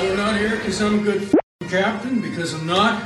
We're 0.00 0.16
not 0.16 0.38
here 0.38 0.56
because 0.56 0.80
I'm 0.80 1.00
a 1.00 1.02
good 1.02 1.28
captain, 1.68 2.20
because 2.20 2.54
I'm 2.54 2.66
not. 2.66 3.02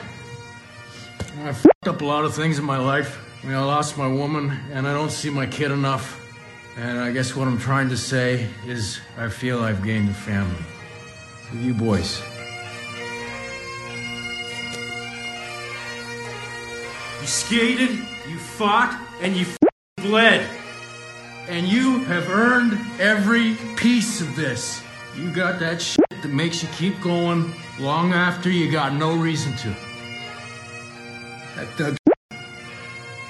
I 1.39 1.49
f***ed 1.49 1.89
up 1.89 2.03
a 2.03 2.05
lot 2.05 2.27
of 2.27 2.35
things 2.35 2.59
in 2.59 2.67
my 2.67 2.77
life. 2.77 3.19
I 3.43 3.47
mean, 3.47 3.57
I 3.57 3.65
lost 3.65 3.97
my 3.97 4.07
woman, 4.07 4.51
and 4.73 4.87
I 4.87 4.93
don't 4.93 5.11
see 5.11 5.31
my 5.31 5.47
kid 5.47 5.71
enough. 5.71 6.21
And 6.77 7.01
I 7.01 7.11
guess 7.11 7.35
what 7.35 7.49
I'm 7.49 7.59
trying 7.59 7.89
to 7.89 7.97
say 7.97 8.47
is 8.67 9.01
I 9.17 9.29
feel 9.29 9.61
I've 9.61 9.83
gained 9.83 10.11
a 10.11 10.15
family. 10.15 10.63
With 11.51 11.63
you 11.63 11.75
boys. 11.75 12.21
You 17.21 17.27
skated, 17.27 17.91
you 18.29 18.39
fought, 18.39 18.95
and 19.23 19.35
you 19.35 19.47
bled. 19.97 20.47
And 21.49 21.67
you 21.67 22.05
have 22.05 22.29
earned 22.29 22.79
every 23.01 23.57
piece 23.77 24.21
of 24.21 24.37
this. 24.37 24.83
You 25.17 25.33
got 25.33 25.59
that 25.61 25.81
shit 25.83 26.05
that 26.23 26.33
makes 26.33 26.63
you 26.63 26.69
keep 26.71 27.01
going 27.01 27.53
long 27.79 28.13
after 28.13 28.51
you 28.51 28.71
got 28.71 28.95
no 28.95 29.15
reason 29.17 29.57
to. 29.57 29.69
That 31.57 31.69
Doug 31.77 31.97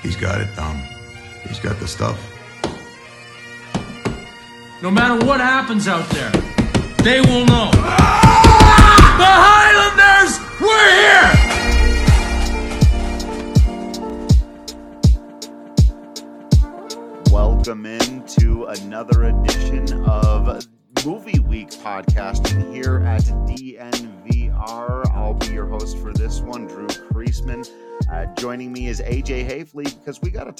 He's 0.02 0.16
got 0.16 0.40
it, 0.40 0.48
Tom. 0.54 0.82
He's 1.46 1.60
got 1.60 1.78
the 1.78 1.88
stuff. 1.88 2.18
No 4.82 4.90
matter 4.90 5.24
what 5.24 5.40
happens 5.40 5.86
out 5.86 6.08
there, 6.10 6.30
they 7.04 7.20
will 7.20 7.46
know. 7.46 7.70
The 7.70 8.31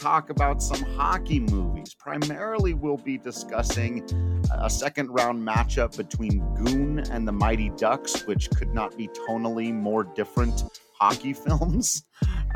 talk 0.03 0.31
about 0.31 0.61
some 0.61 0.83
hockey 0.97 1.39
movies. 1.39 1.95
Primarily, 1.95 2.75
we'll 2.75 2.97
be 2.97 3.17
discussing 3.17 4.05
a 4.53 4.69
second 4.69 5.09
round 5.11 5.47
matchup 5.47 5.97
between 5.97 6.41
Goon 6.57 6.99
and 6.99 7.27
the 7.27 7.31
Mighty 7.31 7.71
Ducks, 7.77 8.27
which 8.27 8.51
could 8.51 8.75
not 8.75 8.97
be 8.97 9.07
tonally 9.29 9.73
more 9.73 10.03
different 10.03 10.65
hockey 10.99 11.33
films. 11.47 12.03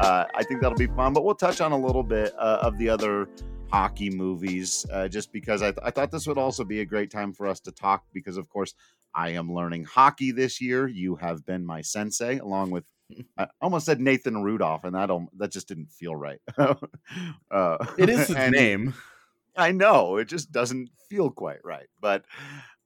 Uh, 0.00 0.24
I 0.34 0.42
think 0.42 0.60
that'll 0.60 0.76
be 0.76 0.88
fun, 0.88 1.12
but 1.12 1.24
we'll 1.24 1.36
touch 1.36 1.60
on 1.60 1.70
a 1.70 1.78
little 1.78 2.02
bit 2.02 2.34
uh, 2.36 2.58
of 2.62 2.76
the 2.78 2.88
other 2.88 3.28
hockey 3.70 4.10
movies 4.10 4.84
uh, 4.92 5.06
just 5.06 5.32
because 5.32 5.62
I, 5.62 5.70
th- 5.70 5.82
I 5.84 5.92
thought 5.92 6.10
this 6.10 6.26
would 6.26 6.38
also 6.38 6.64
be 6.64 6.80
a 6.80 6.84
great 6.84 7.12
time 7.12 7.32
for 7.32 7.46
us 7.46 7.60
to 7.60 7.70
talk 7.70 8.04
because, 8.12 8.36
of 8.36 8.48
course, 8.48 8.74
I 9.14 9.30
am 9.30 9.52
learning 9.52 9.84
hockey 9.84 10.32
this 10.32 10.60
year. 10.60 10.88
You 10.88 11.14
have 11.14 11.46
been 11.46 11.64
my 11.64 11.80
sensei, 11.80 12.38
along 12.38 12.72
with 12.72 12.84
I 13.38 13.46
almost 13.60 13.86
said 13.86 14.00
Nathan 14.00 14.42
Rudolph, 14.42 14.84
and 14.84 14.94
that 14.94 15.06
don't, 15.06 15.28
that 15.38 15.52
just 15.52 15.68
didn't 15.68 15.90
feel 15.92 16.16
right. 16.16 16.40
uh, 16.58 17.86
It 17.98 18.08
is 18.08 18.28
his 18.28 18.36
name. 18.50 18.94
I 19.56 19.72
know 19.72 20.16
it 20.16 20.26
just 20.26 20.52
doesn't 20.52 20.90
feel 21.08 21.30
quite 21.30 21.64
right, 21.64 21.86
but 22.00 22.24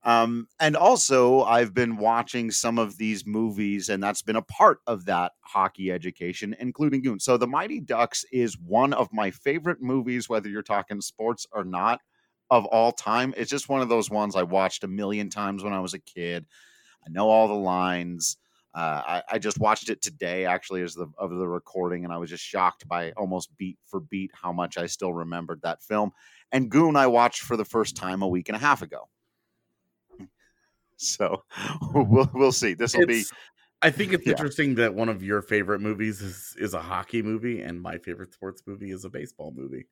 um, 0.02 0.48
and 0.58 0.76
also 0.76 1.42
I've 1.42 1.74
been 1.74 1.96
watching 1.98 2.50
some 2.50 2.78
of 2.78 2.96
these 2.96 3.26
movies, 3.26 3.88
and 3.88 4.02
that's 4.02 4.22
been 4.22 4.36
a 4.36 4.42
part 4.42 4.80
of 4.86 5.04
that 5.06 5.32
hockey 5.42 5.90
education, 5.92 6.56
including 6.58 7.02
Goon. 7.02 7.20
So, 7.20 7.36
The 7.36 7.46
Mighty 7.46 7.80
Ducks 7.80 8.24
is 8.32 8.58
one 8.58 8.92
of 8.94 9.12
my 9.12 9.30
favorite 9.30 9.82
movies, 9.82 10.28
whether 10.28 10.48
you're 10.48 10.62
talking 10.62 11.00
sports 11.00 11.46
or 11.52 11.64
not, 11.64 12.00
of 12.50 12.64
all 12.66 12.92
time. 12.92 13.34
It's 13.36 13.50
just 13.50 13.68
one 13.68 13.82
of 13.82 13.88
those 13.90 14.10
ones 14.10 14.36
I 14.36 14.42
watched 14.42 14.84
a 14.84 14.88
million 14.88 15.28
times 15.28 15.62
when 15.62 15.72
I 15.74 15.80
was 15.80 15.94
a 15.94 15.98
kid. 15.98 16.46
I 17.06 17.10
know 17.10 17.28
all 17.28 17.48
the 17.48 17.54
lines. 17.54 18.38
Uh, 18.74 19.02
I, 19.06 19.22
I 19.32 19.38
just 19.38 19.58
watched 19.58 19.90
it 19.90 20.00
today, 20.02 20.46
actually, 20.46 20.82
as 20.82 20.94
the 20.94 21.08
of 21.18 21.30
the 21.30 21.48
recording, 21.48 22.04
and 22.04 22.12
I 22.12 22.18
was 22.18 22.30
just 22.30 22.44
shocked 22.44 22.86
by 22.88 23.12
almost 23.12 23.56
beat 23.56 23.78
for 23.86 24.00
beat 24.00 24.30
how 24.34 24.52
much 24.52 24.78
I 24.78 24.86
still 24.86 25.12
remembered 25.12 25.62
that 25.62 25.82
film. 25.82 26.12
And 26.52 26.70
Goon, 26.70 26.96
I 26.96 27.06
watched 27.08 27.42
for 27.42 27.56
the 27.56 27.64
first 27.64 27.96
time 27.96 28.22
a 28.22 28.28
week 28.28 28.48
and 28.48 28.56
a 28.56 28.60
half 28.60 28.82
ago. 28.82 29.08
So 30.96 31.44
we'll 31.94 32.30
we'll 32.34 32.52
see. 32.52 32.74
This 32.74 32.94
will 32.94 33.02
be 33.04 33.28
I 33.82 33.90
think 33.90 34.12
it's 34.12 34.26
Yeah. 34.26 34.32
interesting 34.32 34.76
that 34.76 34.94
one 34.94 35.08
of 35.08 35.22
your 35.22 35.42
favorite 35.42 35.80
movies 35.80 36.20
is 36.22 36.54
is 36.58 36.74
a 36.74 36.80
hockey 36.82 37.22
movie, 37.22 37.62
and 37.62 37.80
my 37.80 37.98
favorite 37.98 38.32
sports 38.32 38.62
movie 38.66 38.90
is 38.92 39.04
a 39.04 39.10
baseball 39.10 39.52
movie. 39.56 39.86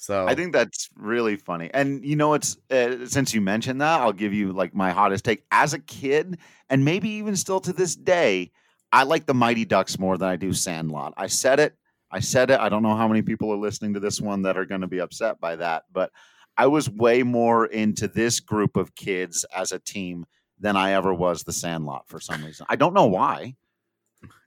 So 0.00 0.28
I 0.28 0.36
think 0.36 0.52
that's 0.52 0.88
really 0.94 1.34
funny. 1.34 1.70
And 1.74 2.04
you 2.04 2.14
know, 2.14 2.34
it's 2.34 2.56
uh, 2.70 3.04
since 3.06 3.34
you 3.34 3.40
mentioned 3.40 3.80
that, 3.80 4.00
I'll 4.00 4.12
give 4.12 4.32
you 4.32 4.52
like 4.52 4.72
my 4.72 4.92
hottest 4.92 5.24
take. 5.24 5.42
As 5.50 5.74
a 5.74 5.80
kid, 5.80 6.38
and 6.70 6.84
maybe 6.84 7.08
even 7.10 7.34
still 7.34 7.58
to 7.58 7.72
this 7.72 7.96
day, 7.96 8.52
I 8.92 9.02
like 9.02 9.26
the 9.26 9.34
Mighty 9.34 9.64
Ducks 9.64 9.98
more 9.98 10.16
than 10.16 10.28
I 10.28 10.36
do 10.36 10.52
Sandlot. 10.52 11.14
I 11.16 11.26
said 11.26 11.58
it. 11.58 11.74
I 12.12 12.20
said 12.20 12.50
it. 12.50 12.60
I 12.60 12.68
don't 12.68 12.84
know 12.84 12.94
how 12.94 13.08
many 13.08 13.22
people 13.22 13.52
are 13.52 13.56
listening 13.56 13.94
to 13.94 14.00
this 14.00 14.20
one 14.20 14.42
that 14.42 14.56
are 14.56 14.64
going 14.64 14.82
to 14.82 14.86
be 14.86 15.00
upset 15.00 15.40
by 15.40 15.56
that, 15.56 15.82
but 15.92 16.12
I 16.56 16.68
was 16.68 16.88
way 16.88 17.24
more 17.24 17.66
into 17.66 18.06
this 18.06 18.38
group 18.38 18.76
of 18.76 18.94
kids 18.94 19.44
as 19.52 19.72
a 19.72 19.80
team 19.80 20.26
than 20.60 20.76
I 20.76 20.92
ever 20.92 21.12
was 21.12 21.42
the 21.42 21.52
Sandlot 21.52 22.04
for 22.06 22.20
some 22.20 22.44
reason. 22.44 22.66
I 22.68 22.76
don't 22.76 22.94
know 22.94 23.06
why. 23.06 23.56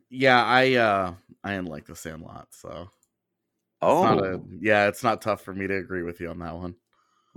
yeah, 0.10 0.42
I 0.42 0.76
uh 0.76 1.14
I 1.44 1.56
didn't 1.56 1.68
like 1.68 1.88
the 1.88 1.96
Sandlot, 1.96 2.48
so 2.52 2.90
Oh, 3.82 4.04
not 4.04 4.20
a, 4.24 4.42
yeah, 4.60 4.88
it's 4.88 5.04
not 5.04 5.22
tough 5.22 5.42
for 5.42 5.54
me 5.54 5.68
to 5.68 5.76
agree 5.78 6.04
with 6.04 6.20
you 6.20 6.30
on 6.30 6.40
that 6.40 6.56
one. 6.56 6.76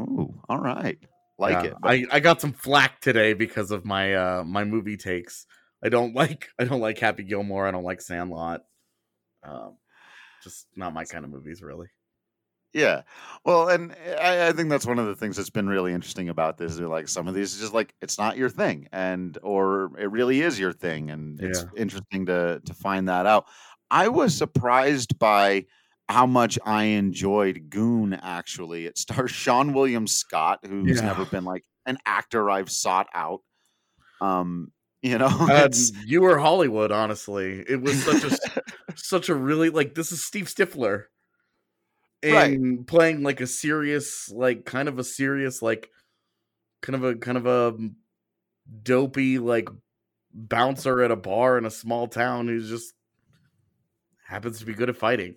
Ooh, 0.01 0.35
all 0.49 0.59
right. 0.61 0.99
Like 1.39 1.53
Yeah, 1.65 1.71
it. 1.71 1.75
but- 1.81 1.91
I 1.91 2.07
I 2.13 2.21
got 2.21 2.41
some 2.41 2.53
flack 2.53 3.01
today 3.01 3.33
because 3.33 3.71
of 3.71 3.85
my 3.85 4.15
uh 4.15 4.45
my 4.45 4.65
movie 4.65 4.97
takes. 4.97 5.47
I 5.83 5.89
don't 5.89 6.15
like 6.23 6.49
I 6.59 6.65
don't 6.65 6.81
like 6.81 6.99
Happy 6.99 7.23
Gilmore. 7.25 7.67
I 7.67 7.71
don't 7.71 7.85
like 7.85 8.01
Sandlot. 8.01 8.63
Um, 9.43 9.77
just 10.43 10.67
not 10.77 10.95
my 10.95 11.05
kind 11.05 11.25
of 11.25 11.31
movies, 11.31 11.63
really. 11.63 11.89
Yeah. 12.73 13.03
Well, 13.45 13.69
and 13.69 13.95
I, 14.21 14.49
I 14.49 14.53
think 14.53 14.69
that's 14.69 14.87
one 14.87 14.99
of 14.99 15.07
the 15.07 15.15
things 15.15 15.37
that's 15.37 15.49
been 15.51 15.69
really 15.69 15.93
interesting 15.93 16.29
about 16.29 16.59
this. 16.59 16.73
Is 16.73 16.81
like 16.81 17.07
some 17.09 17.29
of 17.29 17.35
these 17.35 17.55
is 17.55 17.61
just 17.61 17.73
like 17.75 17.95
it's 18.03 18.19
not 18.19 18.37
your 18.37 18.51
thing, 18.51 18.89
and 18.93 19.39
or 19.43 19.93
it 19.99 20.11
really 20.11 20.41
is 20.41 20.59
your 20.59 20.73
thing, 20.73 21.11
and 21.11 21.41
it's 21.41 21.61
Yeah. 21.63 21.69
interesting 21.77 22.27
to 22.27 22.61
to 22.65 22.75
find 22.75 23.09
that 23.09 23.27
out. 23.27 23.47
I 23.91 24.09
was 24.09 24.37
surprised 24.37 25.19
by 25.21 25.67
how 26.09 26.27
much 26.27 26.59
I 26.65 26.85
enjoyed 26.85 27.71
Goon. 27.71 28.13
Actually, 28.15 28.87
it 28.87 28.99
stars 28.99 29.33
Seann 29.45 29.73
William 29.75 30.07
Scott, 30.07 30.61
who's 30.67 31.01
Yeah. 31.01 31.07
never 31.07 31.25
been 31.27 31.45
like 31.45 31.65
an 31.87 31.99
actor 32.07 32.51
I've 32.51 32.71
sought 32.71 33.09
out. 33.15 33.41
Um, 34.21 34.73
you 35.03 35.19
know, 35.19 35.27
Uh, 35.31 35.69
you 36.07 36.23
were 36.23 36.39
Hollywood, 36.39 36.91
honestly. 36.93 37.61
It 37.69 37.81
was 37.83 38.03
such 38.05 38.25
a 38.25 38.39
such 38.97 39.29
a 39.29 39.35
really 39.35 39.71
like 39.71 39.95
this 39.95 40.13
is 40.13 40.25
Steve 40.25 40.47
Stifler, 40.47 41.05
Right. 42.25 42.59
and 42.59 42.87
playing 42.87 43.23
like 43.23 43.41
a 43.43 43.47
serious, 43.47 44.31
like 44.31 44.65
kind 44.65 44.89
of 44.89 44.99
a 44.99 45.05
serious, 45.05 45.61
like 45.61 45.91
kind 46.81 46.97
of 46.97 47.05
a 47.05 47.15
kind 47.17 47.37
of 47.37 47.47
a 47.47 47.77
dopey 48.83 49.39
like 49.39 49.69
bouncer 50.33 51.03
at 51.03 51.11
a 51.11 51.17
bar 51.17 51.59
in 51.59 51.65
a 51.67 51.71
small 51.71 52.07
town 52.09 52.49
who's 52.49 52.69
just 52.69 52.95
happens 54.27 54.59
to 54.59 54.65
be 54.65 54.75
good 54.75 54.89
at 54.89 54.97
fighting. 54.97 55.37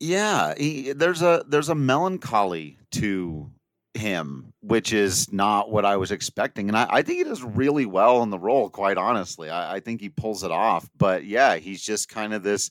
Yeah, 0.00 0.54
he, 0.56 0.92
there's 0.92 1.22
a 1.22 1.44
there's 1.48 1.68
a 1.68 1.74
melancholy 1.74 2.78
to 2.92 3.50
him, 3.94 4.52
which 4.60 4.92
is 4.92 5.32
not 5.32 5.70
what 5.70 5.84
I 5.84 5.96
was 5.96 6.10
expecting, 6.10 6.68
and 6.68 6.76
I, 6.76 6.86
I 6.90 7.02
think 7.02 7.18
he 7.18 7.24
does 7.24 7.42
really 7.42 7.86
well 7.86 8.22
in 8.22 8.30
the 8.30 8.38
role. 8.38 8.68
Quite 8.68 8.98
honestly, 8.98 9.50
I, 9.50 9.76
I 9.76 9.80
think 9.80 10.00
he 10.00 10.08
pulls 10.08 10.42
it 10.42 10.50
off. 10.50 10.88
But 10.96 11.24
yeah, 11.24 11.56
he's 11.56 11.82
just 11.82 12.08
kind 12.08 12.34
of 12.34 12.42
this 12.42 12.70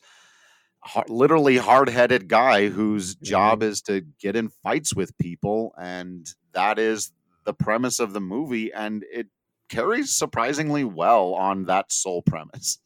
har- 0.81 1.05
literally 1.07 1.57
hard 1.57 1.89
headed 1.89 2.27
guy 2.27 2.67
whose 2.69 3.15
job 3.15 3.63
is 3.63 3.81
to 3.83 4.01
get 4.19 4.35
in 4.35 4.49
fights 4.49 4.93
with 4.93 5.17
people, 5.17 5.73
and 5.77 6.27
that 6.53 6.77
is 6.77 7.11
the 7.45 7.53
premise 7.53 7.99
of 7.99 8.13
the 8.13 8.21
movie, 8.21 8.71
and 8.73 9.03
it 9.11 9.27
carries 9.69 10.11
surprisingly 10.11 10.83
well 10.83 11.33
on 11.33 11.65
that 11.65 11.91
sole 11.91 12.21
premise. 12.21 12.79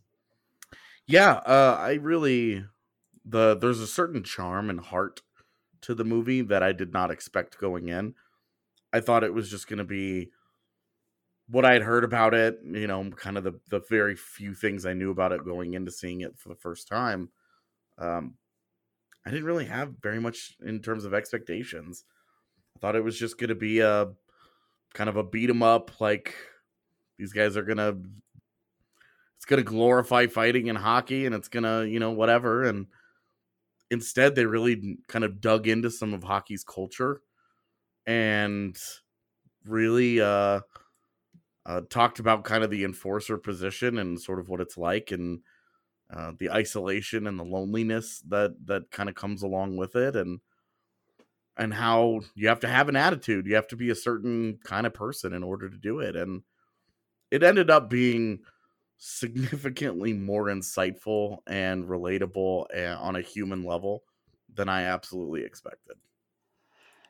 Yeah, 1.08 1.32
uh, 1.34 1.78
I 1.80 1.94
really 1.94 2.64
the 3.28 3.56
there's 3.56 3.80
a 3.80 3.88
certain 3.88 4.24
charm 4.24 4.70
and 4.70 4.80
heart 4.80 5.22
to 5.82 5.94
the 5.94 6.04
movie 6.04 6.42
that 6.42 6.64
I 6.64 6.72
did 6.74 6.94
not 6.94 7.12
expect 7.12 7.60
going 7.60 7.90
in. 7.90 8.16
I 8.94 9.00
thought 9.00 9.24
it 9.24 9.34
was 9.34 9.50
just 9.50 9.68
going 9.68 9.80
to 9.80 9.84
be 9.84 10.32
what 11.50 11.66
I 11.66 11.74
had 11.74 11.84
heard 11.84 12.04
about 12.04 12.34
it, 12.34 12.60
you 12.64 12.88
know, 12.88 13.10
kind 13.12 13.38
of 13.38 13.44
the 13.44 13.60
the 13.70 13.82
very 13.90 14.16
few 14.16 14.54
things 14.54 14.86
I 14.86 14.94
knew 14.94 15.12
about 15.12 15.32
it 15.32 15.46
going 15.46 15.74
into 15.74 15.92
seeing 15.92 16.22
it 16.22 16.38
for 16.38 16.50
the 16.50 16.56
first 16.56 16.88
time, 16.88 17.30
um, 17.98 18.36
I 19.26 19.30
didn't 19.30 19.46
really 19.46 19.66
have 19.66 19.96
very 20.02 20.20
much 20.20 20.56
in 20.66 20.80
terms 20.82 21.06
of 21.06 21.14
expectations. 21.14 22.06
I 22.76 22.80
thought 22.80 22.96
it 22.96 23.04
was 23.04 23.20
just 23.20 23.38
going 23.38 23.50
to 23.50 23.56
be 23.56 23.80
a 23.80 24.08
kind 24.94 25.10
of 25.10 25.18
a 25.18 25.24
beat 25.24 25.50
'em 25.50 25.64
up, 25.64 26.00
like 26.00 26.36
these 27.18 27.34
guys 27.34 27.58
are 27.58 27.64
gonna. 27.64 27.96
It's 29.38 29.46
gonna 29.46 29.64
glorify 29.64 30.28
fighting 30.28 30.68
in 30.68 30.76
hockey, 30.76 31.26
and 31.26 31.36
it's 31.36 31.48
gonna, 31.48 31.86
you 31.86 32.00
know, 32.00 32.12
whatever. 32.12 32.64
And 32.64 32.88
instead, 33.92 34.36
they 34.36 34.46
really 34.46 34.98
kind 35.08 35.26
of 35.26 35.42
dug 35.42 35.68
into 35.68 35.90
some 35.92 36.14
of 36.14 36.24
hockey's 36.24 36.64
culture, 36.64 37.22
and 38.06 38.78
really 39.66 40.22
uh, 40.22 40.62
uh, 41.66 41.82
talked 41.90 42.20
about 42.20 42.44
kind 42.44 42.64
of 42.64 42.70
the 42.70 42.84
enforcer 42.84 43.38
position 43.38 43.98
and 43.98 44.20
sort 44.22 44.40
of 44.40 44.50
what 44.50 44.62
it's 44.62 44.78
like, 44.78 45.12
and 45.12 45.42
uh, 46.14 46.32
the 46.40 46.50
isolation 46.52 47.28
and 47.28 47.40
the 47.40 47.44
loneliness 47.44 48.24
that 48.28 48.56
that 48.66 48.92
kind 48.92 49.10
of 49.10 49.16
comes 49.16 49.44
along 49.44 49.78
with 49.78 49.96
it, 49.96 50.16
and 50.16 50.40
and 51.58 51.74
how 51.74 52.22
you 52.36 52.48
have 52.48 52.60
to 52.62 52.68
have 52.68 52.90
an 52.90 52.96
attitude. 52.96 53.48
You 53.48 53.56
have 53.56 53.68
to 53.70 53.76
be 53.76 53.90
a 53.90 53.96
certain 53.96 54.60
kind 54.64 54.86
of 54.86 54.94
person 54.94 55.34
in 55.34 55.44
order 55.44 55.70
to 55.70 55.78
do 55.78 56.00
it. 56.00 56.16
And 56.16 56.44
it 57.32 57.44
ended 57.44 57.70
up 57.70 57.90
being 57.90 58.40
significantly 58.98 60.14
more 60.14 60.46
insightful 60.46 61.40
and 61.48 61.86
relatable 61.86 62.66
eh, 62.74 62.94
on 62.94 63.16
a 63.16 63.22
human 63.22 63.64
level 63.64 64.04
than 64.54 64.70
I 64.70 64.84
absolutely 64.84 65.44
expected. 65.44 65.98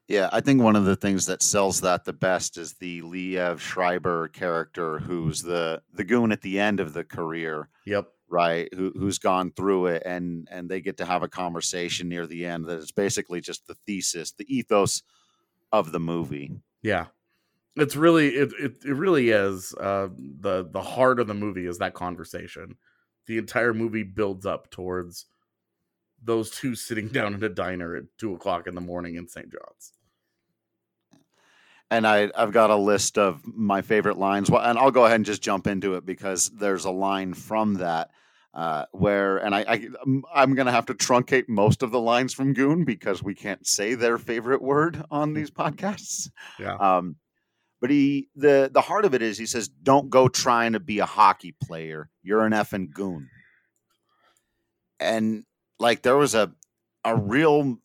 Yeah, 0.08 0.30
I 0.32 0.40
think 0.40 0.62
one 0.62 0.78
of 0.78 0.86
the 0.86 0.96
things 0.96 1.26
that 1.26 1.44
sells 1.44 1.82
that 1.82 2.06
the 2.06 2.14
best 2.14 2.58
is 2.58 2.74
the 2.76 3.02
Liev 3.02 3.60
Schreiber 3.60 4.30
character, 4.30 5.00
who's 5.00 5.42
the 5.42 5.82
the 5.94 6.06
goon 6.06 6.32
at 6.32 6.42
the 6.42 6.60
end 6.60 6.80
of 6.80 6.94
the 6.94 7.04
career. 7.04 7.70
Yep 7.86 8.08
right 8.30 8.74
who 8.74 8.92
who's 8.96 9.20
gone 9.20 9.52
through 9.52 9.88
it 9.88 10.04
and 10.06 10.48
and 10.52 10.70
they 10.70 10.82
get 10.82 10.98
to 10.98 11.06
have 11.06 11.24
a 11.24 11.30
conversation 11.30 12.10
near 12.10 12.28
the 12.28 12.46
end 12.46 12.66
that 12.66 12.80
is 12.80 12.92
basically 12.92 13.40
just 13.40 13.66
the 13.68 13.76
thesis 13.86 14.32
the 14.34 14.54
ethos 14.54 15.02
of 15.72 15.92
the 15.92 16.00
movie 16.00 16.52
yeah 16.82 17.06
it's 17.78 17.96
really 17.96 18.30
it 18.30 18.52
it, 18.60 18.74
it 18.86 18.94
really 18.94 19.30
is 19.30 19.74
uh 19.76 20.10
the 20.18 20.68
the 20.72 20.82
heart 20.82 21.20
of 21.20 21.28
the 21.28 21.34
movie 21.34 21.68
is 21.68 21.78
that 21.78 21.94
conversation 21.94 22.76
the 23.28 23.38
entire 23.38 23.74
movie 23.74 24.04
builds 24.04 24.46
up 24.46 24.70
towards 24.70 25.26
those 26.24 26.50
two 26.52 26.76
sitting 26.76 27.08
down 27.10 27.34
in 27.34 27.44
a 27.44 27.50
diner 27.50 27.96
at 27.96 28.04
two 28.18 28.34
o'clock 28.34 28.68
in 28.68 28.76
the 28.76 28.82
morning 28.82 29.16
in 29.16 29.28
st 29.28 29.52
john's 29.52 29.94
and 31.90 32.06
I, 32.06 32.30
I've 32.36 32.52
got 32.52 32.70
a 32.70 32.76
list 32.76 33.18
of 33.18 33.42
my 33.46 33.82
favorite 33.82 34.18
lines. 34.18 34.52
Well, 34.52 34.62
and 34.62 34.78
I'll 34.78 34.92
go 34.92 35.06
ahead 35.06 35.16
and 35.16 35.26
just 35.26 35.42
jump 35.42 35.68
into 35.68 35.96
it 35.96 36.06
because 36.06 36.50
there's 36.50 36.84
a 36.84 36.92
line 36.92 37.34
from 37.34 37.76
that 37.76 38.12
uh, 38.54 38.86
where, 38.92 39.38
and 39.38 39.56
I, 39.56 39.60
I 39.62 39.88
I'm 40.34 40.54
going 40.56 40.66
to 40.66 40.72
have 40.72 40.88
to 40.88 40.94
truncate 40.94 41.48
most 41.48 41.84
of 41.84 41.92
the 41.92 42.00
lines 42.00 42.34
from 42.34 42.54
Goon 42.54 42.84
because 42.84 43.24
we 43.24 43.36
can't 43.36 43.66
say 43.66 43.94
their 43.94 44.18
favorite 44.18 44.62
word 44.62 45.02
on 45.12 45.34
these 45.34 45.52
podcasts. 45.52 46.30
Yeah. 46.60 46.76
Um, 46.76 47.16
but 47.80 47.90
he 47.90 48.30
the 48.36 48.70
the 48.74 48.82
heart 48.82 49.06
of 49.06 49.14
it 49.14 49.22
is 49.22 49.38
he 49.38 49.46
says, 49.46 49.68
"Don't 49.68 50.10
go 50.10 50.28
trying 50.28 50.74
to 50.74 50.80
be 50.80 51.00
a 51.00 51.06
hockey 51.06 51.56
player. 51.64 52.10
You're 52.24 52.46
an 52.46 52.54
effing 52.54 52.92
goon." 52.92 53.30
And 55.00 55.46
like 55.80 56.02
there 56.02 56.18
was 56.18 56.36
a 56.36 56.54
a 57.04 57.16
real 57.16 57.78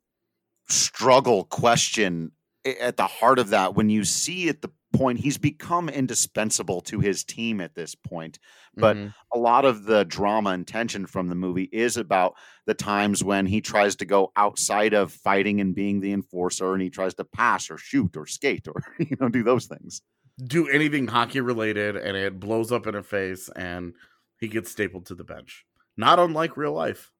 struggle 0.68 1.44
question 1.44 2.32
at 2.64 2.96
the 2.96 3.06
heart 3.06 3.38
of 3.38 3.50
that 3.50 3.74
when 3.74 3.90
you 3.90 4.04
see 4.04 4.48
at 4.48 4.62
the 4.62 4.70
point 4.92 5.18
he's 5.18 5.38
become 5.38 5.88
indispensable 5.88 6.80
to 6.80 7.00
his 7.00 7.24
team 7.24 7.60
at 7.60 7.74
this 7.74 7.94
point 7.94 8.38
but 8.74 8.96
mm-hmm. 8.96 9.08
a 9.32 9.38
lot 9.38 9.64
of 9.64 9.84
the 9.84 10.04
drama 10.04 10.50
and 10.50 10.66
tension 10.66 11.06
from 11.06 11.28
the 11.28 11.34
movie 11.34 11.68
is 11.72 11.96
about 11.96 12.34
the 12.66 12.74
times 12.74 13.22
when 13.22 13.46
he 13.46 13.60
tries 13.60 13.96
to 13.96 14.04
go 14.04 14.32
outside 14.36 14.94
of 14.94 15.12
fighting 15.12 15.60
and 15.60 15.74
being 15.74 16.00
the 16.00 16.12
enforcer 16.12 16.72
and 16.72 16.82
he 16.82 16.90
tries 16.90 17.14
to 17.14 17.24
pass 17.24 17.70
or 17.70 17.78
shoot 17.78 18.16
or 18.16 18.26
skate 18.26 18.66
or 18.68 18.82
you 18.98 19.16
know 19.20 19.28
do 19.28 19.42
those 19.42 19.66
things. 19.66 20.02
Do 20.42 20.68
anything 20.68 21.06
hockey 21.06 21.40
related 21.40 21.96
and 21.96 22.16
it 22.16 22.40
blows 22.40 22.72
up 22.72 22.86
in 22.86 22.94
her 22.94 23.02
face 23.02 23.50
and 23.54 23.94
he 24.40 24.48
gets 24.48 24.70
stapled 24.70 25.06
to 25.06 25.14
the 25.14 25.24
bench. 25.24 25.66
Not 25.96 26.18
unlike 26.18 26.56
real 26.56 26.72
life 26.72 27.11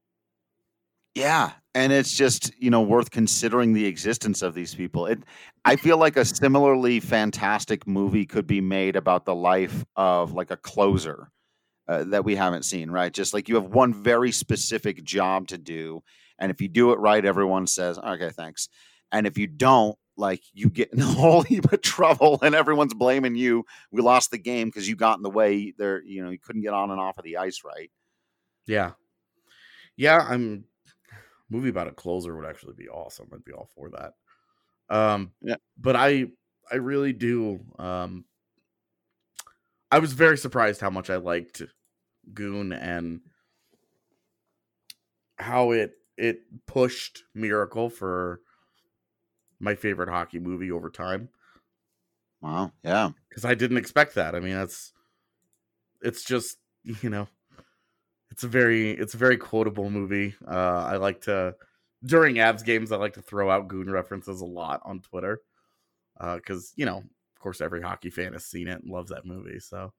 yeah, 1.14 1.52
and 1.74 1.92
it's 1.92 2.14
just 2.14 2.52
you 2.58 2.70
know 2.70 2.82
worth 2.82 3.10
considering 3.10 3.72
the 3.72 3.86
existence 3.86 4.42
of 4.42 4.54
these 4.54 4.74
people. 4.74 5.06
It, 5.06 5.22
I 5.64 5.76
feel 5.76 5.98
like 5.98 6.16
a 6.16 6.24
similarly 6.24 7.00
fantastic 7.00 7.86
movie 7.86 8.26
could 8.26 8.46
be 8.46 8.60
made 8.60 8.96
about 8.96 9.24
the 9.24 9.34
life 9.34 9.84
of 9.96 10.32
like 10.32 10.50
a 10.50 10.56
closer 10.56 11.28
uh, 11.88 12.04
that 12.04 12.24
we 12.24 12.36
haven't 12.36 12.64
seen, 12.64 12.90
right? 12.90 13.12
Just 13.12 13.34
like 13.34 13.48
you 13.48 13.56
have 13.56 13.66
one 13.66 13.92
very 13.92 14.32
specific 14.32 15.04
job 15.04 15.48
to 15.48 15.58
do, 15.58 16.02
and 16.38 16.50
if 16.50 16.60
you 16.60 16.68
do 16.68 16.92
it 16.92 16.98
right, 16.98 17.24
everyone 17.24 17.66
says, 17.66 17.98
"Okay, 17.98 18.30
thanks," 18.30 18.68
and 19.10 19.26
if 19.26 19.36
you 19.36 19.46
don't, 19.46 19.96
like 20.16 20.42
you 20.54 20.70
get 20.70 20.92
in 20.94 21.00
a 21.02 21.04
whole 21.04 21.42
heap 21.42 21.70
of 21.72 21.82
trouble, 21.82 22.38
and 22.42 22.54
everyone's 22.54 22.94
blaming 22.94 23.36
you. 23.36 23.64
We 23.90 24.00
lost 24.00 24.30
the 24.30 24.38
game 24.38 24.68
because 24.68 24.88
you 24.88 24.96
got 24.96 25.18
in 25.18 25.22
the 25.22 25.30
way. 25.30 25.74
There, 25.76 26.02
you 26.02 26.24
know, 26.24 26.30
you 26.30 26.38
couldn't 26.38 26.62
get 26.62 26.72
on 26.72 26.90
and 26.90 27.00
off 27.00 27.18
of 27.18 27.24
the 27.24 27.36
ice 27.36 27.62
right. 27.64 27.90
Yeah, 28.66 28.92
yeah, 29.96 30.24
I'm 30.28 30.64
movie 31.52 31.68
about 31.68 31.88
a 31.88 31.92
closer 31.92 32.34
would 32.34 32.46
actually 32.46 32.74
be 32.74 32.88
awesome. 32.88 33.28
I'd 33.32 33.44
be 33.44 33.52
all 33.52 33.68
for 33.74 33.90
that. 33.90 34.14
Um, 34.88 35.32
yeah. 35.40 35.56
But 35.78 35.96
I, 35.96 36.26
I 36.70 36.76
really 36.76 37.12
do. 37.12 37.60
Um, 37.78 38.24
I 39.90 39.98
was 39.98 40.14
very 40.14 40.38
surprised 40.38 40.80
how 40.80 40.90
much 40.90 41.10
I 41.10 41.16
liked 41.16 41.62
Goon 42.32 42.72
and 42.72 43.20
how 45.36 45.72
it 45.72 45.92
it 46.16 46.40
pushed 46.66 47.24
Miracle 47.34 47.90
for 47.90 48.40
my 49.60 49.74
favorite 49.74 50.08
hockey 50.08 50.38
movie 50.38 50.70
over 50.70 50.88
time. 50.88 51.28
Wow, 52.40 52.72
yeah. 52.82 53.10
Because 53.28 53.44
I 53.44 53.54
didn't 53.54 53.76
expect 53.76 54.14
that. 54.14 54.34
I 54.34 54.40
mean, 54.40 54.54
that's 54.54 54.92
it's 56.00 56.24
just 56.24 56.58
you 57.02 57.10
know 57.10 57.28
it's 58.32 58.44
a 58.44 58.48
very 58.48 58.92
it's 58.92 59.12
a 59.12 59.18
very 59.18 59.36
quotable 59.36 59.90
movie. 59.90 60.34
Uh, 60.48 60.86
I 60.90 60.96
like 60.96 61.20
to 61.22 61.54
during 62.02 62.36
Avs 62.36 62.64
games 62.64 62.90
I 62.90 62.96
like 62.96 63.12
to 63.14 63.22
throw 63.22 63.50
out 63.50 63.68
goon 63.68 63.90
references 63.90 64.40
a 64.40 64.46
lot 64.46 64.80
on 64.84 65.00
Twitter 65.00 65.42
because 66.18 66.70
uh, 66.70 66.74
you 66.76 66.86
know 66.86 66.96
of 66.96 67.40
course 67.40 67.60
every 67.60 67.82
hockey 67.82 68.08
fan 68.08 68.32
has 68.32 68.46
seen 68.46 68.68
it 68.68 68.82
and 68.82 68.90
loves 68.90 69.10
that 69.10 69.26
movie. 69.26 69.60
So 69.60 69.92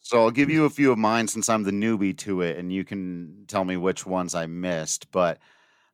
so 0.00 0.20
I'll 0.20 0.30
give 0.30 0.50
you 0.50 0.64
a 0.64 0.70
few 0.70 0.92
of 0.92 0.98
mine 0.98 1.26
since 1.26 1.48
I'm 1.48 1.64
the 1.64 1.72
newbie 1.72 2.16
to 2.18 2.42
it, 2.42 2.56
and 2.58 2.72
you 2.72 2.84
can 2.84 3.44
tell 3.48 3.64
me 3.64 3.76
which 3.76 4.06
ones 4.06 4.36
I 4.36 4.46
missed. 4.46 5.10
But 5.10 5.40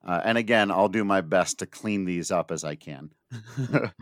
uh, 0.06 0.20
and 0.22 0.36
again, 0.36 0.70
I'll 0.70 0.90
do 0.90 1.02
my 1.02 1.22
best 1.22 1.60
to 1.60 1.66
clean 1.66 2.04
these 2.04 2.30
up 2.30 2.50
as 2.50 2.62
I 2.62 2.74
can. 2.74 3.10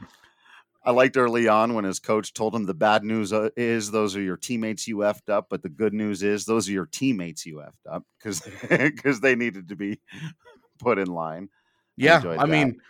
I 0.87 0.93
liked 0.93 1.17
early 1.17 1.49
on 1.49 1.75
when 1.75 1.85
his 1.85 1.99
coach 1.99 2.33
told 2.33 2.55
him 2.55 2.65
the 2.65 2.73
bad 2.73 3.03
news 3.03 3.33
uh, 3.33 3.51
is 3.57 3.91
those 3.91 4.15
are 4.15 4.23
your 4.23 4.37
teammates 4.37 4.87
you 4.87 4.99
effed 4.99 5.29
up, 5.29 5.49
but 5.51 5.61
the 5.61 5.69
good 5.69 5.93
news 5.93 6.23
is 6.23 6.45
those 6.45 6.69
are 6.69 6.73
your 6.73 6.87
teammates 6.87 7.45
you 7.45 7.57
effed 7.57 7.93
up 7.93 8.05
because 8.17 8.41
because 8.71 9.21
they 9.21 9.35
needed 9.35 9.69
to 9.69 9.75
be 9.75 9.99
put 10.79 10.99
in 10.99 11.09
line. 11.09 11.49
Yeah, 11.97 12.23
I, 12.25 12.37
I 12.37 12.47
mean 12.47 12.81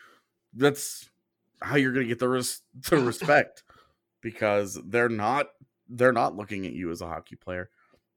that's 0.52 1.08
how 1.62 1.76
you're 1.76 1.92
going 1.92 2.04
to 2.04 2.08
get 2.08 2.18
the 2.18 2.28
res- 2.28 2.60
the 2.90 2.98
respect 3.02 3.64
because 4.20 4.78
they're 4.84 5.08
not 5.08 5.46
they're 5.88 6.12
not 6.12 6.36
looking 6.36 6.66
at 6.66 6.74
you 6.74 6.90
as 6.90 7.00
a 7.00 7.06
hockey 7.06 7.36
player. 7.36 7.70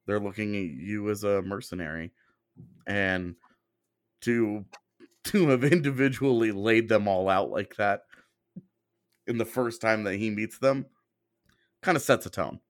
They're 0.04 0.20
looking 0.20 0.56
at 0.56 0.62
you 0.62 1.08
as 1.08 1.24
a 1.24 1.40
mercenary. 1.40 2.12
And 2.86 3.36
to 4.22 4.66
to 5.24 5.48
have 5.48 5.64
individually 5.64 6.52
laid 6.52 6.90
them 6.90 7.08
all 7.08 7.30
out 7.30 7.50
like 7.50 7.76
that 7.76 8.02
in 9.26 9.38
the 9.38 9.44
first 9.44 9.80
time 9.80 10.04
that 10.04 10.16
he 10.16 10.30
meets 10.30 10.58
them 10.58 10.86
kind 11.82 11.96
of 11.96 12.02
sets 12.02 12.26
a 12.26 12.30
tone. 12.30 12.60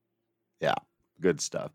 Yeah, 0.60 0.74
good 1.20 1.40
stuff. 1.40 1.72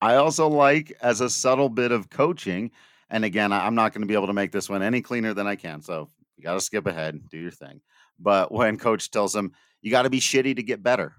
I 0.00 0.16
also 0.16 0.48
like 0.48 0.92
as 1.00 1.20
a 1.20 1.30
subtle 1.30 1.68
bit 1.68 1.92
of 1.92 2.10
coaching, 2.10 2.70
and 3.10 3.24
again, 3.24 3.52
I'm 3.52 3.74
not 3.74 3.92
going 3.92 4.02
to 4.02 4.08
be 4.08 4.14
able 4.14 4.26
to 4.26 4.32
make 4.32 4.52
this 4.52 4.68
one 4.68 4.82
any 4.82 5.00
cleaner 5.00 5.34
than 5.34 5.46
I 5.46 5.56
can. 5.56 5.82
So 5.82 6.08
you 6.36 6.44
got 6.44 6.54
to 6.54 6.60
skip 6.60 6.86
ahead, 6.86 7.28
do 7.30 7.38
your 7.38 7.50
thing. 7.50 7.80
But 8.18 8.52
when 8.52 8.78
coach 8.78 9.10
tells 9.10 9.34
him, 9.34 9.52
you 9.82 9.90
got 9.90 10.02
to 10.02 10.10
be 10.10 10.20
shitty 10.20 10.56
to 10.56 10.62
get 10.62 10.82
better. 10.82 11.14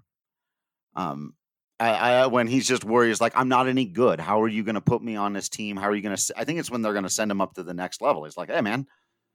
Um, 0.95 1.33
I, 1.79 1.89
I, 1.89 2.27
when 2.27 2.47
he's 2.47 2.67
just 2.67 2.83
worried, 2.83 3.09
he's 3.09 3.21
like, 3.21 3.33
I'm 3.35 3.49
not 3.49 3.67
any 3.67 3.85
good. 3.85 4.19
How 4.19 4.41
are 4.41 4.47
you 4.47 4.63
going 4.63 4.75
to 4.75 4.81
put 4.81 5.01
me 5.01 5.15
on 5.15 5.33
this 5.33 5.49
team? 5.49 5.75
How 5.75 5.89
are 5.89 5.95
you 5.95 6.01
going 6.01 6.15
to? 6.15 6.33
I 6.37 6.45
think 6.45 6.59
it's 6.59 6.71
when 6.71 6.81
they're 6.81 6.93
going 6.93 7.03
to 7.03 7.09
send 7.09 7.29
him 7.29 7.41
up 7.41 7.55
to 7.55 7.63
the 7.63 7.73
next 7.73 8.01
level. 8.01 8.23
He's 8.23 8.37
like, 8.37 8.49
Hey, 8.49 8.61
man. 8.61 8.87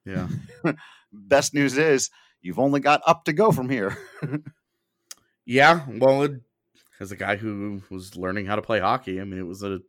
Yeah. 0.06 0.28
Best 1.12 1.52
news 1.52 1.76
is 1.76 2.10
you've 2.42 2.58
only 2.58 2.80
got 2.80 3.02
up 3.06 3.24
to 3.24 3.32
go 3.32 3.52
from 3.52 3.68
here. 3.68 3.96
yeah, 5.44 5.84
well, 5.88 6.22
it, 6.22 6.32
as 7.00 7.12
a 7.12 7.16
guy 7.16 7.36
who 7.36 7.82
was 7.90 8.16
learning 8.16 8.46
how 8.46 8.56
to 8.56 8.62
play 8.62 8.80
hockey, 8.80 9.20
I 9.20 9.24
mean, 9.24 9.38
it 9.38 9.46
was 9.46 9.62
a 9.62 9.80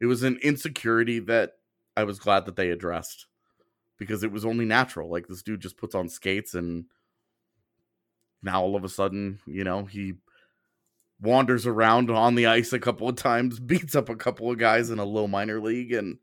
it 0.00 0.06
was 0.06 0.22
an 0.22 0.38
insecurity 0.42 1.18
that 1.20 1.52
I 1.96 2.04
was 2.04 2.18
glad 2.18 2.46
that 2.46 2.56
they 2.56 2.70
addressed 2.70 3.26
because 3.98 4.22
it 4.22 4.32
was 4.32 4.44
only 4.44 4.64
natural. 4.64 5.10
Like 5.10 5.26
this 5.26 5.42
dude 5.42 5.60
just 5.60 5.76
puts 5.76 5.94
on 5.94 6.08
skates 6.08 6.54
and 6.54 6.86
now 8.42 8.62
all 8.62 8.76
of 8.76 8.84
a 8.84 8.88
sudden, 8.88 9.38
you 9.46 9.64
know, 9.64 9.84
he 9.84 10.14
wanders 11.20 11.66
around 11.66 12.10
on 12.10 12.34
the 12.34 12.46
ice 12.46 12.72
a 12.72 12.78
couple 12.78 13.08
of 13.08 13.16
times, 13.16 13.60
beats 13.60 13.94
up 13.94 14.08
a 14.08 14.16
couple 14.16 14.50
of 14.50 14.58
guys 14.58 14.90
in 14.90 14.98
a 14.98 15.04
low 15.04 15.26
minor 15.26 15.60
league, 15.60 15.92
and 15.92 16.18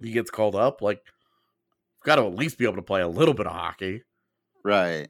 he 0.00 0.12
gets 0.12 0.30
called 0.30 0.54
up. 0.54 0.82
Like, 0.82 1.02
got 2.04 2.16
to 2.16 2.26
at 2.26 2.34
least 2.34 2.58
be 2.58 2.64
able 2.64 2.76
to 2.76 2.82
play 2.82 3.02
a 3.02 3.08
little 3.08 3.34
bit 3.34 3.46
of 3.46 3.52
hockey. 3.52 4.02
Right. 4.64 5.08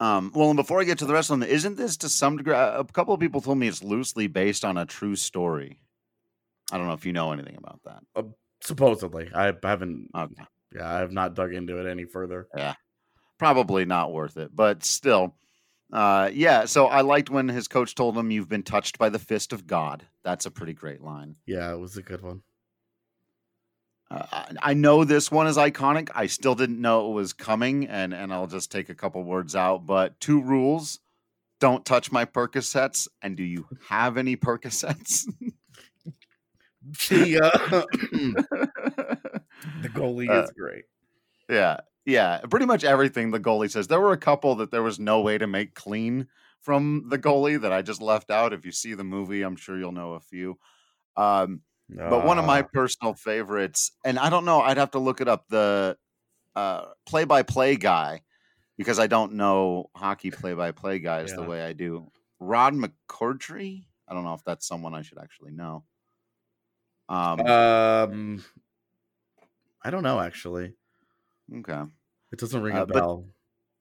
Um, 0.00 0.32
well, 0.34 0.48
and 0.48 0.56
before 0.56 0.80
I 0.80 0.84
get 0.84 0.98
to 0.98 1.04
the 1.04 1.12
rest 1.12 1.30
of 1.30 1.38
them, 1.38 1.48
isn't 1.48 1.76
this 1.76 1.98
to 1.98 2.08
some 2.08 2.38
degree? 2.38 2.54
A 2.54 2.84
couple 2.84 3.12
of 3.12 3.20
people 3.20 3.42
told 3.42 3.58
me 3.58 3.68
it's 3.68 3.82
loosely 3.82 4.28
based 4.28 4.64
on 4.64 4.78
a 4.78 4.86
true 4.86 5.14
story. 5.14 5.78
I 6.72 6.78
don't 6.78 6.86
know 6.86 6.94
if 6.94 7.04
you 7.04 7.12
know 7.12 7.32
anything 7.32 7.56
about 7.56 7.80
that. 7.84 8.24
Supposedly, 8.62 9.30
I 9.34 9.52
haven't. 9.62 10.08
Okay. 10.16 10.44
Yeah, 10.74 10.88
I 10.88 10.98
have 11.00 11.12
not 11.12 11.34
dug 11.34 11.52
into 11.52 11.78
it 11.78 11.90
any 11.90 12.04
further. 12.04 12.46
Yeah, 12.56 12.74
probably 13.38 13.84
not 13.84 14.12
worth 14.12 14.36
it, 14.36 14.54
but 14.54 14.84
still. 14.84 15.34
Uh, 15.92 16.30
yeah, 16.32 16.66
so 16.66 16.86
I 16.86 17.00
liked 17.00 17.30
when 17.30 17.48
his 17.48 17.66
coach 17.66 17.94
told 17.96 18.16
him, 18.16 18.30
You've 18.30 18.48
been 18.48 18.62
touched 18.62 18.96
by 18.96 19.08
the 19.08 19.18
fist 19.18 19.52
of 19.52 19.66
God. 19.66 20.06
That's 20.22 20.46
a 20.46 20.50
pretty 20.50 20.72
great 20.72 21.00
line. 21.00 21.34
Yeah, 21.46 21.72
it 21.72 21.78
was 21.80 21.96
a 21.96 22.02
good 22.02 22.22
one. 22.22 22.42
Uh, 24.10 24.44
I- 24.62 24.74
know 24.74 25.04
this 25.04 25.30
one 25.30 25.46
is 25.46 25.56
iconic. 25.56 26.10
I 26.14 26.26
still 26.26 26.54
didn't 26.54 26.80
know 26.80 27.10
it 27.10 27.14
was 27.14 27.32
coming, 27.32 27.86
and, 27.86 28.12
and 28.12 28.32
I'll 28.32 28.46
just 28.48 28.72
take 28.72 28.88
a 28.88 28.94
couple 28.94 29.22
words 29.22 29.54
out. 29.54 29.86
But 29.86 30.18
two 30.20 30.42
rules 30.42 30.98
don't 31.60 31.84
touch 31.84 32.10
my 32.10 32.24
Percocets. 32.24 33.06
And 33.22 33.36
do 33.36 33.44
you 33.44 33.66
have 33.88 34.16
any 34.16 34.36
Percocets? 34.36 35.26
The 37.10 37.38
uh, 37.38 37.82
the 39.82 39.88
goalie 39.90 40.28
Uh, 40.30 40.44
is 40.44 40.50
great. 40.52 40.84
Yeah, 41.48 41.78
yeah. 42.06 42.40
Pretty 42.50 42.64
much 42.66 42.84
everything 42.84 43.30
the 43.30 43.38
goalie 43.38 43.70
says. 43.70 43.86
There 43.86 44.00
were 44.00 44.12
a 44.12 44.16
couple 44.18 44.54
that 44.56 44.70
there 44.70 44.82
was 44.82 44.98
no 44.98 45.20
way 45.20 45.36
to 45.38 45.46
make 45.46 45.74
clean 45.74 46.26
from 46.60 47.04
the 47.08 47.18
goalie 47.18 47.60
that 47.60 47.70
I 47.72 47.82
just 47.82 48.00
left 48.00 48.30
out. 48.30 48.52
If 48.54 48.64
you 48.64 48.72
see 48.72 48.94
the 48.94 49.04
movie, 49.04 49.42
I'm 49.42 49.56
sure 49.56 49.78
you'll 49.78 49.92
know 49.92 50.14
a 50.14 50.20
few. 50.20 50.58
Um, 51.16 51.60
but 51.94 52.24
one 52.24 52.38
of 52.38 52.44
my 52.44 52.60
Uh, 52.60 52.68
personal 52.72 53.14
favorites, 53.14 53.92
and 54.04 54.18
I 54.18 54.30
don't 54.30 54.44
know, 54.44 54.60
I'd 54.60 54.76
have 54.78 54.92
to 54.92 54.98
look 54.98 55.20
it 55.20 55.28
up. 55.28 55.46
The 55.48 55.96
uh, 56.54 56.86
play-by-play 57.06 57.76
guy, 57.76 58.22
because 58.76 58.98
I 58.98 59.06
don't 59.06 59.34
know 59.34 59.90
hockey 59.94 60.30
play-by-play 60.30 60.98
guys 61.00 61.32
the 61.34 61.42
way 61.42 61.62
I 61.62 61.72
do. 61.72 62.10
Rod 62.40 62.74
McCordry. 62.74 63.84
I 64.08 64.14
don't 64.14 64.24
know 64.24 64.34
if 64.34 64.42
that's 64.44 64.66
someone 64.66 64.94
I 64.94 65.02
should 65.02 65.18
actually 65.18 65.52
know. 65.52 65.84
Um, 67.08 67.40
um, 67.40 68.44
I 69.84 69.90
don't 69.90 70.02
know 70.02 70.20
actually. 70.20 70.74
okay. 71.58 71.82
It 72.32 72.38
doesn't 72.38 72.62
ring 72.62 72.76
Uh, 72.76 72.82
a 72.82 72.86
bell. 72.86 73.24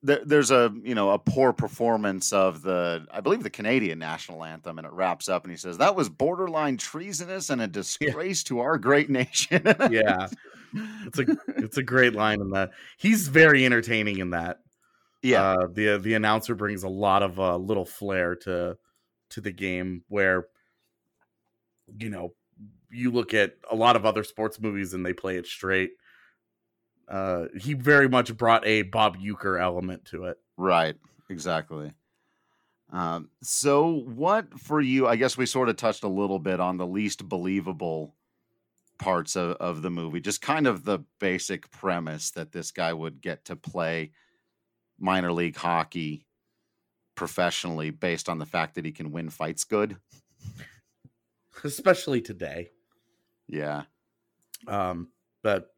There, 0.01 0.21
there's 0.23 0.51
a 0.51 0.73
you 0.83 0.95
know 0.95 1.11
a 1.11 1.19
poor 1.19 1.51
performance 1.53 2.31
of 2.31 2.61
the 2.61 3.05
I 3.11 3.21
believe 3.21 3.43
the 3.43 3.49
Canadian 3.49 3.99
national 3.99 4.43
anthem, 4.43 4.77
and 4.77 4.87
it 4.87 4.93
wraps 4.93 5.27
up 5.27 5.43
and 5.43 5.51
he 5.51 5.57
says 5.57 5.77
that 5.77 5.95
was 5.95 6.09
borderline 6.09 6.77
treasonous 6.77 7.49
and 7.49 7.61
a 7.61 7.67
disgrace 7.67 8.43
to 8.43 8.59
our 8.59 8.77
great 8.77 9.09
nation. 9.09 9.61
yeah, 9.91 10.27
it's 11.05 11.19
a 11.19 11.25
it's 11.57 11.77
a 11.77 11.83
great 11.83 12.13
line 12.13 12.39
in 12.41 12.51
that. 12.51 12.71
He's 12.97 13.27
very 13.27 13.65
entertaining 13.65 14.19
in 14.19 14.29
that. 14.31 14.59
yeah, 15.21 15.43
Uh, 15.43 15.67
the 15.71 15.97
the 15.97 16.13
announcer 16.13 16.55
brings 16.55 16.83
a 16.83 16.89
lot 16.89 17.23
of 17.23 17.39
uh, 17.39 17.57
little 17.57 17.85
flair 17.85 18.35
to 18.37 18.77
to 19.31 19.41
the 19.41 19.51
game 19.51 20.03
where 20.07 20.47
you 21.97 22.09
know 22.09 22.33
you 22.91 23.11
look 23.11 23.33
at 23.33 23.55
a 23.69 23.75
lot 23.75 23.95
of 23.95 24.05
other 24.05 24.23
sports 24.23 24.59
movies 24.59 24.93
and 24.93 25.05
they 25.05 25.13
play 25.13 25.37
it 25.37 25.45
straight. 25.45 25.91
Uh, 27.09 27.45
he 27.59 27.73
very 27.73 28.07
much 28.07 28.35
brought 28.37 28.65
a 28.67 28.83
Bob 28.83 29.17
Uecker 29.17 29.59
element 29.59 30.05
to 30.05 30.25
it. 30.25 30.37
right, 30.57 30.95
exactly. 31.29 31.91
Um, 32.91 33.29
so 33.41 34.03
what 34.05 34.59
for 34.59 34.79
you? 34.79 35.07
I 35.07 35.15
guess 35.15 35.37
we 35.37 35.45
sort 35.45 35.69
of 35.69 35.75
touched 35.75 36.03
a 36.03 36.07
little 36.07 36.39
bit 36.39 36.59
on 36.59 36.77
the 36.77 36.87
least 36.87 37.27
believable 37.27 38.15
parts 38.99 39.35
of, 39.35 39.51
of 39.57 39.81
the 39.81 39.89
movie, 39.89 40.19
just 40.19 40.41
kind 40.41 40.67
of 40.67 40.83
the 40.83 40.99
basic 41.19 41.71
premise 41.71 42.31
that 42.31 42.51
this 42.51 42.71
guy 42.71 42.93
would 42.93 43.21
get 43.21 43.45
to 43.45 43.55
play 43.55 44.11
minor 44.99 45.31
league 45.31 45.55
hockey 45.55 46.25
professionally 47.15 47.89
based 47.89 48.29
on 48.29 48.39
the 48.39 48.45
fact 48.45 48.75
that 48.75 48.85
he 48.85 48.91
can 48.91 49.11
win 49.11 49.29
fights 49.29 49.63
good. 49.63 49.97
especially 51.63 52.21
today. 52.21 52.69
Yeah. 53.47 53.83
Um, 54.67 55.09
but 55.43 55.73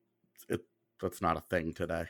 that's 1.02 1.22
not 1.22 1.38
a 1.38 1.42
thing 1.42 1.74
today. 1.74 2.06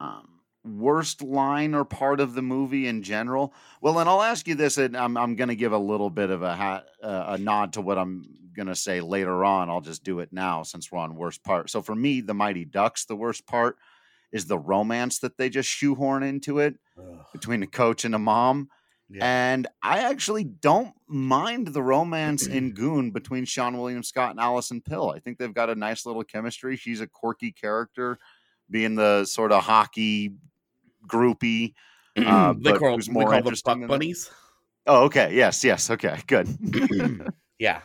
Um, 0.00 0.40
worst 0.64 1.22
line 1.22 1.74
or 1.74 1.84
part 1.84 2.20
of 2.20 2.34
the 2.34 2.42
movie 2.42 2.86
in 2.86 3.02
general. 3.02 3.54
Well, 3.80 3.98
and 3.98 4.08
I'll 4.08 4.22
ask 4.22 4.46
you 4.48 4.54
this, 4.54 4.78
and 4.78 4.96
I'm 4.96 5.16
I'm 5.16 5.36
going 5.36 5.48
to 5.48 5.56
give 5.56 5.72
a 5.72 5.78
little 5.78 6.10
bit 6.10 6.30
of 6.30 6.42
a 6.42 6.54
hat, 6.54 6.86
uh, 7.02 7.24
a 7.28 7.38
nod 7.38 7.74
to 7.74 7.80
what 7.80 7.98
I'm 7.98 8.24
going 8.54 8.68
to 8.68 8.74
say 8.74 9.00
later 9.00 9.44
on. 9.44 9.68
I'll 9.68 9.80
just 9.80 10.02
do 10.02 10.20
it 10.20 10.32
now 10.32 10.62
since 10.62 10.90
we're 10.90 10.98
on 10.98 11.14
worst 11.14 11.44
part. 11.44 11.70
So 11.70 11.82
for 11.82 11.94
me, 11.94 12.20
the 12.20 12.34
Mighty 12.34 12.64
Ducks, 12.64 13.04
the 13.04 13.16
worst 13.16 13.46
part 13.46 13.76
is 14.32 14.46
the 14.46 14.58
romance 14.58 15.20
that 15.20 15.36
they 15.36 15.48
just 15.48 15.68
shoehorn 15.68 16.22
into 16.22 16.58
it 16.58 16.76
between 17.32 17.62
a 17.62 17.66
coach 17.66 18.04
and 18.04 18.14
a 18.14 18.18
mom. 18.18 18.68
Yeah. 19.08 19.24
And 19.24 19.68
I 19.82 20.00
actually 20.00 20.44
don't 20.44 20.92
mind 21.06 21.68
the 21.68 21.82
romance 21.82 22.46
in 22.46 22.72
Goon 22.74 23.10
between 23.12 23.44
Seann 23.44 23.76
William 23.78 24.02
Scott 24.02 24.30
and 24.32 24.40
Alison 24.40 24.80
Pill. 24.80 25.10
I 25.10 25.20
think 25.20 25.38
they've 25.38 25.54
got 25.54 25.70
a 25.70 25.74
nice 25.74 26.06
little 26.06 26.24
chemistry. 26.24 26.76
She's 26.76 27.00
a 27.00 27.06
quirky 27.06 27.52
character, 27.52 28.18
being 28.68 28.96
the 28.96 29.24
sort 29.24 29.52
of 29.52 29.62
hockey 29.62 30.32
groupie. 31.06 31.74
Uh, 32.16 32.54
they 32.58 32.72
call, 32.72 32.96
who's 32.96 33.06
they 33.06 33.12
call 33.12 33.30
them 33.30 33.38
interesting 33.38 33.72
fuck 33.72 33.78
than- 33.80 33.88
bunnies. 33.88 34.30
Oh, 34.88 35.04
okay. 35.04 35.34
Yes, 35.34 35.64
yes. 35.64 35.90
Okay, 35.90 36.20
good. 36.28 36.48
yeah, 37.58 37.80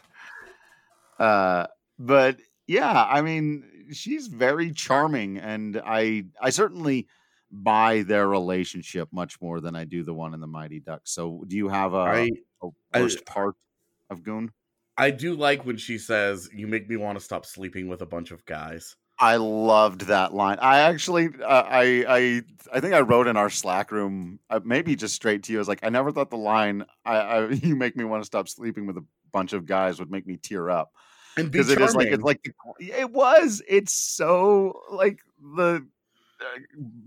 uh, 1.17 1.65
but 1.97 2.37
yeah, 2.67 3.07
I 3.09 3.21
mean, 3.21 3.63
she's 3.91 4.27
very 4.27 4.71
charming, 4.71 5.37
and 5.39 5.81
I 5.83 6.25
I 6.39 6.51
certainly 6.51 7.07
buy 7.51 8.03
their 8.03 8.27
relationship 8.27 9.09
much 9.11 9.39
more 9.41 9.59
than 9.59 9.75
I 9.75 9.83
do 9.83 10.03
the 10.03 10.13
one 10.13 10.33
in 10.33 10.39
the 10.39 10.47
Mighty 10.47 10.79
Ducks. 10.79 11.11
So, 11.11 11.43
do 11.47 11.55
you 11.57 11.67
have 11.69 11.93
a, 11.93 11.97
I 11.97 12.29
a 12.63 12.67
I- 12.93 13.01
worst 13.01 13.25
part 13.25 13.55
of 14.09 14.23
Goon? 14.23 14.51
I 14.97 15.09
do 15.09 15.33
like 15.35 15.65
when 15.65 15.77
she 15.77 15.97
says, 15.97 16.49
"You 16.53 16.67
make 16.67 16.87
me 16.89 16.97
want 16.97 17.17
to 17.17 17.23
stop 17.23 17.45
sleeping 17.45 17.87
with 17.87 18.01
a 18.01 18.05
bunch 18.05 18.31
of 18.31 18.45
guys." 18.45 18.95
I 19.17 19.35
loved 19.35 20.01
that 20.07 20.33
line. 20.33 20.57
I 20.59 20.79
actually, 20.79 21.29
uh, 21.43 21.63
I, 21.67 22.05
I, 22.09 22.41
I 22.73 22.79
think 22.79 22.95
I 22.95 23.01
wrote 23.01 23.27
in 23.27 23.37
our 23.37 23.51
Slack 23.51 23.91
room, 23.91 24.39
uh, 24.49 24.59
maybe 24.63 24.95
just 24.95 25.13
straight 25.13 25.43
to 25.43 25.51
you. 25.51 25.59
I 25.59 25.61
was 25.61 25.67
like, 25.67 25.81
I 25.83 25.89
never 25.89 26.11
thought 26.11 26.31
the 26.31 26.37
line, 26.37 26.85
I, 27.05 27.17
I 27.17 27.49
"You 27.51 27.75
make 27.75 27.95
me 27.95 28.03
want 28.03 28.23
to 28.23 28.25
stop 28.25 28.49
sleeping 28.49 28.87
with 28.87 28.97
a 28.97 29.05
bunch 29.31 29.53
of 29.53 29.65
guys" 29.65 29.99
would 29.99 30.11
make 30.11 30.25
me 30.25 30.37
tear 30.37 30.69
up 30.69 30.91
And 31.37 31.51
be 31.51 31.59
because 31.59 31.71
it 31.71 31.79
is 31.81 31.95
like 31.95 32.07
it's 32.07 32.23
like 32.23 32.53
it 32.79 33.11
was. 33.11 33.61
It's 33.67 33.93
so 33.93 34.81
like 34.91 35.19
the 35.55 35.85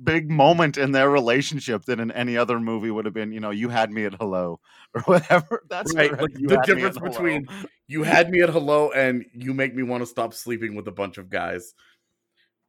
big 0.03 0.31
moment 0.31 0.77
in 0.79 0.93
their 0.93 1.11
relationship 1.11 1.85
than 1.85 2.01
in 2.01 2.11
any 2.13 2.37
other 2.37 2.59
movie 2.61 2.91
would 2.91 3.05
have 3.05 3.15
been. 3.15 3.33
You 3.33 3.41
know, 3.41 3.51
you 3.51 3.69
had 3.69 3.91
me 3.91 4.05
at 4.05 4.15
hello 4.15 4.61
or 4.95 5.03
whatever. 5.03 5.63
That's 5.69 5.95
right. 5.95 6.11
Like 6.13 6.33
the 6.35 6.41
had 6.41 6.77
me 6.77 6.83
at 6.85 6.93
difference 6.95 6.99
between 6.99 7.47
you 7.89 8.03
had 8.03 8.31
me 8.31 8.41
at 8.43 8.51
hello 8.51 8.91
and 8.93 9.25
you 9.33 9.55
make 9.55 9.75
me 9.75 9.83
want 9.83 10.03
to 10.03 10.07
stop 10.07 10.35
sleeping 10.35 10.75
with 10.75 10.87
a 10.89 10.93
bunch 10.93 11.19
of 11.19 11.29
guys 11.31 11.75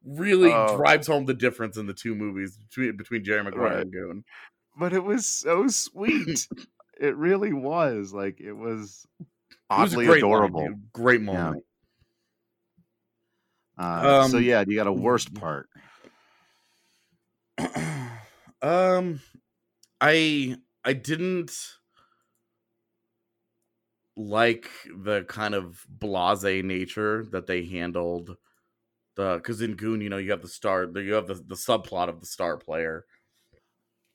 really 0.04 0.52
Oh. 0.52 0.76
drives 0.76 1.06
home 1.06 1.24
the 1.26 1.34
difference 1.34 1.76
in 1.76 1.86
the 1.86 1.94
two 1.94 2.14
movies 2.14 2.56
between 2.56 2.96
between 2.96 3.24
Jerry 3.24 3.42
Maguire 3.42 3.62
Right. 3.62 3.78
and 3.80 3.92
Goon. 3.92 4.24
but 4.78 4.92
it 4.92 5.02
was 5.02 5.26
so 5.26 5.66
sweet. 5.68 6.46
it 7.00 7.16
really 7.16 7.52
was. 7.52 8.12
Like 8.12 8.40
it 8.40 8.52
was 8.52 9.06
It 9.20 9.26
was 9.70 9.92
oddly 9.92 10.06
line, 10.06 10.18
adorable. 10.18 10.68
great 10.92 11.20
moment. 11.22 11.64
Uh, 13.78 14.26
so 14.28 14.38
Um, 14.38 14.42
yeah, 14.44 14.64
you 14.66 14.76
got 14.76 14.86
a 14.86 14.92
worst 14.92 15.34
part. 15.34 15.68
um 18.62 19.20
i 20.00 20.56
i 20.84 20.92
didn't 20.92 21.78
like 24.16 24.70
the 24.96 25.24
kind 25.24 25.54
of 25.54 25.84
blase 25.88 26.42
nature 26.64 27.24
that 27.26 27.46
they 27.46 27.64
handled 27.64 28.36
the 29.16 29.36
because 29.36 29.62
in 29.62 29.76
goon 29.76 30.00
you 30.00 30.10
know 30.10 30.18
you 30.18 30.30
have 30.32 30.42
the 30.42 30.48
star 30.48 30.84
you 31.00 31.14
have 31.14 31.28
the, 31.28 31.34
the 31.34 31.54
subplot 31.56 32.08
of 32.08 32.20
the 32.20 32.26
star 32.26 32.58
player 32.58 33.06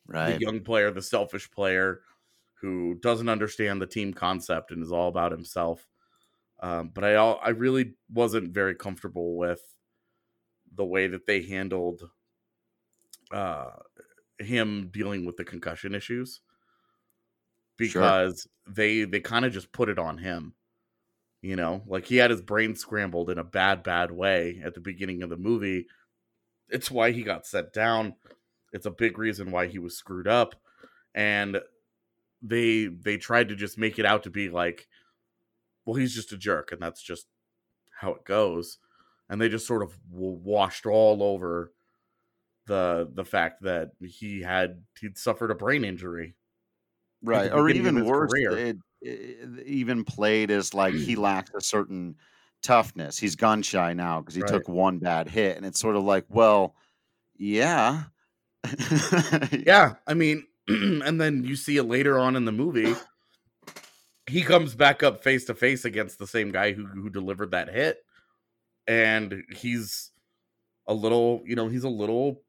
Right. 0.06 0.38
the 0.38 0.38
young 0.40 0.62
player 0.64 0.92
the 0.92 1.02
selfish 1.02 1.50
player 1.52 2.02
who 2.54 2.96
doesn't 3.02 3.30
understand 3.30 3.82
the 3.82 3.88
team 3.88 4.14
concept 4.14 4.72
and 4.72 4.84
is 4.84 4.92
all 4.92 5.08
about 5.10 5.32
himself 5.32 5.88
um, 6.62 6.90
but 6.90 7.04
i 7.04 7.14
i 7.16 7.50
really 7.50 7.96
wasn't 8.10 8.54
very 8.54 8.76
comfortable 8.76 9.38
with 9.38 9.78
the 10.74 10.86
way 10.86 11.08
that 11.08 11.26
they 11.28 11.42
handled 11.44 12.10
uh 13.34 13.72
him 14.40 14.90
dealing 14.92 15.26
with 15.26 15.38
the 15.38 15.44
concussion 15.44 15.94
issues 15.96 16.42
Sure. 17.80 18.02
because 18.02 18.48
they 18.68 19.06
they 19.06 19.20
kind 19.20 19.46
of 19.46 19.54
just 19.54 19.72
put 19.72 19.90
it 19.90 19.98
on 19.98 20.18
him 20.20 20.54
you 21.42 21.56
know 21.56 21.82
like 21.88 22.06
he 22.06 22.18
had 22.18 22.30
his 22.30 22.42
brain 22.42 22.76
scrambled 22.76 23.30
in 23.32 23.40
a 23.40 23.44
bad 23.44 23.82
bad 23.82 24.12
way 24.12 24.62
at 24.64 24.76
the 24.76 24.82
beginning 24.82 25.24
of 25.24 25.30
the 25.30 25.38
movie 25.38 25.88
it's 26.70 26.92
why 26.92 27.12
he 27.12 27.24
got 27.24 27.48
set 27.48 27.74
down 27.74 28.16
it's 28.72 28.86
a 28.86 28.92
big 28.92 29.18
reason 29.18 29.52
why 29.52 29.66
he 29.68 29.80
was 29.80 29.98
screwed 29.98 30.28
up 30.28 30.56
and 31.16 31.60
they 32.42 32.86
they 32.88 33.18
tried 33.18 33.50
to 33.50 33.56
just 33.56 33.78
make 33.78 34.00
it 34.00 34.06
out 34.06 34.24
to 34.24 34.30
be 34.30 34.50
like, 34.50 34.88
well, 35.86 35.96
he's 35.96 36.16
just 36.16 36.32
a 36.32 36.38
jerk, 36.38 36.72
and 36.72 36.82
that's 36.82 37.02
just 37.02 37.28
how 38.00 38.14
it 38.14 38.26
goes. 38.26 38.80
And 39.30 39.40
they 39.40 39.50
just 39.50 39.68
sort 39.68 39.84
of 39.84 39.98
washed 40.10 40.86
all 40.86 41.22
over 41.24 41.72
the 42.68 43.10
the 43.14 43.26
fact 43.26 43.64
that 43.64 43.92
he 44.02 44.42
had 44.42 44.84
he'd 45.00 45.18
suffered 45.18 45.52
a 45.52 45.56
brain 45.56 45.84
injury, 45.84 46.36
right? 47.24 47.52
Or 47.52 47.70
even 47.70 48.06
worse, 48.06 48.32
it, 48.34 48.78
it, 49.02 49.66
even 49.66 50.04
played 50.04 50.52
as 50.52 50.74
like 50.74 50.94
he 50.94 51.16
lacked 51.18 51.52
a 51.56 51.62
certain 51.62 52.16
toughness. 52.62 53.18
He's 53.18 53.36
gun 53.36 53.62
shy 53.62 53.94
now 53.94 54.22
because 54.22 54.36
he 54.36 54.42
right. 54.42 54.52
took 54.52 54.70
one 54.70 55.00
bad 55.00 55.30
hit, 55.30 55.58
and 55.58 55.66
it's 55.66 55.80
sort 55.80 55.96
of 55.96 56.04
like, 56.04 56.26
well, 56.30 56.76
yeah, 57.38 58.04
yeah. 59.52 59.96
I 60.08 60.14
mean, 60.14 60.46
and 60.68 61.20
then 61.20 61.44
you 61.44 61.56
see 61.56 61.78
it 61.78 61.84
later 61.84 62.20
on 62.20 62.36
in 62.36 62.46
the 62.46 62.52
movie. 62.52 62.96
He 64.30 64.44
comes 64.44 64.76
back 64.76 65.04
up 65.04 65.24
face 65.24 65.46
to 65.46 65.56
face 65.56 65.84
against 65.84 66.18
the 66.18 66.28
same 66.28 66.52
guy 66.52 66.72
who 66.72 66.86
who 66.86 67.10
delivered 67.10 67.52
that 67.52 67.68
hit, 67.68 67.98
and 68.88 69.44
he's 69.50 70.12
a 70.88 70.94
little, 70.94 71.42
you 71.44 71.56
know, 71.56 71.68
he's 71.68 71.84
a 71.84 71.90
little 71.90 72.42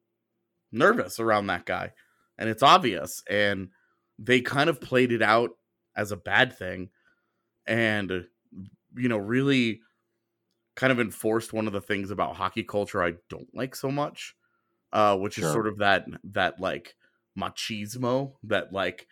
nervous 0.73 1.19
around 1.19 1.47
that 1.47 1.65
guy, 1.65 1.91
and 2.37 2.49
it's 2.49 2.63
obvious. 2.63 3.23
And 3.29 3.69
they 4.19 4.41
kind 4.41 4.69
of 4.69 4.81
played 4.81 5.11
it 5.11 5.21
out 5.21 5.51
as 5.95 6.11
a 6.11 6.17
bad 6.17 6.57
thing, 6.57 6.89
and 7.65 8.25
you 8.95 9.09
know, 9.09 9.17
really 9.17 9.81
kind 10.75 10.91
of 10.91 10.99
enforced 10.99 11.53
one 11.53 11.67
of 11.67 11.73
the 11.73 11.81
things 11.81 12.11
about 12.11 12.35
hockey 12.35 12.63
culture 12.63 13.03
I 13.03 13.13
don't 13.29 13.53
like 13.53 13.75
so 13.75 13.91
much, 13.91 14.35
uh, 14.91 15.15
which 15.17 15.35
sure. 15.35 15.45
is 15.45 15.53
sort 15.53 15.67
of 15.67 15.77
that 15.77 16.05
that 16.23 16.59
like 16.59 16.95
machismo 17.37 18.33
that 18.43 18.73
like 18.73 19.07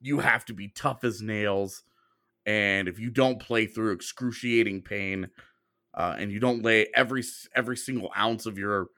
you 0.00 0.20
have 0.20 0.44
to 0.46 0.54
be 0.54 0.68
tough 0.68 1.04
as 1.04 1.22
nails 1.22 1.82
and 2.46 2.88
if 2.88 2.98
you 2.98 3.10
don't 3.10 3.40
play 3.40 3.66
through 3.66 3.92
excruciating 3.92 4.82
pain 4.82 5.28
uh, 5.94 6.14
and 6.18 6.32
you 6.32 6.40
don't 6.40 6.62
lay 6.62 6.86
every 6.94 7.22
every 7.54 7.76
single 7.76 8.10
ounce 8.16 8.46
of 8.46 8.58
your 8.58 8.88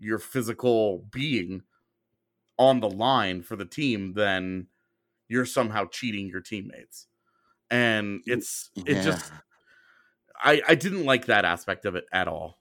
your 0.00 0.18
physical 0.18 1.06
being 1.10 1.62
on 2.58 2.80
the 2.80 2.90
line 2.90 3.42
for 3.42 3.56
the 3.56 3.64
team 3.64 4.14
then 4.14 4.66
you're 5.28 5.46
somehow 5.46 5.84
cheating 5.84 6.26
your 6.26 6.40
teammates 6.40 7.06
and 7.70 8.22
it's 8.26 8.70
it 8.74 8.96
yeah. 8.96 9.02
just 9.02 9.32
i 10.42 10.60
i 10.68 10.74
didn't 10.74 11.04
like 11.04 11.26
that 11.26 11.44
aspect 11.44 11.84
of 11.84 11.94
it 11.94 12.04
at 12.12 12.26
all 12.26 12.60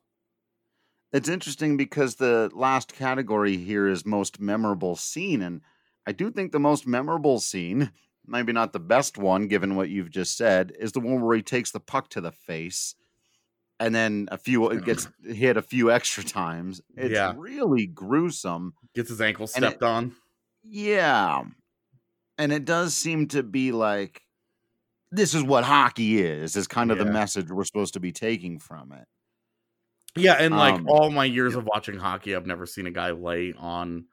it's 1.11 1.29
interesting 1.29 1.75
because 1.75 2.15
the 2.15 2.51
last 2.53 2.93
category 2.93 3.57
here 3.57 3.87
is 3.87 4.05
most 4.05 4.39
memorable 4.39 4.95
scene. 4.95 5.41
And 5.41 5.61
I 6.05 6.11
do 6.11 6.29
think 6.29 6.51
the 6.51 6.59
most 6.59 6.85
memorable 6.85 7.39
scene, 7.39 7.91
maybe 8.27 8.53
not 8.53 8.73
the 8.73 8.79
best 8.79 9.17
one 9.17 9.47
given 9.47 9.75
what 9.75 9.89
you've 9.89 10.11
just 10.11 10.37
said, 10.37 10.71
is 10.79 10.91
the 10.91 10.99
one 10.99 11.21
where 11.21 11.35
he 11.35 11.41
takes 11.41 11.71
the 11.71 11.79
puck 11.79 12.09
to 12.09 12.21
the 12.21 12.31
face 12.31 12.93
and 13.79 13.95
then 13.95 14.27
a 14.31 14.37
few 14.37 14.69
it 14.69 14.85
gets 14.85 15.07
hit 15.25 15.57
a 15.57 15.61
few 15.61 15.91
extra 15.91 16.23
times. 16.23 16.81
It's 16.95 17.13
yeah. 17.13 17.33
really 17.35 17.87
gruesome. 17.87 18.73
Gets 18.95 19.09
his 19.09 19.21
ankle 19.21 19.47
stepped 19.47 19.77
it, 19.77 19.83
on. 19.83 20.15
Yeah. 20.63 21.43
And 22.37 22.51
it 22.51 22.65
does 22.65 22.95
seem 22.95 23.27
to 23.29 23.43
be 23.43 23.71
like 23.71 24.21
this 25.11 25.33
is 25.33 25.43
what 25.43 25.63
hockey 25.63 26.21
is, 26.21 26.55
is 26.55 26.67
kind 26.67 26.91
of 26.91 26.97
yeah. 26.97 27.05
the 27.05 27.11
message 27.11 27.49
we're 27.49 27.63
supposed 27.63 27.93
to 27.95 27.99
be 27.99 28.11
taking 28.11 28.59
from 28.59 28.91
it. 28.91 29.07
Yeah, 30.15 30.33
and 30.33 30.55
like 30.55 30.75
um, 30.75 30.87
all 30.87 31.09
my 31.09 31.25
years 31.25 31.55
of 31.55 31.65
watching 31.65 31.97
hockey, 31.97 32.35
I've 32.35 32.45
never 32.45 32.65
seen 32.65 32.87
a 32.87 32.91
guy 32.91 33.11
lay 33.11 33.53
on 33.57 34.05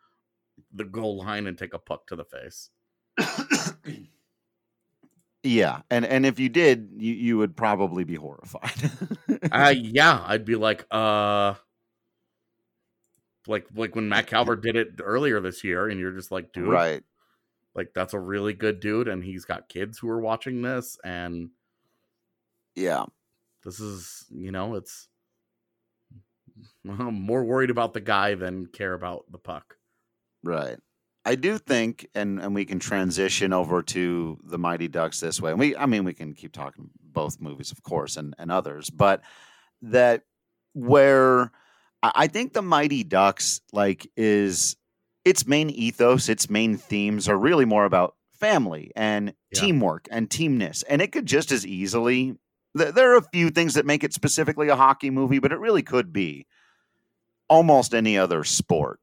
the 0.73 0.85
goal 0.85 1.18
line 1.18 1.46
and 1.46 1.56
take 1.56 1.75
a 1.75 1.78
puck 1.78 2.06
to 2.08 2.16
the 2.16 2.25
face. 2.25 2.70
yeah, 5.47 5.83
and 5.91 6.05
and 6.05 6.26
if 6.26 6.38
you 6.38 6.49
did, 6.49 6.90
you 6.97 7.14
you 7.14 7.38
would 7.38 7.57
probably 7.57 8.05
be 8.05 8.14
horrified. 8.16 8.90
uh 9.51 9.75
yeah, 9.77 10.23
I'd 10.27 10.44
be 10.44 10.57
like, 10.57 10.87
uh 10.90 11.55
like 13.47 13.66
like 13.75 13.94
when 13.94 14.09
Matt 14.09 14.27
Calvert 14.27 14.62
did 14.62 14.77
it 14.77 15.01
earlier 15.01 15.40
this 15.40 15.64
year, 15.64 15.88
and 15.88 16.01
you're 16.01 16.12
just 16.12 16.31
like, 16.31 16.53
dude, 16.53 16.68
right? 16.68 17.03
Like 17.75 17.92
that's 17.94 18.14
a 18.14 18.18
really 18.18 18.55
good 18.55 18.81
dude, 18.81 19.09
and 19.09 19.23
he's 19.23 19.44
got 19.44 19.68
kids 19.68 19.99
who 19.99 20.09
are 20.09 20.20
watching 20.20 20.62
this, 20.62 20.99
and 21.05 21.51
yeah, 22.75 23.05
this 23.64 23.81
is 23.81 24.25
you 24.31 24.53
know, 24.53 24.75
it's 24.75 25.09
I'm 26.88 27.14
more 27.20 27.44
worried 27.44 27.70
about 27.70 27.94
the 27.94 28.01
guy 28.01 28.35
than 28.35 28.66
care 28.66 28.94
about 28.94 29.31
the 29.31 29.38
puck. 29.38 29.77
Right. 30.42 30.79
I 31.27 31.35
do 31.35 31.59
think, 31.59 32.07
and 32.15 32.41
and 32.41 32.55
we 32.55 32.65
can 32.65 32.79
transition 32.79 33.53
over 33.53 33.83
to 33.83 34.39
the 34.45 34.59
Mighty 34.59 34.87
Ducks 34.87 35.19
this 35.19 35.41
way. 35.41 35.51
And 35.51 35.59
we, 35.59 35.77
I 35.77 35.87
mean, 35.87 36.05
we 36.05 36.15
can 36.15 36.35
keep 36.35 36.53
talking 36.53 36.89
both 37.03 37.41
movies, 37.41 37.73
of 37.73 37.83
course, 37.83 38.17
and 38.17 38.35
and 38.39 38.53
others, 38.53 38.89
but 38.91 39.23
that 39.83 40.23
where 40.73 41.51
I 42.03 42.29
think 42.29 42.53
the 42.53 42.62
Mighty 42.62 43.03
Ducks 43.03 43.61
like 43.73 44.07
is 44.17 44.77
its 45.25 45.47
main 45.49 45.69
ethos, 45.71 46.29
its 46.29 46.49
main 46.49 46.77
themes 46.77 47.29
are 47.29 47.37
really 47.37 47.65
more 47.65 47.85
about 47.85 48.15
family 48.39 48.93
and 48.95 49.35
yeah. 49.51 49.61
teamwork 49.61 50.07
and 50.12 50.31
teamness, 50.31 50.85
and 50.89 51.03
it 51.03 51.11
could 51.11 51.27
just 51.27 51.51
as 51.51 51.67
easily. 51.67 52.37
There 52.75 53.15
are 53.15 53.17
a 53.17 53.23
few 53.33 53.49
things 53.49 53.75
that 53.75 53.87
make 53.87 54.05
it 54.05 54.12
specifically 54.12 54.69
a 54.69 54.77
hockey 54.77 55.09
movie, 55.09 55.39
but 55.39 55.51
it 55.51 55.59
really 55.59 55.83
could 55.83 56.12
be 56.12 56.47
almost 57.49 57.95
any 57.95 58.19
other 58.19 58.45
sport 58.45 59.01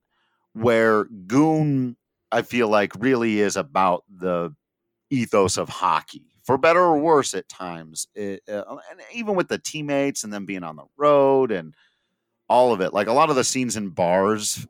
where 0.54 1.06
Goon, 1.06 1.98
I 2.34 2.41
feel 2.41 2.67
like, 2.67 2.93
really 3.00 3.39
is 3.39 3.56
about 3.56 4.04
the 4.10 4.54
ethos 5.10 5.58
of 5.58 5.69
hockey, 5.69 6.26
for 6.43 6.58
better 6.58 6.82
or 6.82 6.98
worse 7.00 7.34
at 7.34 7.48
times. 7.48 8.08
It, 8.15 8.41
uh, 8.50 8.63
and 8.91 9.02
even 9.13 9.36
with 9.36 9.48
the 9.48 9.60
teammates 9.60 10.24
and 10.24 10.34
them 10.34 10.46
being 10.46 10.63
on 10.63 10.76
the 10.76 10.86
road 10.98 11.52
and 11.52 11.76
all 12.50 12.74
of 12.74 12.82
it, 12.82 12.93
like 12.93 13.08
a 13.08 13.13
lot 13.13 13.30
of 13.30 13.36
the 13.36 13.43
scenes 13.43 13.78
in 13.78 13.89
bars, 13.89 14.67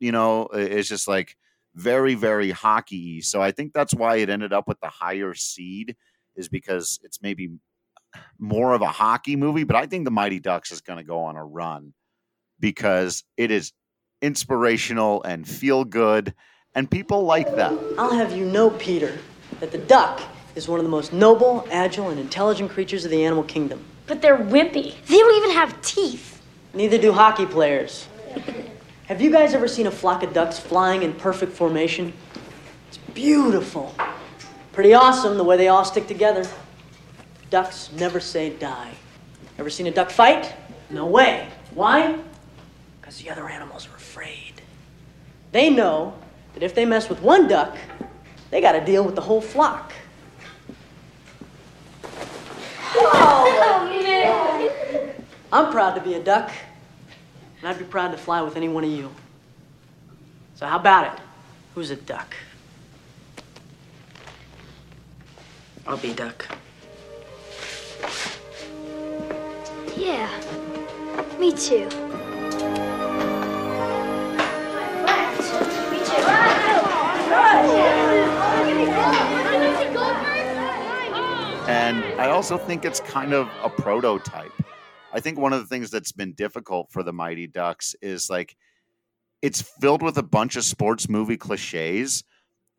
you 0.00 0.12
know, 0.12 0.48
it's 0.52 0.88
just 0.88 1.08
like 1.08 1.36
very, 1.74 2.14
very 2.14 2.50
hockey. 2.50 3.20
So 3.20 3.40
I 3.40 3.52
think 3.52 3.72
that's 3.72 3.94
why 3.94 4.16
it 4.16 4.28
ended 4.28 4.52
up 4.52 4.68
with 4.68 4.80
the 4.80 4.88
higher 4.88 5.34
seed, 5.34 5.96
is 6.36 6.48
because 6.48 7.00
it's 7.02 7.22
maybe 7.22 7.50
more 8.38 8.74
of 8.74 8.82
a 8.82 8.88
hockey 8.88 9.36
movie. 9.36 9.64
But 9.64 9.76
I 9.76 9.86
think 9.86 10.04
the 10.04 10.10
Mighty 10.10 10.40
Ducks 10.40 10.72
is 10.72 10.80
going 10.80 10.98
to 10.98 11.04
go 11.04 11.20
on 11.20 11.36
a 11.36 11.44
run 11.44 11.94
because 12.60 13.24
it 13.36 13.50
is 13.50 13.72
inspirational 14.20 15.22
and 15.22 15.48
feel 15.48 15.84
good, 15.84 16.34
and 16.74 16.90
people 16.90 17.24
like 17.24 17.54
that. 17.56 17.72
I'll 17.98 18.12
have 18.12 18.36
you 18.36 18.44
know, 18.44 18.70
Peter, 18.70 19.18
that 19.60 19.72
the 19.72 19.78
duck 19.78 20.20
is 20.54 20.68
one 20.68 20.78
of 20.78 20.84
the 20.84 20.90
most 20.90 21.12
noble, 21.12 21.66
agile, 21.70 22.10
and 22.10 22.20
intelligent 22.20 22.70
creatures 22.70 23.04
of 23.04 23.10
the 23.10 23.24
animal 23.24 23.44
kingdom. 23.44 23.84
But 24.06 24.20
they're 24.20 24.36
wimpy. 24.36 24.94
They 25.06 25.18
don't 25.18 25.36
even 25.36 25.50
have 25.50 25.80
teeth. 25.82 26.42
Neither 26.72 26.98
do 26.98 27.12
hockey 27.12 27.46
players. 27.46 28.06
have 29.06 29.20
you 29.20 29.30
guys 29.30 29.54
ever 29.54 29.68
seen 29.68 29.86
a 29.86 29.90
flock 29.90 30.22
of 30.22 30.32
ducks 30.32 30.58
flying 30.58 31.02
in 31.02 31.12
perfect 31.12 31.52
formation? 31.52 32.12
It's 32.88 32.98
beautiful. 33.14 33.94
Pretty 34.72 34.94
awesome 34.94 35.36
the 35.36 35.44
way 35.44 35.56
they 35.56 35.68
all 35.68 35.84
stick 35.84 36.06
together. 36.06 36.46
Ducks 37.50 37.90
never 37.92 38.20
say 38.20 38.50
die. 38.50 38.92
Ever 39.58 39.70
seen 39.70 39.86
a 39.86 39.90
duck 39.90 40.10
fight? 40.10 40.54
No 40.90 41.06
way. 41.06 41.48
Why? 41.72 42.18
because 43.04 43.22
the 43.22 43.30
other 43.30 43.48
animals 43.50 43.86
are 43.86 43.96
afraid. 43.96 44.62
They 45.52 45.68
know 45.68 46.14
that 46.54 46.62
if 46.62 46.74
they 46.74 46.84
mess 46.84 47.08
with 47.08 47.20
one 47.20 47.48
duck, 47.48 47.76
they 48.50 48.60
got 48.60 48.72
to 48.72 48.84
deal 48.84 49.04
with 49.04 49.14
the 49.14 49.20
whole 49.20 49.40
flock. 49.40 49.92
Oh, 52.96 53.50
I'm 55.52 55.70
proud 55.70 55.94
to 55.94 56.00
be 56.00 56.14
a 56.14 56.22
duck, 56.22 56.50
and 57.60 57.68
I'd 57.68 57.78
be 57.78 57.84
proud 57.84 58.10
to 58.12 58.16
fly 58.16 58.42
with 58.42 58.56
any 58.56 58.68
one 58.68 58.84
of 58.84 58.90
you. 58.90 59.10
So, 60.56 60.66
how 60.66 60.78
about 60.78 61.14
it? 61.14 61.22
Who's 61.74 61.90
a 61.90 61.96
duck? 61.96 62.34
I'll 65.86 65.96
be 65.96 66.12
a 66.12 66.14
duck. 66.14 66.46
Yeah, 69.96 70.28
me 71.38 71.52
too. 71.52 71.88
And 81.84 82.02
I 82.18 82.30
also 82.30 82.56
think 82.56 82.86
it's 82.86 83.00
kind 83.00 83.34
of 83.34 83.46
a 83.62 83.68
prototype. 83.68 84.54
I 85.12 85.20
think 85.20 85.38
one 85.38 85.52
of 85.52 85.60
the 85.60 85.66
things 85.66 85.90
that's 85.90 86.12
been 86.12 86.32
difficult 86.32 86.90
for 86.90 87.02
the 87.02 87.12
Mighty 87.12 87.46
Ducks 87.46 87.94
is 88.00 88.30
like 88.30 88.56
it's 89.42 89.60
filled 89.60 90.00
with 90.00 90.16
a 90.16 90.22
bunch 90.22 90.56
of 90.56 90.64
sports 90.64 91.10
movie 91.10 91.36
cliches, 91.36 92.24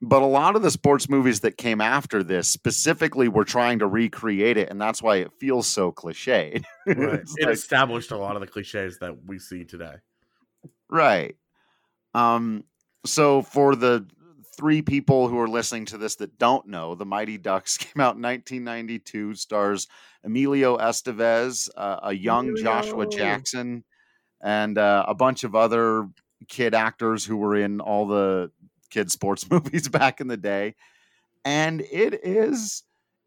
but 0.01 0.23
a 0.23 0.25
lot 0.25 0.55
of 0.55 0.63
the 0.63 0.71
sports 0.71 1.07
movies 1.07 1.41
that 1.41 1.55
came 1.55 1.81
after 1.81 2.23
this 2.23 2.49
specifically 2.49 3.27
were 3.27 3.45
trying 3.45 3.77
to 3.77 3.85
recreate 3.85 4.57
it, 4.57 4.71
and 4.71 4.81
that's 4.81 5.03
why 5.03 5.17
it 5.17 5.31
feels 5.39 5.67
so 5.67 5.91
cliched. 5.91 6.63
Right. 6.87 7.21
it 7.37 7.45
like, 7.45 7.53
established 7.53 8.09
a 8.09 8.17
lot 8.17 8.35
of 8.35 8.41
the 8.41 8.47
cliches 8.47 8.97
that 9.01 9.23
we 9.27 9.37
see 9.37 9.65
today. 9.65 9.97
Right. 10.89 11.35
Um, 12.15 12.63
so 13.05 13.43
for 13.43 13.75
the 13.75 14.07
three 14.55 14.81
people 14.81 15.27
who 15.27 15.39
are 15.39 15.47
listening 15.47 15.85
to 15.85 15.97
this 15.97 16.15
that 16.15 16.37
don't 16.37 16.67
know, 16.67 16.95
The 16.95 17.05
Mighty 17.05 17.37
Ducks 17.37 17.77
came 17.77 18.01
out 18.01 18.15
in 18.15 18.21
1992, 18.21 19.35
stars 19.35 19.87
Emilio 20.23 20.77
Estevez, 20.77 21.69
uh, 21.77 21.99
a 22.03 22.13
young 22.13 22.55
Joshua 22.55 23.05
Jackson, 23.05 23.83
and 24.41 24.77
uh, 24.77 25.05
a 25.07 25.13
bunch 25.15 25.43
of 25.43 25.55
other 25.55 26.09
kid 26.47 26.73
actors 26.73 27.25
who 27.25 27.37
were 27.37 27.55
in 27.55 27.79
all 27.81 28.07
the 28.07 28.51
kid 28.89 29.11
sports 29.11 29.49
movies 29.51 29.87
back 29.87 30.21
in 30.21 30.27
the 30.27 30.37
day. 30.37 30.75
And 31.43 31.81
it 31.81 32.25
is, 32.25 32.83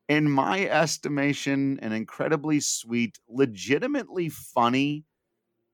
in 0.09 0.31
my 0.31 0.67
estimation, 0.67 1.79
an 1.81 1.93
incredibly 1.93 2.61
sweet, 2.61 3.19
legitimately 3.29 4.29
funny 4.31 5.05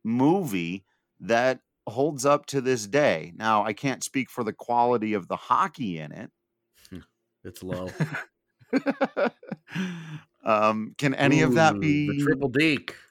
movie 0.05 0.85
that 1.21 1.61
holds 1.87 2.25
up 2.25 2.47
to 2.47 2.61
this 2.61 2.87
day. 2.87 3.33
Now, 3.37 3.65
I 3.65 3.73
can't 3.73 4.03
speak 4.03 4.31
for 4.31 4.45
the 4.45 4.53
quality 4.53 5.15
of 5.15 5.29
the 5.29 5.37
hockey 5.37 5.99
in 5.99 6.13
it. 6.13 6.31
It's 7.45 7.63
low. 7.63 7.91
um, 10.45 10.95
can 10.97 11.15
any 11.15 11.43
of 11.43 11.55
that 11.55 11.79
be 11.79 12.09
the 12.09 12.25
triple 12.25 12.49
deke? 12.49 12.97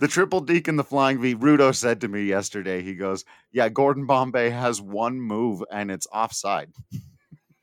The 0.00 0.08
triple 0.08 0.40
deke 0.40 0.68
and 0.68 0.78
the 0.78 0.84
flying 0.84 1.20
V? 1.20 1.34
Rudo 1.36 1.74
said 1.74 2.00
to 2.00 2.08
me 2.08 2.24
yesterday. 2.24 2.82
He 2.82 2.94
goes, 2.94 3.24
"Yeah, 3.52 3.68
Gordon 3.68 4.06
Bombay 4.06 4.50
has 4.50 4.80
one 4.80 5.20
move 5.20 5.62
and 5.70 5.90
it's 5.90 6.06
offside. 6.12 6.72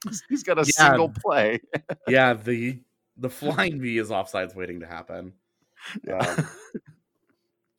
He's 0.29 0.43
got 0.43 0.59
a 0.59 0.65
Yeah. 0.65 0.71
single 0.71 1.11
play." 1.25 1.59
Yeah, 2.07 2.33
the 2.33 2.79
the 3.17 3.29
flying 3.29 3.81
V 3.81 3.97
is 3.97 4.09
offsides 4.09 4.55
waiting 4.55 4.79
to 4.81 4.87
happen. 4.87 5.33
Um, 6.11 6.47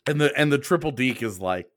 and 0.07 0.21
the 0.21 0.37
and 0.37 0.53
the 0.53 0.59
triple 0.59 0.91
deke 0.91 1.23
is 1.23 1.41
like 1.41 1.69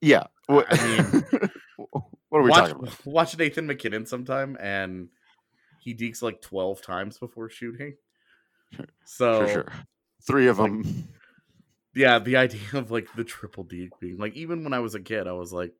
yeah. 0.00 0.24
What, 0.46 0.66
I 0.70 0.86
mean, 0.86 1.24
what 2.28 2.38
are 2.38 2.42
we 2.42 2.50
watch, 2.50 2.70
talking 2.70 2.76
about? 2.76 3.06
watch 3.06 3.38
Nathan 3.38 3.66
MacKinnon 3.66 4.06
sometime 4.06 4.56
and 4.60 5.08
he 5.80 5.94
dekes 5.94 6.22
like 6.22 6.40
12 6.40 6.82
times 6.82 7.18
before 7.18 7.48
shooting. 7.48 7.94
So 9.04 9.40
For 9.40 9.52
sure. 9.52 9.72
Three 10.26 10.48
of 10.48 10.58
like, 10.58 10.70
them. 10.70 11.08
yeah, 11.94 12.18
the 12.18 12.36
idea 12.36 12.60
of 12.74 12.90
like 12.90 13.08
the 13.14 13.24
triple 13.24 13.64
deke 13.64 13.98
being 14.00 14.18
like 14.18 14.34
even 14.34 14.64
when 14.64 14.72
I 14.72 14.80
was 14.80 14.94
a 14.94 15.00
kid, 15.00 15.26
I 15.26 15.32
was 15.32 15.52
like, 15.52 15.72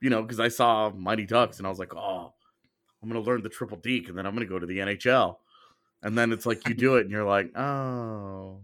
you 0.00 0.10
know, 0.10 0.22
because 0.22 0.40
I 0.40 0.48
saw 0.48 0.90
Mighty 0.90 1.26
Ducks 1.26 1.58
and 1.58 1.66
I 1.66 1.70
was 1.70 1.78
like, 1.78 1.94
oh, 1.94 2.32
I'm 3.02 3.08
gonna 3.08 3.20
learn 3.20 3.42
the 3.42 3.48
triple 3.48 3.78
deke 3.78 4.08
and 4.08 4.18
then 4.18 4.26
I'm 4.26 4.34
gonna 4.34 4.46
go 4.46 4.58
to 4.58 4.66
the 4.66 4.78
NHL. 4.78 5.36
And 6.02 6.18
then 6.18 6.32
it's 6.32 6.46
like 6.46 6.66
you 6.68 6.74
do 6.74 6.96
it 6.96 7.02
and 7.02 7.10
you're 7.10 7.24
like, 7.24 7.56
oh, 7.56 8.60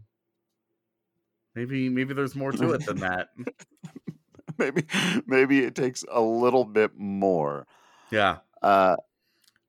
maybe 1.59 1.89
maybe 1.89 2.15
there's 2.15 2.37
more 2.37 2.53
to 2.53 2.73
it 2.73 2.87
than 2.87 2.99
that. 2.99 3.29
maybe 4.59 4.85
maybe 5.27 5.65
it 5.65 5.75
takes 5.75 6.05
a 6.11 6.21
little 6.21 6.65
bit 6.65 6.93
more. 6.97 7.67
Yeah, 8.11 8.39
Uh, 8.63 8.97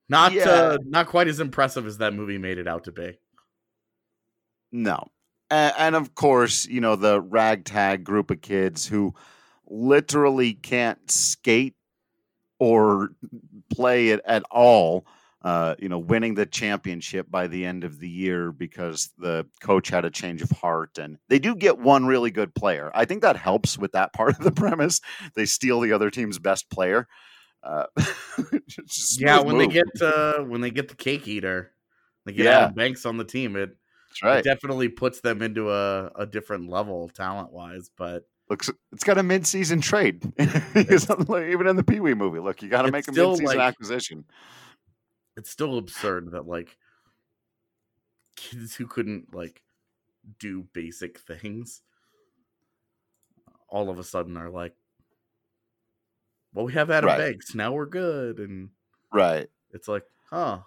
not 0.07 0.31
Yeah. 0.33 0.49
uh, 0.49 0.77
not 0.85 1.07
quite 1.07 1.27
as 1.27 1.39
impressive 1.39 1.85
as 1.87 1.97
that 1.97 2.13
movie 2.13 2.37
made 2.37 2.57
it 2.57 2.67
out 2.67 2.83
to 2.85 2.91
be. 2.91 3.17
No. 4.71 5.07
And, 5.51 5.73
and 5.77 5.95
of 5.95 6.13
course, 6.15 6.67
you 6.67 6.79
know, 6.79 6.95
the 6.95 7.21
ragtag 7.21 8.03
group 8.03 8.29
of 8.31 8.41
kids 8.41 8.85
who 8.87 9.13
literally 9.67 10.53
can't 10.53 11.09
skate 11.09 11.75
or 12.59 13.09
play 13.73 14.09
it 14.09 14.21
at 14.25 14.43
all, 14.51 15.05
uh, 15.41 15.75
you 15.79 15.87
know, 15.87 15.99
winning 15.99 16.35
the 16.35 16.45
championship 16.45 17.29
by 17.31 17.47
the 17.47 17.65
end 17.65 17.83
of 17.83 17.99
the 17.99 18.09
year 18.09 18.51
because 18.51 19.09
the 19.17 19.45
coach 19.61 19.87
had 19.89 20.03
a 20.03 20.09
change 20.09 20.41
of 20.41 20.51
heart. 20.51 20.97
And 20.97 21.17
they 21.29 21.39
do 21.39 21.55
get 21.55 21.79
one 21.79 22.05
really 22.05 22.29
good 22.31 22.53
player. 22.53 22.91
I 22.93 23.05
think 23.05 23.21
that 23.21 23.37
helps 23.37 23.77
with 23.77 23.93
that 23.93 24.11
part 24.19 24.37
of 24.37 24.43
the 24.43 24.51
premise. 24.51 24.99
They 25.35 25.45
steal 25.45 25.79
the 25.79 25.93
other 25.93 26.09
team's 26.09 26.39
best 26.39 26.69
player. 26.69 27.07
Uh, 27.63 27.85
Yeah, 29.17 29.41
when 29.41 29.57
they 29.57 29.67
get 29.67 30.01
uh, 30.01 30.39
when 30.43 30.61
they 30.61 30.71
get 30.71 30.87
the 30.89 30.95
cake 30.95 31.27
eater, 31.27 31.71
they 32.25 32.33
get 32.33 32.45
Yeah. 32.45 32.59
Adam 32.59 32.75
Banks 32.75 33.05
on 33.05 33.17
the 33.17 33.23
team. 33.25 33.55
It, 33.55 33.75
That's 34.09 34.23
right. 34.23 34.37
it 34.39 34.43
definitely 34.43 34.89
puts 34.89 35.21
them 35.21 35.41
into 35.41 35.69
a, 35.71 36.07
a 36.15 36.25
different 36.25 36.69
level 36.69 37.09
talent 37.09 37.51
wise. 37.51 37.89
But 37.97 38.23
looks 38.49 38.69
it's 38.91 39.03
got 39.03 39.17
a 39.17 39.23
mid-season 39.23 39.79
trade 39.79 40.23
even 40.39 41.67
in 41.67 41.75
the 41.75 41.83
pee-wee 41.87 42.15
movie 42.15 42.39
look 42.39 42.63
you 42.63 42.67
got 42.67 42.81
to 42.81 42.91
make 42.91 43.07
a 43.07 43.11
mid-season 43.11 43.45
like- 43.45 43.59
acquisition 43.59 44.25
it's 45.39 45.49
still 45.49 45.77
absurd 45.77 46.31
that 46.31 46.47
like 46.47 46.77
kids 48.35 48.75
who 48.75 48.85
couldn't 48.85 49.33
like 49.33 49.61
do 50.37 50.67
basic 50.73 51.17
things 51.19 51.81
all 53.69 53.89
of 53.89 53.99
a 53.99 54.03
sudden 54.03 54.35
are 54.35 54.49
like, 54.49 54.73
well, 56.53 56.65
we 56.65 56.73
have 56.73 56.89
Adam 56.89 57.07
Right. 57.07 57.17
Banks 57.19 57.53
now, 57.55 57.71
we're 57.71 57.85
good, 57.85 58.39
and 58.39 58.69
right 59.13 59.47
it's 59.71 59.87
like, 59.87 60.03
huh. 60.29 60.59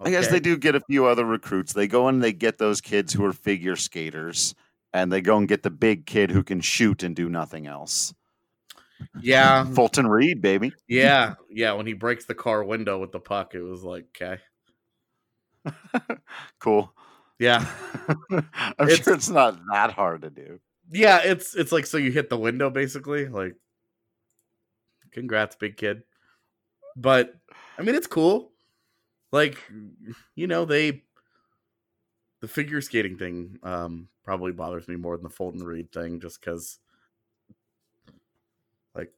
i 0.00 0.10
guess 0.10 0.28
they 0.28 0.40
do 0.40 0.56
get 0.56 0.74
a 0.74 0.80
few 0.80 1.06
other 1.06 1.24
recruits 1.24 1.72
they 1.72 1.86
go 1.86 2.08
and 2.08 2.22
they 2.22 2.32
get 2.32 2.58
those 2.58 2.80
kids 2.80 3.12
who 3.12 3.24
are 3.24 3.32
figure 3.32 3.76
skaters 3.76 4.54
and 4.92 5.12
they 5.12 5.20
go 5.20 5.36
and 5.36 5.46
get 5.46 5.62
the 5.62 5.70
big 5.70 6.06
kid 6.06 6.30
who 6.30 6.42
can 6.42 6.60
shoot 6.60 7.02
and 7.02 7.14
do 7.14 7.28
nothing 7.28 7.66
else 7.66 8.12
Yeah, 9.20 9.64
fulton 9.74 10.06
reed 10.06 10.40
baby 10.42 10.72
yeah, 10.88 11.34
yeah. 11.50 11.72
When 11.72 11.86
he 11.86 11.92
breaks 11.94 12.24
the 12.26 12.34
car 12.34 12.62
window 12.64 12.98
with 12.98 13.12
the 13.12 13.20
puck, 13.20 13.54
it 13.54 13.62
was 13.62 13.82
like, 13.82 14.06
okay, 14.16 14.40
cool 16.58 16.92
yeah, 17.38 17.66
i'm 18.78 18.88
It's- 18.88 19.04
sure 19.04 19.14
it's 19.14 19.28
not 19.28 19.58
that 19.72 19.92
hard 19.92 20.22
to 20.22 20.30
do 20.30 20.58
yeah. 20.88 21.18
It's 21.24 21.56
it's 21.56 21.72
like 21.72 21.84
so 21.84 21.96
you 21.98 22.12
hit 22.12 22.30
the 22.30 22.38
window 22.38 22.70
basically, 22.70 23.26
like, 23.26 23.56
congrats, 25.12 25.56
big 25.56 25.76
kid. 25.76 26.02
But 26.96 27.34
I 27.78 27.82
mean, 27.82 27.94
it's 27.94 28.06
cool. 28.06 28.52
Like, 29.32 29.58
you 30.34 30.46
know, 30.46 30.64
they 30.64 31.02
the 32.40 32.48
figure 32.48 32.80
skating 32.80 33.16
thing 33.16 33.58
um 33.62 34.08
probably 34.24 34.52
bothers 34.52 34.88
me 34.88 34.96
more 34.96 35.16
than 35.16 35.22
the 35.24 35.30
Fulton 35.30 35.62
Reed 35.62 35.92
thing, 35.92 36.18
just 36.20 36.40
because, 36.40 36.78
like, 38.94 39.12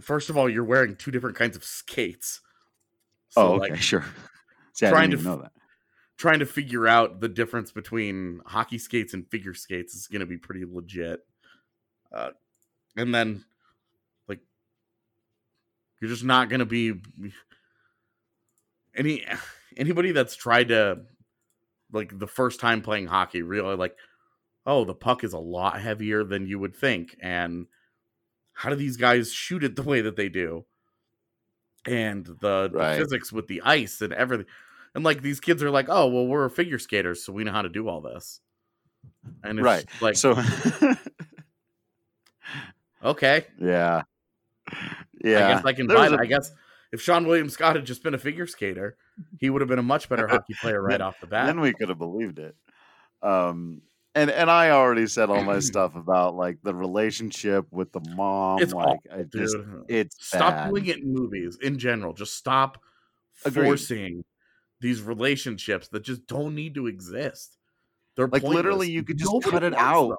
first 0.00 0.30
of 0.30 0.36
all, 0.36 0.48
you're 0.48 0.64
wearing 0.64 0.96
two 0.96 1.10
different 1.10 1.36
kinds 1.36 1.56
of 1.56 1.64
skates. 1.64 2.40
oh 3.36 3.54
like, 3.54 3.72
okay 3.72 3.80
sure 3.80 4.04
See, 4.74 4.88
trying 4.88 5.10
to 5.10 5.16
know 5.16 5.36
that 5.36 5.52
trying 6.22 6.38
to 6.38 6.46
figure 6.46 6.86
out 6.86 7.20
the 7.20 7.28
difference 7.28 7.72
between 7.72 8.40
hockey 8.46 8.78
skates 8.78 9.12
and 9.12 9.28
figure 9.28 9.54
skates 9.54 9.94
is 9.96 10.06
going 10.06 10.20
to 10.20 10.26
be 10.26 10.36
pretty 10.36 10.64
legit. 10.64 11.18
Uh, 12.14 12.30
and 12.96 13.12
then, 13.12 13.44
like, 14.28 14.38
you're 16.00 16.08
just 16.10 16.22
not 16.22 16.48
going 16.48 16.60
to 16.60 16.64
be 16.64 16.94
any 18.94 19.24
anybody 19.76 20.12
that's 20.12 20.36
tried 20.36 20.68
to 20.68 21.00
like 21.90 22.16
the 22.16 22.28
first 22.28 22.60
time 22.60 22.82
playing 22.82 23.08
hockey 23.08 23.42
really 23.42 23.74
like, 23.74 23.96
oh, 24.64 24.84
the 24.84 24.94
puck 24.94 25.24
is 25.24 25.32
a 25.32 25.38
lot 25.38 25.80
heavier 25.80 26.22
than 26.22 26.46
you 26.46 26.56
would 26.58 26.76
think, 26.76 27.16
and 27.20 27.66
how 28.54 28.70
do 28.70 28.76
these 28.76 28.96
guys 28.96 29.32
shoot 29.32 29.64
it 29.64 29.76
the 29.76 29.82
way 29.82 30.00
that 30.02 30.16
they 30.16 30.28
do? 30.28 30.64
And 31.86 32.24
the, 32.40 32.70
Right. 32.72 32.94
the 32.94 33.00
physics 33.04 33.32
with 33.32 33.48
the 33.48 33.62
ice 33.62 34.00
and 34.02 34.12
everything. 34.12 34.46
And 34.94 35.04
like 35.04 35.22
these 35.22 35.40
kids 35.40 35.62
are 35.62 35.70
like, 35.70 35.86
oh 35.88 36.06
well, 36.08 36.26
we're 36.26 36.48
figure 36.48 36.78
skaters, 36.78 37.24
so 37.24 37.32
we 37.32 37.44
know 37.44 37.52
how 37.52 37.62
to 37.62 37.68
do 37.68 37.88
all 37.88 38.00
this. 38.00 38.40
And 39.42 39.58
it's 39.58 39.64
right 39.64 39.84
like, 40.00 40.16
so 40.16 40.34
okay, 43.04 43.46
yeah 43.58 44.02
yeah 45.24 45.48
I 45.48 45.54
guess 45.54 45.64
I 45.64 45.72
can 45.72 45.86
buy 45.86 46.08
that. 46.08 46.18
a- 46.20 46.22
I 46.22 46.26
guess 46.26 46.50
if 46.92 47.00
Seann 47.04 47.26
William 47.26 47.48
Scott 47.48 47.76
had 47.76 47.84
just 47.86 48.02
been 48.02 48.14
a 48.14 48.18
figure 48.18 48.46
skater, 48.46 48.96
he 49.38 49.48
would 49.50 49.60
have 49.62 49.68
been 49.68 49.78
a 49.78 49.82
much 49.82 50.08
better 50.08 50.28
hockey 50.32 50.54
player 50.60 50.82
right 50.82 51.00
off 51.00 51.20
the 51.20 51.26
bat. 51.26 51.46
then 51.46 51.60
we 51.60 51.72
could 51.72 51.88
have 51.88 51.98
believed 51.98 52.38
it. 52.38 52.54
Um, 53.22 53.82
and 54.14 54.30
and 54.30 54.50
I 54.50 54.70
already 54.70 55.06
said 55.06 55.30
all 55.30 55.42
my 55.44 55.58
stuff 55.60 55.94
about 55.96 56.34
like 56.34 56.58
the 56.62 56.74
relationship 56.74 57.66
with 57.70 57.92
the 57.92 58.00
mom. 58.14 58.60
it's 58.60 58.72
like 58.72 59.00
awful, 59.10 59.20
I 59.20 59.22
just, 59.24 59.56
dude. 59.56 59.84
it's 59.88 60.26
stop 60.26 60.54
bad. 60.54 60.70
doing 60.70 60.86
it 60.86 60.98
in 60.98 61.12
movies 61.12 61.58
in 61.62 61.78
general. 61.78 62.12
Just 62.12 62.34
stop 62.34 62.78
Agreed. 63.44 63.64
forcing 63.64 64.24
these 64.80 65.00
relationships 65.00 65.88
that 65.88 66.02
just 66.02 66.26
don't 66.26 66.54
need 66.54 66.74
to 66.74 66.86
exist. 66.88 67.56
They're 68.16 68.28
Like 68.28 68.42
literally, 68.42 68.90
you 68.90 69.02
could 69.02 69.18
just 69.18 69.32
Nobody 69.32 69.50
cut 69.50 69.62
it 69.62 69.74
out. 69.74 70.08
them. 70.10 70.16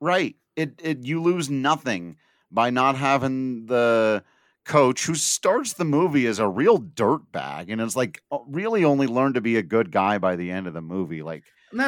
Right. 0.00 0.36
It 0.56 0.80
it 0.82 1.04
you 1.04 1.22
lose 1.22 1.50
nothing 1.50 2.16
by 2.50 2.70
not 2.70 2.96
having 2.96 3.66
the 3.66 4.24
coach 4.70 5.04
who 5.04 5.16
starts 5.16 5.72
the 5.72 5.84
movie 5.84 6.26
as 6.26 6.38
a 6.38 6.48
real 6.48 6.78
dirtbag 6.78 7.72
and 7.72 7.80
is 7.80 7.96
like 7.96 8.22
really 8.46 8.84
only 8.84 9.08
learned 9.08 9.34
to 9.34 9.40
be 9.40 9.56
a 9.56 9.62
good 9.62 9.90
guy 9.90 10.16
by 10.16 10.36
the 10.36 10.48
end 10.52 10.68
of 10.68 10.74
the 10.74 10.80
movie. 10.80 11.22
Like 11.22 11.42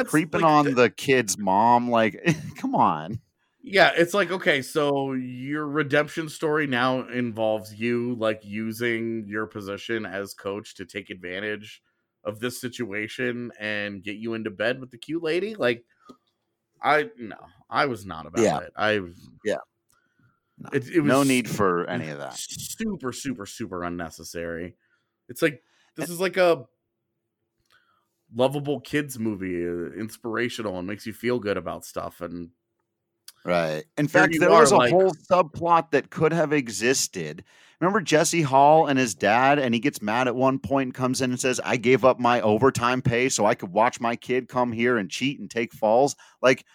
creeping 0.05 0.41
like, 0.41 0.51
on 0.51 0.65
th- 0.65 0.75
the 0.75 0.89
kid's 0.89 1.37
mom. 1.37 1.89
Like, 1.89 2.21
come 2.57 2.75
on. 2.75 3.21
Yeah, 3.61 3.93
it's 3.95 4.13
like 4.13 4.31
okay, 4.31 4.61
so 4.61 5.13
your 5.13 5.65
redemption 5.65 6.27
story 6.27 6.67
now 6.67 7.07
involves 7.07 7.73
you 7.73 8.15
like 8.15 8.41
using 8.43 9.25
your 9.29 9.47
position 9.47 10.05
as 10.05 10.33
coach 10.33 10.75
to 10.75 10.85
take 10.85 11.09
advantage 11.09 11.81
of 12.25 12.41
this 12.41 12.59
situation 12.59 13.53
and 13.57 14.03
get 14.03 14.17
you 14.17 14.33
into 14.33 14.49
bed 14.49 14.81
with 14.81 14.91
the 14.91 14.97
cute 14.97 15.23
lady. 15.23 15.55
Like, 15.55 15.85
I 16.81 17.09
no, 17.17 17.37
I 17.69 17.85
was 17.85 18.05
not 18.05 18.25
about 18.25 18.43
Yeah. 18.43 18.57
it. 18.59 18.73
I 18.75 18.99
Yeah. 19.45 19.59
It, 20.71 20.87
it 20.89 21.01
was 21.01 21.09
no 21.09 21.23
need 21.23 21.49
for 21.49 21.85
any 21.89 22.09
of 22.09 22.19
that. 22.19 22.35
super 22.37 23.11
super 23.11 23.45
super 23.45 23.83
unnecessary 23.83 24.75
it's 25.29 25.41
like 25.41 25.61
this 25.95 26.09
is 26.09 26.19
like 26.19 26.37
a 26.37 26.65
lovable 28.35 28.79
kids 28.79 29.19
movie 29.19 29.65
uh, 29.65 29.99
inspirational 29.99 30.77
and 30.79 30.87
makes 30.87 31.05
you 31.05 31.13
feel 31.13 31.39
good 31.39 31.57
about 31.57 31.85
stuff 31.85 32.21
and 32.21 32.49
Right. 33.45 33.83
In 33.97 34.07
fact, 34.07 34.39
there 34.39 34.49
are, 34.49 34.61
was 34.61 34.71
a 34.71 34.77
like- 34.77 34.91
whole 34.91 35.11
subplot 35.29 35.91
that 35.91 36.09
could 36.09 36.31
have 36.31 36.53
existed. 36.53 37.43
Remember 37.81 37.99
Jesse 37.99 38.41
Hall 38.41 38.87
and 38.87 38.97
his 38.97 39.13
dad, 39.13 39.59
and 39.59 39.73
he 39.73 39.81
gets 39.81 40.01
mad 40.01 40.29
at 40.29 40.35
one 40.35 40.59
point 40.59 40.87
and 40.87 40.93
comes 40.93 41.21
in 41.21 41.31
and 41.31 41.39
says, 41.39 41.59
I 41.65 41.75
gave 41.75 42.05
up 42.05 42.19
my 42.19 42.39
overtime 42.39 43.01
pay 43.01 43.27
so 43.27 43.45
I 43.45 43.55
could 43.55 43.73
watch 43.73 43.99
my 43.99 44.15
kid 44.15 44.47
come 44.47 44.71
here 44.71 44.97
and 44.97 45.09
cheat 45.09 45.41
and 45.41 45.51
take 45.51 45.73
falls. 45.73 46.15
Like, 46.41 46.65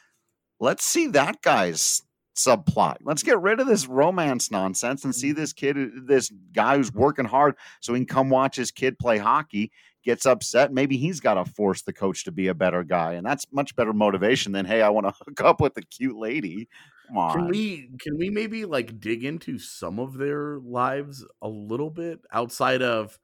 let's 0.61 0.85
see 0.85 1.07
that 1.09 1.41
guy's 1.41 2.03
subplot. 2.39 2.99
Let's 3.03 3.23
get 3.23 3.41
rid 3.41 3.61
of 3.61 3.67
this 3.67 3.87
romance 3.87 4.51
nonsense 4.51 5.05
and 5.05 5.15
see 5.15 5.33
this 5.33 5.53
kid, 5.53 5.77
this 6.07 6.33
guy 6.53 6.77
who's 6.77 6.93
working 6.93 7.25
hard 7.25 7.57
so 7.81 7.93
he 7.93 8.01
can 8.01 8.07
come 8.07 8.31
watch 8.31 8.57
his 8.57 8.71
kid 8.71 8.99
play 8.99 9.19
hockey, 9.19 9.73
gets 10.05 10.25
upset. 10.27 10.73
Maybe 10.73 10.97
he's 10.97 11.21
got 11.21 11.35
to 11.35 11.45
force 11.45 11.83
the 11.83 11.93
coach 11.93 12.25
to 12.25 12.33
be 12.33 12.49
a 12.49 12.55
better 12.55 12.85
guy. 12.85 13.15
And 13.15 13.27
that's 13.27 13.47
much 13.53 13.75
better 13.77 13.93
motivation 13.93 14.53
than, 14.53 14.65
hey, 14.65 14.83
I 14.83 14.89
want 14.89 15.07
to 15.07 15.15
hook 15.27 15.41
up 15.43 15.61
with 15.61 15.77
a 15.77 15.83
cute 15.83 16.17
lady. 16.17 16.69
Come 17.09 17.17
on. 17.17 17.33
can 17.33 17.49
we 17.49 17.89
can 17.99 18.19
we 18.19 18.29
maybe 18.29 18.67
like 18.67 19.01
dig 19.01 19.25
into 19.25 19.59
some 19.59 19.99
of 19.99 20.19
their 20.19 20.59
lives 20.59 21.25
a 21.41 21.49
little 21.49 21.89
bit 21.89 22.21
outside 22.31 22.83
of 22.83 23.19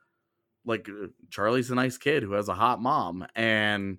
like 0.65 0.89
uh, 0.89 1.09
charlie's 1.29 1.71
a 1.71 1.75
nice 1.75 1.99
kid 1.99 2.23
who 2.23 2.33
has 2.33 2.49
a 2.49 2.55
hot 2.55 2.81
mom 2.81 3.27
and 3.35 3.99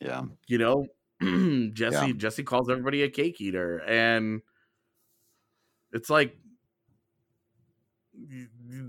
yeah. 0.00 0.22
you 0.46 0.58
know 0.58 0.86
jesse 1.74 2.06
Yeah. 2.08 2.12
jesse 2.16 2.42
calls 2.42 2.68
everybody 2.70 3.02
a 3.02 3.08
cake 3.10 3.40
eater 3.40 3.78
and 3.86 4.40
it's 5.92 6.10
like 6.10 6.36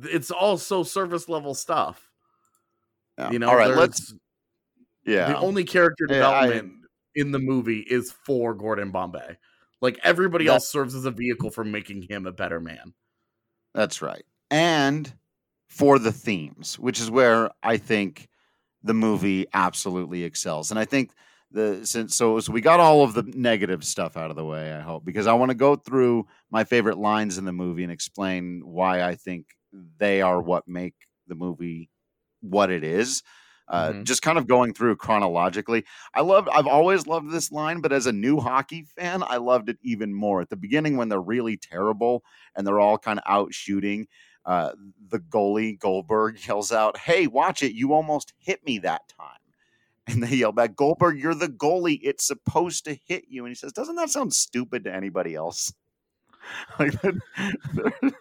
it's 0.03 0.31
all 0.31 0.57
so 0.57 0.83
surface 0.83 1.27
level 1.29 1.53
stuff 1.53 2.09
Yeah. 3.17 3.31
you 3.31 3.39
know 3.39 3.49
All 3.49 3.55
right. 3.55 3.75
Let's. 3.75 4.13
Yeah. 5.05 5.27
the 5.29 5.37
only 5.37 5.63
character 5.63 6.05
Yeah, 6.09 6.29
I- 6.29 6.45
development 6.47 6.73
in 7.15 7.31
the 7.31 7.39
movie 7.39 7.79
is 7.79 8.13
for 8.25 8.53
gordon 8.53 8.91
bombay 8.91 9.37
like 9.81 9.99
everybody 10.03 10.47
else 10.47 10.69
serves 10.69 10.95
as 10.95 11.05
a 11.05 11.11
vehicle 11.11 11.49
for 11.49 11.63
making 11.63 12.01
him 12.03 12.25
a 12.25 12.31
better 12.31 12.59
man 12.59 12.93
That's 13.73 14.01
right. 14.01 14.23
And 14.51 15.11
for 15.67 15.97
the 15.99 16.11
themes, 16.11 16.77
which 16.79 16.99
is 17.01 17.09
where 17.11 17.49
I 17.63 17.77
think 17.77 18.29
the 18.83 18.93
movie 18.93 19.47
absolutely 19.53 20.23
excels. 20.23 20.69
And 20.71 20.79
I 20.79 20.85
think 20.85 21.11
the 21.55 21.85
since 21.85 22.15
so, 22.15 22.39
so 22.39 22.53
we 22.53 22.61
got 22.61 22.79
all 22.79 23.03
of 23.03 23.15
the 23.15 23.23
negative 23.23 23.83
stuff 23.83 24.17
out 24.17 24.29
of 24.29 24.37
the 24.37 24.45
way, 24.45 24.73
I 24.73 24.81
hope, 24.81 25.05
because 25.05 25.27
I 25.27 25.33
want 25.33 25.51
to 25.51 25.55
go 25.57 25.75
through 25.77 26.27
my 26.51 26.63
favorite 26.65 26.99
lines 26.99 27.37
in 27.39 27.45
the 27.45 27.53
movie 27.53 27.83
and 27.83 27.91
explain 27.91 28.61
why 28.65 29.03
I 29.03 29.15
think 29.15 29.47
they 29.99 30.21
are 30.21 30.41
what 30.41 30.67
make 30.67 30.95
the 31.27 31.35
movie 31.35 31.89
what 32.41 32.69
it 32.71 32.83
is. 32.83 33.23
Uh, 33.67 33.93
Mhm. 33.93 34.03
Just 34.03 34.21
kind 34.21 34.37
of 34.37 34.47
going 34.47 34.73
through 34.75 34.95
chronologically. 34.97 35.85
I 36.13 36.21
love. 36.21 36.47
I've 36.49 36.67
always 36.67 37.07
loved 37.07 37.31
this 37.31 37.51
line, 37.51 37.81
but 37.81 37.91
as 37.91 38.05
a 38.05 38.13
new 38.13 38.39
hockey 38.39 38.83
fan, 38.83 39.23
I 39.23 39.37
loved 39.37 39.69
it 39.69 39.79
even 39.81 40.13
more 40.13 40.41
at 40.41 40.49
the 40.49 40.55
beginning 40.57 40.97
when 40.97 41.09
they're 41.09 41.21
really 41.21 41.57
terrible 41.57 42.23
and 42.55 42.67
they're 42.67 42.79
all 42.79 42.99
kind 42.99 43.19
of 43.19 43.25
out 43.27 43.53
shooting. 43.55 44.07
Uh, 44.45 44.73
the 45.09 45.19
goalie 45.19 45.79
Goldberg 45.79 46.37
yells 46.47 46.71
out, 46.71 46.97
"Hey, 46.97 47.25
watch 47.27 47.63
it! 47.63 47.73
You 47.73 47.93
almost 47.93 48.33
hit 48.37 48.63
me 48.65 48.77
that 48.79 49.07
time." 49.09 49.39
And 50.07 50.21
they 50.21 50.35
yell 50.35 50.51
back, 50.51 50.75
"Goldberg, 50.75 51.19
you're 51.19 51.33
the 51.33 51.47
goalie. 51.47 51.99
It's 52.03 52.27
supposed 52.27 52.85
to 52.85 52.97
hit 53.07 53.25
you." 53.27 53.43
And 53.43 53.49
he 53.49 53.55
says, 53.55 53.73
"Doesn't 53.73 53.95
that 53.95 54.09
sound 54.11 54.33
stupid 54.33 54.83
to 54.83 54.93
anybody 54.93 55.33
else?" 55.35 55.73
like 56.79 56.91
that, 57.01 57.15
there, 57.73 58.11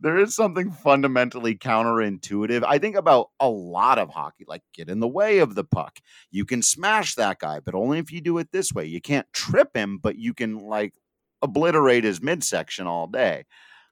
there 0.00 0.18
is 0.18 0.34
something 0.34 0.70
fundamentally 0.70 1.56
counterintuitive. 1.56 2.62
I 2.66 2.78
think 2.78 2.96
about 2.96 3.28
a 3.40 3.48
lot 3.48 3.98
of 3.98 4.10
hockey, 4.10 4.44
like 4.46 4.62
get 4.74 4.88
in 4.88 5.00
the 5.00 5.08
way 5.08 5.38
of 5.38 5.54
the 5.54 5.64
puck. 5.64 5.98
You 6.30 6.44
can 6.44 6.62
smash 6.62 7.14
that 7.14 7.38
guy, 7.38 7.60
but 7.60 7.74
only 7.74 7.98
if 7.98 8.12
you 8.12 8.20
do 8.20 8.38
it 8.38 8.52
this 8.52 8.72
way. 8.72 8.86
You 8.86 9.00
can't 9.00 9.26
trip 9.32 9.74
him, 9.74 9.98
but 9.98 10.16
you 10.16 10.34
can 10.34 10.58
like 10.58 10.94
obliterate 11.42 12.04
his 12.04 12.22
midsection 12.22 12.86
all 12.86 13.06
day. 13.06 13.44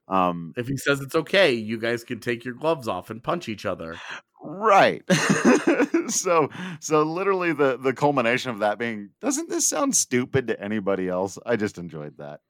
Um, 0.07 0.53
if 0.57 0.67
he 0.67 0.75
says 0.75 1.01
it's 1.01 1.13
okay 1.13 1.53
you 1.53 1.77
guys 1.79 2.03
can 2.03 2.19
take 2.19 2.43
your 2.43 2.55
gloves 2.55 2.87
off 2.87 3.11
and 3.11 3.23
punch 3.23 3.47
each 3.47 3.63
other 3.67 3.95
right. 4.41 5.03
so, 6.07 6.49
so 6.79 7.03
literally 7.03 7.53
the 7.53 7.77
the 7.77 7.93
culmination 7.93 8.51
of 8.51 8.59
that 8.59 8.77
being, 8.79 9.09
doesn't 9.21 9.49
this 9.49 9.67
sound 9.67 9.95
stupid 9.95 10.47
to 10.47 10.61
anybody 10.61 11.07
else? 11.09 11.37
I 11.45 11.55
just 11.55 11.77
enjoyed 11.77 12.17
that. 12.17 12.41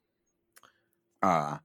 Uh 1.22 1.58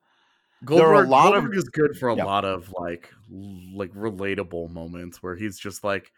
Goldberg, 0.65 0.87
There 0.89 0.95
are 0.97 1.05
a 1.05 1.09
lot 1.09 1.37
of- 1.37 1.53
is 1.53 1.65
good 1.69 1.97
for 1.99 2.09
a 2.09 2.17
Yeah. 2.17 2.25
lot 2.25 2.45
of 2.45 2.73
like 2.73 3.11
like 3.31 3.93
relatable 3.93 4.71
moments 4.71 5.23
where 5.23 5.37
he's 5.37 5.59
just 5.59 5.85
like 5.85 6.11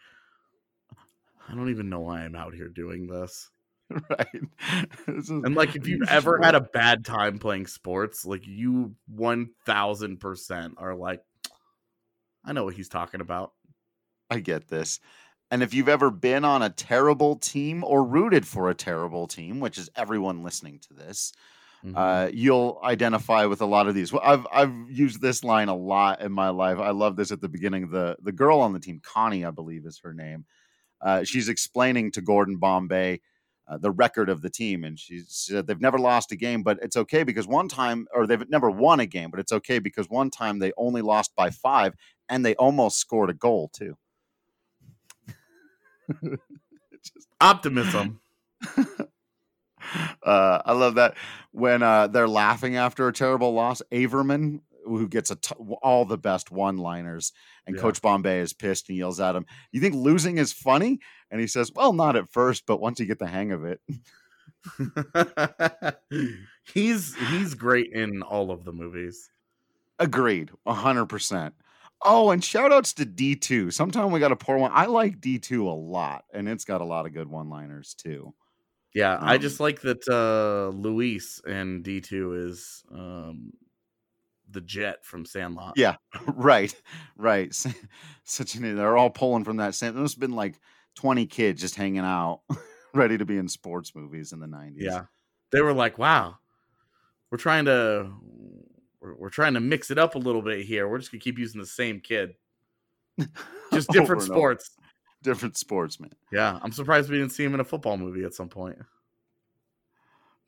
I 1.48 1.54
don't 1.54 1.70
even 1.70 1.88
know 1.88 2.00
why 2.00 2.20
I'm 2.20 2.34
out 2.34 2.54
here 2.54 2.68
doing 2.68 3.06
this. 3.08 3.50
right. 3.90 4.40
This 5.06 5.24
is- 5.24 5.30
And 5.30 5.54
like 5.54 5.74
if 5.76 5.86
you've 5.86 6.08
ever 6.08 6.40
had 6.42 6.54
a 6.54 6.60
bad 6.60 7.04
time 7.04 7.38
playing 7.38 7.66
sports, 7.66 8.24
like 8.24 8.46
you 8.46 8.94
1000% 9.14 10.74
are 10.78 10.94
like 10.94 11.22
I 12.44 12.52
know 12.52 12.64
what 12.64 12.74
he's 12.74 12.88
talking 12.88 13.20
about. 13.20 13.52
I 14.30 14.40
get 14.40 14.68
this. 14.68 15.00
And 15.50 15.62
if 15.62 15.72
you've 15.72 15.88
ever 15.88 16.10
been 16.10 16.44
on 16.44 16.62
a 16.62 16.70
terrible 16.70 17.36
team 17.36 17.84
or 17.84 18.04
rooted 18.04 18.46
for 18.46 18.68
a 18.68 18.74
terrible 18.74 19.26
team, 19.28 19.60
which 19.60 19.78
is 19.78 19.88
everyone 19.94 20.42
listening 20.42 20.80
to 20.80 20.94
this, 20.94 21.32
Mhm. 21.82 21.96
uh, 21.96 22.30
you'll 22.32 22.80
identify 22.84 23.46
with 23.46 23.60
a 23.62 23.66
lot 23.66 23.88
of 23.88 23.94
these. 23.94 24.12
Well, 24.12 24.22
I've 24.24 24.46
I've 24.52 24.90
used 24.90 25.22
this 25.22 25.44
line 25.44 25.68
a 25.68 25.76
lot 25.76 26.22
in 26.22 26.32
my 26.32 26.50
life. 26.50 26.78
I 26.78 26.90
love 26.90 27.16
this 27.16 27.32
at 27.32 27.40
the 27.40 27.48
beginning. 27.48 27.90
The 27.90 28.16
the 28.22 28.32
girl 28.32 28.60
on 28.60 28.72
the 28.74 28.80
team, 28.80 29.00
Connie, 29.02 29.44
I 29.44 29.50
believe 29.52 29.86
is 29.86 30.00
her 30.00 30.14
name. 30.14 30.46
Uh, 31.00 31.24
she's 31.24 31.48
explaining 31.48 32.12
to 32.12 32.22
Gordon 32.22 32.58
Bombay 32.58 33.20
uh, 33.68 33.78
the 33.78 33.90
record 33.92 34.30
of 34.30 34.42
the 34.42 34.50
team, 34.50 34.84
and 34.84 34.98
she 34.98 35.20
said 35.26 35.66
they've 35.66 35.80
never 35.80 35.98
lost 35.98 36.32
a 36.32 36.36
game, 36.36 36.62
but 36.62 36.78
it's 36.82 36.96
okay 36.96 37.24
because 37.24 37.48
one 37.48 37.68
time, 37.68 38.06
or 38.14 38.26
they've 38.26 38.48
never 38.50 38.70
won 38.70 39.00
a 39.00 39.06
game, 39.06 39.30
but 39.30 39.40
it's 39.40 39.52
okay 39.52 39.78
because 39.80 40.08
one 40.08 40.30
time 40.30 40.58
they 40.60 40.72
only 40.78 41.02
lost 41.02 41.34
by 41.36 41.50
five, 41.50 41.94
and 42.28 42.44
they 42.44 42.54
almost 42.56 42.98
scored 42.98 43.30
a 43.30 43.34
goal 43.34 43.68
too. 43.68 43.96
Just 47.02 47.28
Optimism. 47.40 48.20
uh, 50.22 50.62
I 50.64 50.72
love 50.72 50.96
that 50.96 51.16
when 51.52 51.82
uh, 51.82 52.06
they're 52.08 52.28
laughing 52.28 52.76
after 52.76 53.06
a 53.08 53.12
terrible 53.12 53.52
loss. 53.52 53.82
Averman, 53.92 54.60
who 54.84 55.08
gets 55.08 55.30
a 55.30 55.36
t- 55.36 55.54
all 55.82 56.04
the 56.04 56.18
best 56.18 56.50
one-liners, 56.50 57.32
and 57.66 57.76
Yeah. 57.76 57.82
Coach 57.82 58.00
Bombay 58.00 58.40
is 58.40 58.52
pissed 58.52 58.88
and 58.88 58.96
yells 58.98 59.20
at 59.20 59.36
him, 59.36 59.46
"You 59.72 59.80
think 59.80 59.94
losing 59.94 60.38
is 60.38 60.52
funny?" 60.52 61.00
And 61.30 61.40
he 61.40 61.46
says, 61.46 61.72
"Well, 61.74 61.92
not 61.92 62.16
at 62.16 62.30
first, 62.32 62.64
but 62.66 62.80
once 62.80 62.98
you 63.00 63.06
get 63.06 63.18
the 63.18 63.26
hang 63.26 63.52
of 63.52 63.64
it." 63.64 63.80
he's 66.74 67.14
he's 67.14 67.54
great 67.54 67.92
in 67.92 68.22
all 68.22 68.50
of 68.50 68.64
the 68.64 68.72
movies. 68.72 69.30
Agreed, 69.98 70.50
hundred 70.66 71.06
percent. 71.06 71.54
Oh, 72.04 72.30
and 72.30 72.44
shout 72.44 72.72
outs 72.72 72.92
to 72.94 73.04
D 73.04 73.34
two. 73.36 73.70
Sometime 73.70 74.10
we 74.12 74.20
got 74.20 74.28
to 74.28 74.36
pour 74.36 74.58
one. 74.58 74.70
I 74.74 74.86
like 74.86 75.20
D 75.20 75.38
two 75.38 75.68
a 75.68 75.72
lot, 75.72 76.24
and 76.32 76.48
it's 76.48 76.64
got 76.64 76.80
a 76.80 76.84
lot 76.84 77.06
of 77.06 77.12
good 77.12 77.28
one-liners 77.28 77.94
too. 77.94 78.34
Yeah, 78.94 79.18
I 79.20 79.36
Um, 79.36 79.40
just 79.40 79.60
like 79.60 79.80
that 79.82 80.06
uh 80.08 80.70
Luis 80.76 81.40
and 81.46 81.84
D2 81.84 82.48
is 82.48 82.84
um 82.90 83.52
the 84.48 84.60
jet 84.60 85.04
from 85.04 85.24
Sandlot. 85.26 85.74
Yeah, 85.76 85.96
right, 86.26 86.74
right. 87.16 87.52
Such 88.24 88.54
an 88.54 88.76
they're 88.76 88.96
all 88.96 89.10
pulling 89.10 89.44
from 89.44 89.58
that 89.58 89.74
same. 89.74 89.94
There's 89.94 90.14
been 90.14 90.32
like 90.32 90.58
20 90.94 91.26
kids 91.26 91.60
just 91.60 91.74
hanging 91.74 92.00
out, 92.00 92.42
ready 92.94 93.18
to 93.18 93.24
be 93.24 93.38
in 93.38 93.48
sports 93.48 93.94
movies 93.94 94.32
in 94.32 94.40
the 94.40 94.46
90s. 94.46 94.82
Yeah. 94.82 95.06
They 95.52 95.60
were 95.60 95.72
like, 95.74 95.98
"Wow. 95.98 96.38
We're 97.30 97.38
trying 97.38 97.64
to 97.66 98.12
we're, 99.06 99.14
we're 99.14 99.30
trying 99.30 99.54
to 99.54 99.60
mix 99.60 99.90
it 99.90 99.98
up 99.98 100.14
a 100.14 100.18
little 100.18 100.42
bit 100.42 100.66
here. 100.66 100.88
We're 100.88 100.98
just 100.98 101.12
to 101.12 101.18
keep 101.18 101.38
using 101.38 101.60
the 101.60 101.66
same 101.66 102.00
kid. 102.00 102.34
Just 103.72 103.88
different 103.90 104.22
over. 104.22 104.34
sports." 104.34 104.70
different 105.22 105.56
sportsmen. 105.56 106.12
Yeah, 106.30 106.58
I'm 106.62 106.70
surprised 106.72 107.10
we 107.10 107.18
didn't 107.18 107.32
see 107.32 107.42
him 107.42 107.54
in 107.54 107.60
a 107.60 107.64
football 107.64 107.96
movie 107.96 108.24
at 108.24 108.34
some 108.34 108.48
point. 108.48 108.78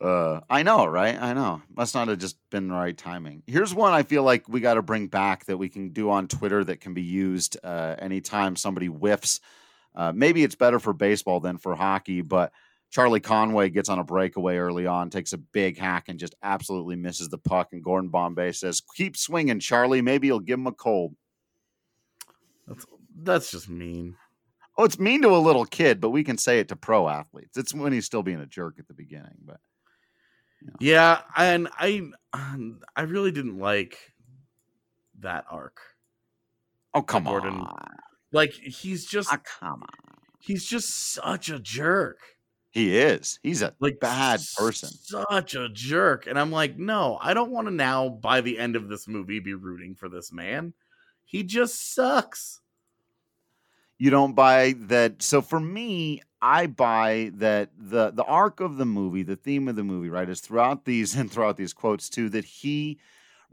Uh, 0.01 0.41
I 0.49 0.63
know, 0.63 0.87
right? 0.87 1.21
I 1.21 1.33
know. 1.33 1.61
Must 1.77 1.95
not 1.95 2.07
have 2.07 2.19
just 2.19 2.37
been 2.51 2.69
the 2.69 2.75
right 2.75 2.97
timing. 2.97 3.43
Here's 3.49 3.75
one 3.75 3.93
I 3.93 4.05
feel 4.05 4.23
like 4.23 4.49
we 4.49 4.61
got 4.61 4.75
to 4.75 4.83
bring 4.83 5.09
back 5.09 5.47
that 5.47 5.57
we 5.57 5.69
can 5.69 5.89
do 5.89 6.11
on 6.11 6.29
Twitter 6.29 6.63
that 6.63 6.81
can 6.81 6.95
be 6.95 7.03
used 7.03 7.57
uh, 7.65 7.97
anytime 7.99 8.55
somebody 8.55 8.87
whiffs. 8.87 9.41
Uh, 9.97 10.13
maybe 10.15 10.45
it's 10.45 10.55
better 10.55 10.79
for 10.79 10.93
baseball 10.93 11.41
than 11.41 11.59
for 11.59 11.75
hockey, 11.75 12.21
but 12.21 12.53
Charlie 12.91 13.21
Conway 13.21 13.69
gets 13.69 13.89
on 13.89 13.99
a 13.99 14.05
breakaway 14.05 14.57
early 14.57 14.87
on, 14.87 15.11
takes 15.11 15.33
a 15.35 15.39
big 15.39 15.77
hack, 15.79 16.05
and 16.09 16.19
just 16.19 16.35
absolutely 16.43 16.97
misses 16.97 17.29
the 17.29 17.37
puck. 17.39 17.69
And 17.73 17.83
Gordon 17.85 18.09
Bombay 18.11 18.53
says, 18.53 18.81
"Keep 18.97 19.17
swinging, 19.17 19.61
Charlie. 19.61 20.01
Maybe 20.03 20.27
you'll 20.29 20.41
give 20.41 20.59
him 20.59 20.67
a 20.67 20.73
cold." 20.73 21.15
That's 22.67 22.87
that's 23.15 23.51
just 23.51 23.69
mean. 23.69 24.17
Oh, 24.77 24.85
it's 24.85 24.99
mean 24.99 25.23
to 25.23 25.29
a 25.29 25.39
little 25.39 25.65
kid, 25.65 26.01
but 26.01 26.11
we 26.11 26.23
can 26.23 26.39
say 26.39 26.61
it 26.61 26.69
to 26.69 26.77
pro 26.77 27.09
athletes. 27.09 27.57
It's 27.59 27.75
when 27.75 27.93
he's 27.93 28.07
still 28.07 28.23
being 28.23 28.41
a 28.41 28.47
jerk 28.47 28.77
at 28.79 28.87
the 28.89 28.95
beginning, 28.95 29.37
but 29.45 29.61
Yeah, 30.81 31.23
and 31.37 31.69
I 31.79 32.03
I 32.97 33.03
really 33.03 33.33
didn't 33.33 33.59
like 33.59 33.99
that 35.21 35.45
arc. 35.51 35.79
oh 36.95 37.03
come 37.03 37.25
Gordon- 37.25 37.55
on, 37.61 37.97
Like 38.33 38.53
he's 38.53 39.05
just 39.05 39.33
Ah, 39.33 39.39
come 39.45 39.83
on. 39.83 40.17
he's 40.39 40.65
just 40.65 41.13
such 41.13 41.49
a 41.51 41.59
jerk. 41.59 42.19
He 42.71 42.97
is. 42.97 43.39
He's 43.43 43.63
a 43.63 43.75
Like 43.81 43.99
bad 44.01 44.41
person. 44.57 44.91
Such 44.91 45.55
a 45.55 45.69
jerk. 45.71 46.27
And 46.27 46.39
I'm 46.39 46.53
like, 46.53 46.79
no, 46.79 47.19
I 47.21 47.35
don't 47.35 47.51
want 47.51 47.67
to 47.67 47.73
now 47.73 48.09
by 48.09 48.41
the 48.41 48.59
end 48.59 48.77
of 48.77 48.89
this 48.89 49.09
movie 49.09 49.41
be 49.41 49.55
rooting 49.55 49.95
for 49.95 50.09
this 50.09 50.33
man. 50.33 50.75
He 51.25 51.43
just 51.43 51.95
sucks. 51.95 52.61
you 53.99 54.11
don't 54.11 54.35
buy 54.35 54.75
that 54.79 55.21
so 55.23 55.43
for 55.43 55.59
me 55.59 56.21
i 56.41 56.67
buy 56.67 57.31
that 57.35 57.71
the 57.77 58.11
the 58.13 58.23
arc 58.25 58.61
of 58.61 58.77
the 58.77 58.87
movie 58.87 59.23
the 59.25 59.37
theme 59.37 59.67
of 59.69 59.77
the 59.77 59.83
movie 59.83 60.09
right 60.09 60.29
is 60.29 60.41
throughout 60.41 60.85
these 60.85 61.15
and 61.19 61.31
throughout 61.31 61.57
these 61.57 61.73
quotes 61.73 62.09
too 62.09 62.29
that 62.29 62.45
he 62.45 62.99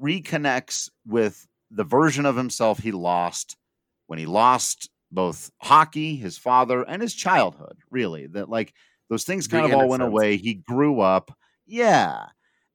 reconnects 0.01 0.89
with 1.05 1.47
the 1.71 1.83
version 1.83 2.25
of 2.25 2.35
himself 2.35 2.79
he 2.79 2.91
lost 2.91 3.57
when 4.07 4.19
he 4.19 4.25
lost 4.25 4.89
both 5.11 5.51
hockey 5.61 6.15
his 6.15 6.37
father 6.37 6.83
and 6.83 7.01
his 7.01 7.13
childhood 7.13 7.77
really 7.89 8.27
that 8.27 8.49
like 8.49 8.73
those 9.09 9.23
things 9.23 9.47
The 9.47 9.57
kind 9.57 9.65
of 9.71 9.79
all 9.79 9.87
went 9.87 10.03
away 10.03 10.37
he 10.37 10.55
grew 10.55 10.99
up 10.99 11.31
yeah 11.65 12.27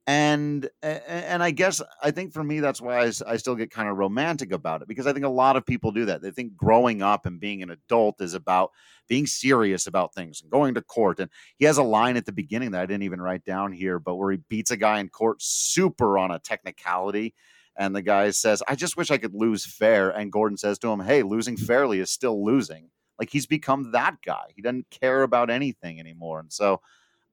and 0.07 0.67
and 0.81 1.43
I 1.43 1.51
guess 1.51 1.81
I 2.01 2.11
think 2.11 2.33
for 2.33 2.43
me 2.43 2.59
that's 2.59 2.81
why 2.81 3.11
I 3.27 3.37
still 3.37 3.55
get 3.55 3.69
kind 3.69 3.87
of 3.87 3.97
romantic 3.97 4.51
about 4.51 4.81
it 4.81 4.87
because 4.87 5.05
I 5.05 5.13
think 5.13 5.25
a 5.25 5.29
lot 5.29 5.55
of 5.55 5.65
people 5.65 5.91
do 5.91 6.05
that. 6.05 6.21
They 6.21 6.31
think 6.31 6.57
growing 6.57 7.03
up 7.03 7.25
and 7.25 7.39
being 7.39 7.61
an 7.61 7.69
adult 7.69 8.19
is 8.19 8.33
about 8.33 8.71
being 9.07 9.27
serious 9.27 9.85
about 9.85 10.15
things 10.15 10.41
and 10.41 10.51
going 10.51 10.73
to 10.73 10.81
court. 10.81 11.19
And 11.19 11.29
he 11.57 11.65
has 11.65 11.77
a 11.77 11.83
line 11.83 12.17
at 12.17 12.25
the 12.25 12.31
beginning 12.31 12.71
that 12.71 12.81
I 12.81 12.85
didn't 12.87 13.03
even 13.03 13.21
write 13.21 13.45
down 13.45 13.71
here, 13.71 13.99
but 13.99 14.15
where 14.15 14.31
he 14.31 14.39
beats 14.49 14.71
a 14.71 14.77
guy 14.77 14.99
in 14.99 15.07
court 15.09 15.41
super 15.41 16.17
on 16.17 16.31
a 16.31 16.39
technicality. 16.39 17.35
And 17.77 17.95
the 17.95 18.01
guy 18.01 18.31
says, 18.31 18.63
"I 18.67 18.75
just 18.75 18.97
wish 18.97 19.11
I 19.11 19.17
could 19.17 19.35
lose 19.35 19.65
fair." 19.65 20.09
And 20.09 20.31
Gordon 20.31 20.57
says 20.57 20.79
to 20.79 20.89
him, 20.89 21.01
"Hey, 21.01 21.21
losing 21.23 21.57
fairly 21.57 21.99
is 21.99 22.11
still 22.11 22.43
losing." 22.43 22.89
Like 23.21 23.31
he's 23.31 23.47
become 23.47 23.93
that 23.93 24.17
guy. 24.23 24.53
He 24.55 24.63
doesn't 24.63 24.91
care 24.91 25.23
about 25.23 25.51
anything 25.51 26.01
anymore. 26.01 26.41
And 26.41 26.53
so 26.53 26.81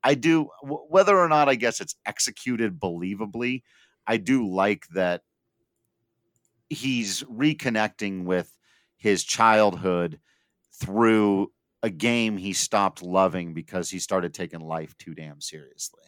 I 0.04 0.14
do, 0.14 0.50
w- 0.62 0.86
whether 0.88 1.18
or 1.18 1.28
not 1.28 1.48
I 1.48 1.56
guess 1.56 1.80
it's 1.80 1.96
executed 2.06 2.80
believably, 2.80 3.62
I 4.06 4.18
do 4.18 4.48
like 4.48 4.88
that 4.88 5.22
he's 6.68 7.22
reconnecting 7.24 8.24
with 8.24 8.56
his 8.96 9.24
childhood 9.24 10.20
through 10.72 11.52
a 11.82 11.90
game 11.90 12.36
he 12.36 12.52
stopped 12.52 13.02
loving 13.02 13.54
because 13.54 13.90
he 13.90 13.98
started 13.98 14.34
taking 14.34 14.60
life 14.60 14.96
too 14.98 15.14
damn 15.14 15.40
seriously. 15.40 16.02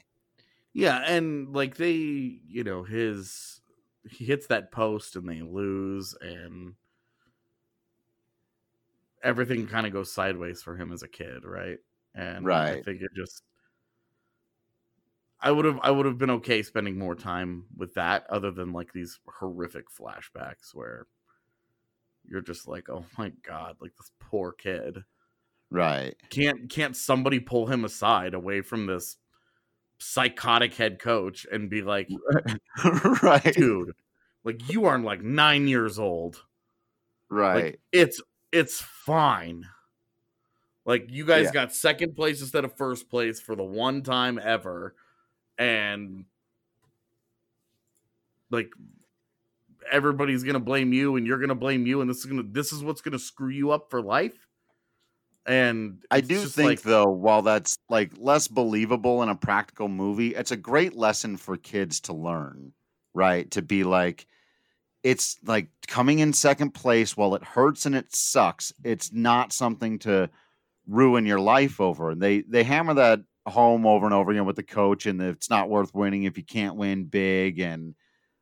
Yeah, 0.73 1.03
and 1.07 1.53
like 1.53 1.77
they, 1.77 1.93
you 1.93 2.65
know, 2.65 2.85
his 2.85 3.61
he 4.09 4.25
hits 4.25 4.47
that 4.47 4.73
post 4.73 5.17
and 5.17 5.29
they 5.29 5.43
lose 5.43 6.15
and 6.21 6.77
everything 9.23 9.67
kind 9.67 9.87
of 9.87 9.93
goes 9.93 10.13
sideways 10.13 10.63
for 10.63 10.77
him 10.77 10.93
as 10.93 11.03
a 11.03 11.09
kid, 11.09 11.45
right? 11.45 11.79
And 12.15 12.45
right. 12.45 12.79
I 12.79 12.83
think 12.83 13.03
it 13.03 13.11
just 13.15 13.43
I 15.41 15.51
would 15.51 15.65
have 15.65 15.79
I 15.83 15.91
would 15.91 16.07
have 16.07 16.19
been 16.19 16.31
okay 16.31 16.63
spending 16.63 16.99
more 16.99 17.15
time 17.15 17.65
with 17.77 17.95
that 17.95 18.27
other 18.29 18.51
than 18.51 18.73
like 18.73 18.93
these 18.93 19.19
horrific 19.39 19.87
flashbacks 19.91 20.75
where 20.75 21.07
you're 22.29 22.43
just 22.43 22.69
like, 22.69 22.91
"Oh 22.91 23.05
my 23.17 23.33
god, 23.47 23.77
like 23.81 23.97
this 23.97 24.11
poor 24.21 24.53
kid." 24.53 25.05
Right. 25.71 26.15
Can't 26.31 26.69
can't 26.69 26.97
somebody 26.97 27.41
pull 27.41 27.67
him 27.67 27.85
aside 27.85 28.35
away 28.35 28.61
from 28.61 28.87
this 28.87 29.17
psychotic 29.99 30.75
head 30.75 30.99
coach 30.99 31.47
and 31.51 31.71
be 31.71 31.83
like, 31.83 32.09
right. 33.23 33.55
dude, 33.55 33.93
like 34.45 34.71
you 34.71 34.85
aren't 34.87 35.05
like 35.05 35.23
nine 35.23 35.69
years 35.69 35.99
old. 35.99 36.45
Right. 37.31 37.65
Like 37.65 37.81
it's 37.93 38.21
it's 38.53 38.81
fine. 38.81 39.67
Like 40.85 41.07
you 41.11 41.25
guys 41.25 41.47
Yeah. 41.47 41.53
got 41.53 41.75
second 41.75 42.17
place 42.17 42.41
instead 42.41 42.65
of 42.65 42.77
first 42.77 43.09
place 43.11 43.41
for 43.41 43.55
the 43.55 43.63
one 43.65 44.03
time 44.03 44.41
ever, 44.43 44.95
and 45.59 46.25
like 48.51 48.73
everybody's 49.91 50.43
gonna 50.43 50.61
blame 50.61 50.93
you, 50.93 51.17
and 51.17 51.27
you're 51.27 51.39
gonna 51.39 51.55
blame 51.55 51.87
you, 51.87 52.01
and 52.01 52.09
this 52.09 52.19
is 52.19 52.27
gonna 52.27 52.43
this 52.43 52.73
is 52.73 52.83
what's 52.83 53.01
gonna 53.03 53.19
screw 53.19 53.51
you 53.51 53.71
up 53.71 53.91
for 53.91 54.03
life. 54.03 54.47
And 55.47 56.05
I 56.11 56.21
do 56.21 56.45
think 56.45 56.67
like, 56.67 56.83
though, 56.83 57.09
while 57.09 57.43
that's 57.43 57.79
like 57.89 58.13
less 58.19 58.49
believable 58.49 59.23
in 59.23 59.29
a 59.29 59.35
practical 59.35 59.89
movie, 59.89 60.35
it's 60.35 60.51
a 60.51 60.57
great 60.57 60.95
lesson 60.95 61.37
for 61.37 61.57
kids 61.57 62.01
to 62.03 62.13
learn, 62.13 62.73
right? 63.15 63.51
To 63.53 63.63
be 63.63 63.85
like, 63.85 64.27
it's 65.03 65.39
like 65.45 65.69
coming 65.87 66.19
in 66.19 66.33
second 66.33 66.73
place 66.73 67.17
while 67.17 67.35
it 67.35 67.43
hurts 67.43 67.87
and 67.87 67.95
it 67.95 68.15
sucks. 68.15 68.73
It's 68.85 69.13
not 69.13 69.53
something 69.53 69.99
to 70.01 70.31
ruin 70.87 71.27
your 71.27 71.41
life 71.41 71.81
over. 71.81 72.11
And 72.11 72.21
they 72.21 72.43
they 72.43 72.65
hammer 72.65 72.95
that 72.95 73.21
home 73.47 73.87
over 73.87 74.05
and 74.05 74.15
over 74.15 74.31
again 74.31 74.45
with 74.45 74.57
the 74.57 74.63
coach, 74.63 75.07
and 75.07 75.21
it's 75.23 75.51
not 75.51 75.71
worth 75.71 75.95
winning 75.95 76.25
if 76.25 76.37
you 76.37 76.45
can't 76.45 76.77
win 76.77 77.05
big. 77.05 77.59
And 77.59 77.95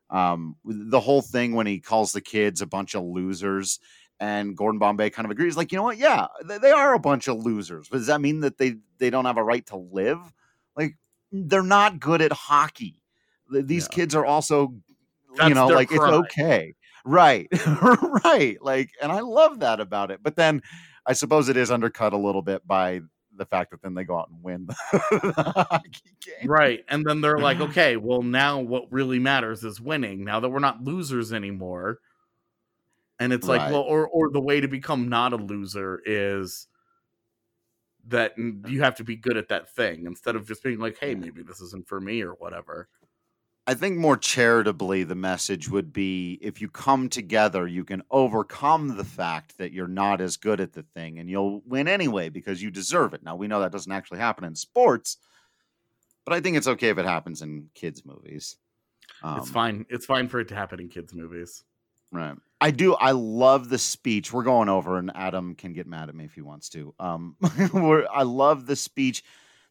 um, 0.09 0.55
the 0.65 0.99
whole 0.99 1.21
thing 1.21 1.53
when 1.53 1.67
he 1.67 1.79
calls 1.79 2.11
the 2.11 2.21
kids 2.21 2.61
a 2.61 2.67
bunch 2.67 2.95
of 2.95 3.03
losers 3.03 3.79
and 4.19 4.57
Gordon 4.57 4.79
Bombay 4.79 5.11
kind 5.11 5.25
of 5.25 5.31
agrees, 5.31 5.55
like, 5.55 5.71
you 5.71 5.77
know 5.77 5.83
what? 5.83 5.97
Yeah, 5.97 6.27
they, 6.43 6.57
they 6.57 6.71
are 6.71 6.93
a 6.93 6.99
bunch 6.99 7.29
of 7.29 7.37
losers. 7.37 7.87
But 7.89 7.99
does 7.99 8.07
that 8.07 8.19
mean 8.19 8.41
that 8.41 8.57
they 8.57 8.75
they 8.97 9.09
don't 9.09 9.25
have 9.25 9.37
a 9.37 9.43
right 9.43 9.65
to 9.67 9.77
live? 9.77 10.19
Like, 10.75 10.97
they're 11.31 11.63
not 11.63 11.99
good 11.99 12.21
at 12.21 12.33
hockey. 12.33 13.01
These 13.49 13.87
Yeah. 13.89 13.95
kids 13.95 14.15
are 14.15 14.25
also, 14.25 14.75
you 15.47 15.53
know, 15.53 15.67
like 15.67 15.89
crime. 15.89 16.13
it's 16.13 16.17
okay, 16.39 16.75
right, 17.05 17.47
right. 18.25 18.57
Like, 18.61 18.89
and 19.01 19.11
I 19.11 19.19
love 19.21 19.59
that 19.59 19.79
about 19.79 20.11
it. 20.11 20.21
But 20.23 20.35
then, 20.35 20.61
I 21.05 21.13
suppose 21.13 21.49
it 21.49 21.57
is 21.57 21.71
undercut 21.71 22.13
a 22.13 22.17
little 22.17 22.41
bit 22.41 22.65
by 22.67 23.01
the 23.35 23.45
fact 23.45 23.71
that 23.71 23.81
then 23.81 23.93
they 23.93 24.03
go 24.03 24.17
out 24.19 24.29
and 24.29 24.43
win 24.43 24.65
the, 24.67 24.75
the 25.35 25.65
hockey 25.69 26.17
game. 26.19 26.49
right 26.49 26.83
and 26.89 27.05
then 27.05 27.21
they're 27.21 27.37
like 27.37 27.61
okay 27.61 27.95
well 27.95 28.21
now 28.21 28.59
what 28.59 28.91
really 28.91 29.17
matters 29.17 29.63
is 29.63 29.79
winning 29.79 30.25
now 30.25 30.41
that 30.41 30.49
we're 30.49 30.59
not 30.59 30.83
losers 30.83 31.31
anymore 31.31 31.99
and 33.17 33.31
it's 33.31 33.47
like 33.47 33.61
Right. 33.61 33.71
well 33.71 33.81
or 33.83 34.05
or 34.09 34.29
the 34.29 34.41
way 34.41 34.59
to 34.59 34.67
become 34.67 35.07
not 35.07 35.31
a 35.31 35.37
loser 35.37 36.01
is 36.05 36.67
that 38.07 38.33
you 38.37 38.81
have 38.81 38.95
to 38.95 39.03
be 39.05 39.15
good 39.15 39.37
at 39.37 39.47
that 39.49 39.69
thing 39.73 40.05
instead 40.05 40.35
of 40.35 40.45
just 40.45 40.61
being 40.61 40.79
like 40.79 40.97
hey 40.99 41.15
maybe 41.15 41.41
this 41.41 41.61
isn't 41.61 41.87
for 41.87 42.01
me 42.01 42.21
or 42.21 42.31
whatever 42.33 42.89
I 43.69 43.75
think 43.75 43.97
more 43.97 44.17
charitably, 44.17 45.03
the 45.03 45.13
message 45.13 45.69
would 45.69 45.93
be 45.93 46.39
if 46.41 46.59
you 46.59 46.69
come 46.69 47.07
together, 47.07 47.67
you 47.67 47.83
can 47.83 48.01
overcome 48.09 48.97
the 48.97 49.03
fact 49.03 49.59
that 49.59 49.71
you're 49.71 49.87
not 49.87 50.21
as 50.21 50.37
good 50.37 50.59
at 50.59 50.73
the 50.73 50.81
thing 50.81 51.19
and 51.19 51.29
you'll 51.29 51.61
win 51.67 51.87
anyway 51.87 52.29
because 52.29 52.63
you 52.63 52.71
deserve 52.71 53.13
it. 53.13 53.21
Now, 53.21 53.35
we 53.35 53.45
know 53.45 53.59
that 53.59 53.71
doesn't 53.71 53.91
actually 53.91 54.21
happen 54.21 54.43
in 54.43 54.55
sports, 54.55 55.17
but 56.25 56.33
I 56.33 56.41
think 56.41 56.57
it's 56.57 56.65
okay 56.65 56.89
if 56.89 56.97
it 56.97 57.05
happens 57.05 57.43
in 57.43 57.69
kids' 57.75 58.03
movies. 58.03 58.57
it's 59.07 59.21
Um, 59.21 59.45
fine 59.45 59.85
it's 59.87 60.07
fine 60.07 60.27
for 60.29 60.39
it 60.39 60.47
to 60.47 60.55
happen 60.55 60.79
in 60.79 60.89
kids 60.89 61.13
movies 61.13 61.63
Right. 62.11 62.35
I 62.59 62.71
do. 62.71 62.95
I 62.95 63.11
love 63.11 63.69
the 63.69 63.77
speech. 63.77 64.33
We're 64.33 64.41
going 64.41 64.67
over, 64.67 64.97
and 64.97 65.11
Adam 65.13 65.53
can 65.53 65.73
get 65.73 65.85
mad 65.85 66.09
at 66.09 66.15
me 66.15 66.25
if 66.25 66.33
he 66.33 66.41
wants 66.41 66.69
to. 66.69 66.95
Um, 66.99 67.35
I 67.43 68.23
love 68.23 68.65
the 68.65 68.75
speech, 68.75 69.23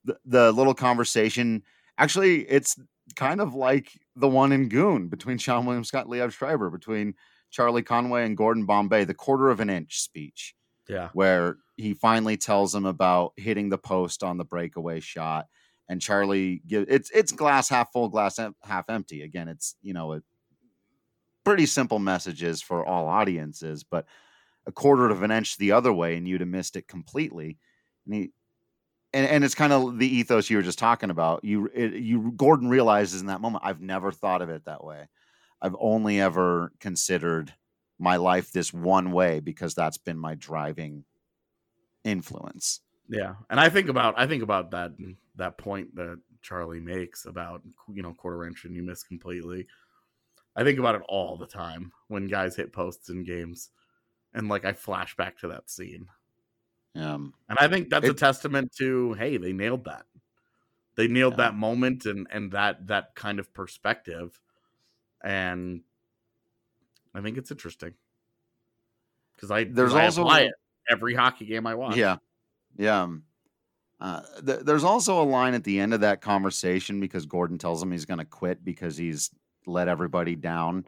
the, 0.05 0.21
the 0.25 0.53
little 0.53 0.73
conversation. 0.73 1.65
Actually, 1.99 2.49
it's 2.49 2.77
kind 3.17 3.41
of 3.41 3.55
like 3.55 3.93
the 4.17 4.29
one 4.29 4.53
in 4.53 4.69
Goon 4.69 5.09
between 5.09 5.39
Seann 5.39 5.65
William 5.65 5.85
Scott, 5.85 6.07
and 6.07 6.15
Liev 6.15 6.33
Schreiber, 6.33 6.71
between 6.71 7.15
Charlie 7.51 7.83
Conway 7.83 8.25
and 8.25 8.37
Gordon 8.37 8.67
Bombay, 8.67 9.05
the 9.05 9.15
quarter 9.15 9.51
of 9.51 9.61
an 9.61 9.71
inch 9.71 10.01
speech, 10.01 10.55
yeah 10.89 11.11
where 11.13 11.57
he 11.77 11.95
finally 11.95 12.37
tells 12.37 12.75
him 12.75 12.85
about 12.85 13.33
hitting 13.37 13.69
the 13.69 13.79
post 13.79 14.23
on 14.23 14.37
the 14.37 14.45
breakaway 14.45 15.01
shot, 15.01 15.47
and 15.89 16.01
Charlie 16.01 16.63
give 16.67 16.87
it's 16.89 17.11
it's 17.11 17.33
glass 17.33 17.69
half 17.69 17.93
full, 17.93 18.09
glass 18.09 18.39
half 18.63 18.91
empty. 18.91 19.23
Again, 19.23 19.49
it's 19.49 19.77
you 19.83 19.95
know 19.95 20.15
a 20.15 20.23
pretty 21.45 21.67
simple 21.67 21.99
messages 21.99 22.61
for 22.61 22.85
all 22.85 23.09
audiences, 23.09 23.85
but 23.85 24.07
a 24.67 24.73
quarter 24.73 25.09
of 25.09 25.23
an 25.23 25.31
inch 25.31 25.57
the 25.57 25.73
other 25.73 25.93
way, 25.93 26.17
and 26.17 26.29
you'd 26.29 26.43
have 26.43 26.49
missed 26.49 26.77
it 26.77 26.87
completely. 26.87 27.59
And 28.05 28.15
he, 28.15 28.33
and, 29.19 29.27
and 29.27 29.45
it's 29.45 29.57
kind 29.57 29.73
of 29.73 29.99
the 29.99 30.07
ethos 30.07 30.49
you 30.49 30.57
were 30.57 30.63
just 30.63 30.79
talking 30.79 31.11
about. 31.11 31.45
You, 31.45 31.69
it, 31.75 31.95
you, 31.95 32.33
Gordon 32.37 32.69
realizes 32.69 33.21
in 33.21 33.27
that 33.27 33.41
moment, 33.41 33.65
I've 33.67 33.81
never 33.81 34.13
thought 34.13 34.43
of 34.43 34.49
it 34.49 34.67
that 34.67 34.85
way. 34.85 35.09
I've 35.61 35.75
only 35.81 36.21
ever 36.21 36.73
considered 36.79 37.53
my 37.99 38.17
life 38.17 38.53
this 38.53 38.73
one 38.73 39.11
way 39.11 39.41
because 39.41 39.75
that's 39.75 39.99
been 39.99 40.19
my 40.19 40.37
driving 40.37 41.05
influence. 42.05 42.79
Yeah, 43.09 43.35
and 43.51 43.59
I 43.59 43.71
think 43.71 43.89
about 43.89 44.15
I 44.17 44.29
think 44.29 44.45
about 44.45 44.71
that 44.71 44.93
that 45.35 45.59
point 45.59 45.97
that 45.97 46.21
Charlie 46.43 46.79
makes 46.79 47.25
about 47.25 47.63
you 47.93 48.03
know 48.03 48.15
quarter 48.15 48.47
inch 48.47 48.67
and 48.67 48.77
you 48.77 48.85
miss 48.85 49.03
completely. 49.03 49.67
I 50.55 50.63
think 50.63 50.79
about 50.79 50.95
it 50.95 51.03
all 51.09 51.37
the 51.37 51.47
time 51.47 51.91
when 52.07 52.29
guys 52.29 52.55
hit 52.55 52.73
posts 52.73 53.09
in 53.09 53.25
games, 53.25 53.71
and 54.33 54.49
like 54.49 54.65
I 54.65 54.75
flash 54.75 55.17
back 55.17 55.39
to 55.39 55.49
that 55.49 55.71
scene. 55.71 56.07
Um, 56.99 57.35
And 57.49 57.59
I 57.59 57.69
think 57.69 57.91
that's 57.91 58.09
a 58.09 58.15
testament 58.15 58.73
to 58.79 59.13
hey, 59.15 59.37
they 59.37 59.53
nailed 59.53 59.85
that. 59.85 60.07
They 60.97 61.07
nailed 61.09 61.35
Yeah. 61.35 61.49
that 61.51 61.55
moment 61.55 62.07
and 62.07 62.27
and 62.31 62.51
that 62.53 62.87
that 62.89 63.15
kind 63.15 63.39
of 63.39 63.53
perspective. 63.55 64.41
And 65.23 65.83
I 67.15 67.21
think 67.21 67.39
it's 67.39 67.51
interesting. 67.51 67.95
Because 69.35 69.51
I 69.51 69.65
There's 69.65 69.95
I 69.95 70.05
also- 70.07 70.23
apply 70.23 70.51
every 70.91 71.15
hockey 71.15 71.47
game 71.47 71.67
I 71.67 71.75
watch. 71.75 71.97
Yeah, 71.97 72.17
yeah. 72.77 73.03
um, 73.03 73.25
Uh, 74.01 74.23
th- 74.47 74.61
there's 74.61 74.85
also 74.85 75.21
a 75.21 75.25
line 75.27 75.55
at 75.55 75.65
the 75.65 75.81
end 75.81 75.93
of 75.93 76.01
that 76.03 76.21
conversation 76.21 77.01
because 77.01 77.27
Gordon 77.27 77.59
tells 77.59 77.83
him 77.83 77.91
he's 77.91 78.05
going 78.05 78.19
to 78.21 78.25
quit 78.25 78.65
because 78.65 78.97
he's 78.97 79.31
let 79.67 79.89
everybody 79.89 80.37
down. 80.37 80.87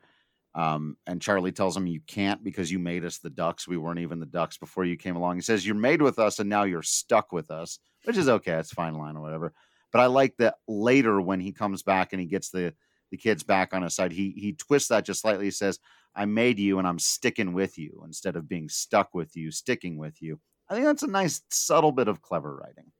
Um, 0.54 0.96
and 1.06 1.22
Charlie 1.22 1.52
tells 1.52 1.76
him, 1.76 1.86
You 1.86 2.00
can't 2.06 2.42
because 2.42 2.70
you 2.70 2.78
made 2.78 3.04
us 3.04 3.18
the 3.18 3.30
Ducks. 3.30 3.68
We 3.68 3.76
weren't 3.76 4.00
even 4.00 4.20
the 4.20 4.26
Ducks 4.26 4.58
before 4.58 4.84
you 4.84 4.96
came 4.96 5.16
along. 5.16 5.36
He 5.36 5.42
says, 5.42 5.66
You're 5.66 5.76
made 5.76 6.02
with 6.02 6.18
us 6.18 6.38
and 6.38 6.48
now 6.48 6.64
you're 6.64 6.82
stuck 6.82 7.32
with 7.32 7.50
us, 7.50 7.78
which 8.04 8.16
is 8.16 8.28
okay. 8.28 8.52
It's 8.52 8.72
fine 8.72 8.94
line 8.94 9.16
or 9.16 9.22
whatever. 9.22 9.52
But 9.92 10.00
I 10.00 10.06
like 10.06 10.36
that 10.38 10.56
later 10.68 11.20
when 11.20 11.40
he 11.40 11.52
comes 11.52 11.82
back 11.82 12.12
and 12.12 12.20
he 12.20 12.26
gets 12.26 12.50
the, 12.50 12.74
the 13.10 13.16
kids 13.16 13.42
back 13.42 13.74
on 13.74 13.82
his 13.82 13.94
side, 13.94 14.12
he, 14.12 14.30
he 14.36 14.52
twists 14.52 14.88
that 14.88 15.04
just 15.04 15.20
slightly. 15.20 15.46
He 15.46 15.50
says, 15.50 15.78
I 16.14 16.24
made 16.24 16.58
you 16.58 16.78
and 16.78 16.86
I'm 16.86 16.98
sticking 16.98 17.52
with 17.52 17.78
you 17.78 18.02
instead 18.04 18.36
of 18.36 18.48
being 18.48 18.68
stuck 18.68 19.14
with 19.14 19.36
you, 19.36 19.50
sticking 19.50 19.96
with 19.96 20.20
you. 20.20 20.40
I 20.68 20.74
think 20.74 20.86
that's 20.86 21.02
a 21.02 21.08
nice, 21.08 21.42
subtle 21.50 21.92
bit 21.92 22.08
of 22.08 22.22
clever 22.22 22.54
writing. 22.54 22.92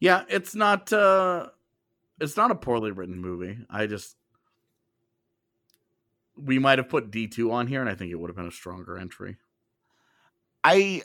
Yeah, 0.00 0.24
it's 0.28 0.54
not 0.54 0.92
uh 0.92 1.48
it's 2.20 2.36
not 2.36 2.50
a 2.50 2.54
poorly 2.54 2.90
written 2.90 3.18
movie. 3.18 3.58
I 3.68 3.86
just 3.86 4.16
we 6.36 6.58
might 6.58 6.78
have 6.78 6.88
put 6.88 7.10
D2 7.10 7.50
on 7.52 7.66
here 7.66 7.80
and 7.80 7.88
I 7.90 7.94
think 7.94 8.10
it 8.12 8.16
would 8.16 8.28
have 8.28 8.36
been 8.36 8.46
a 8.46 8.50
stronger 8.52 8.98
entry. 8.98 9.36
I 10.64 11.02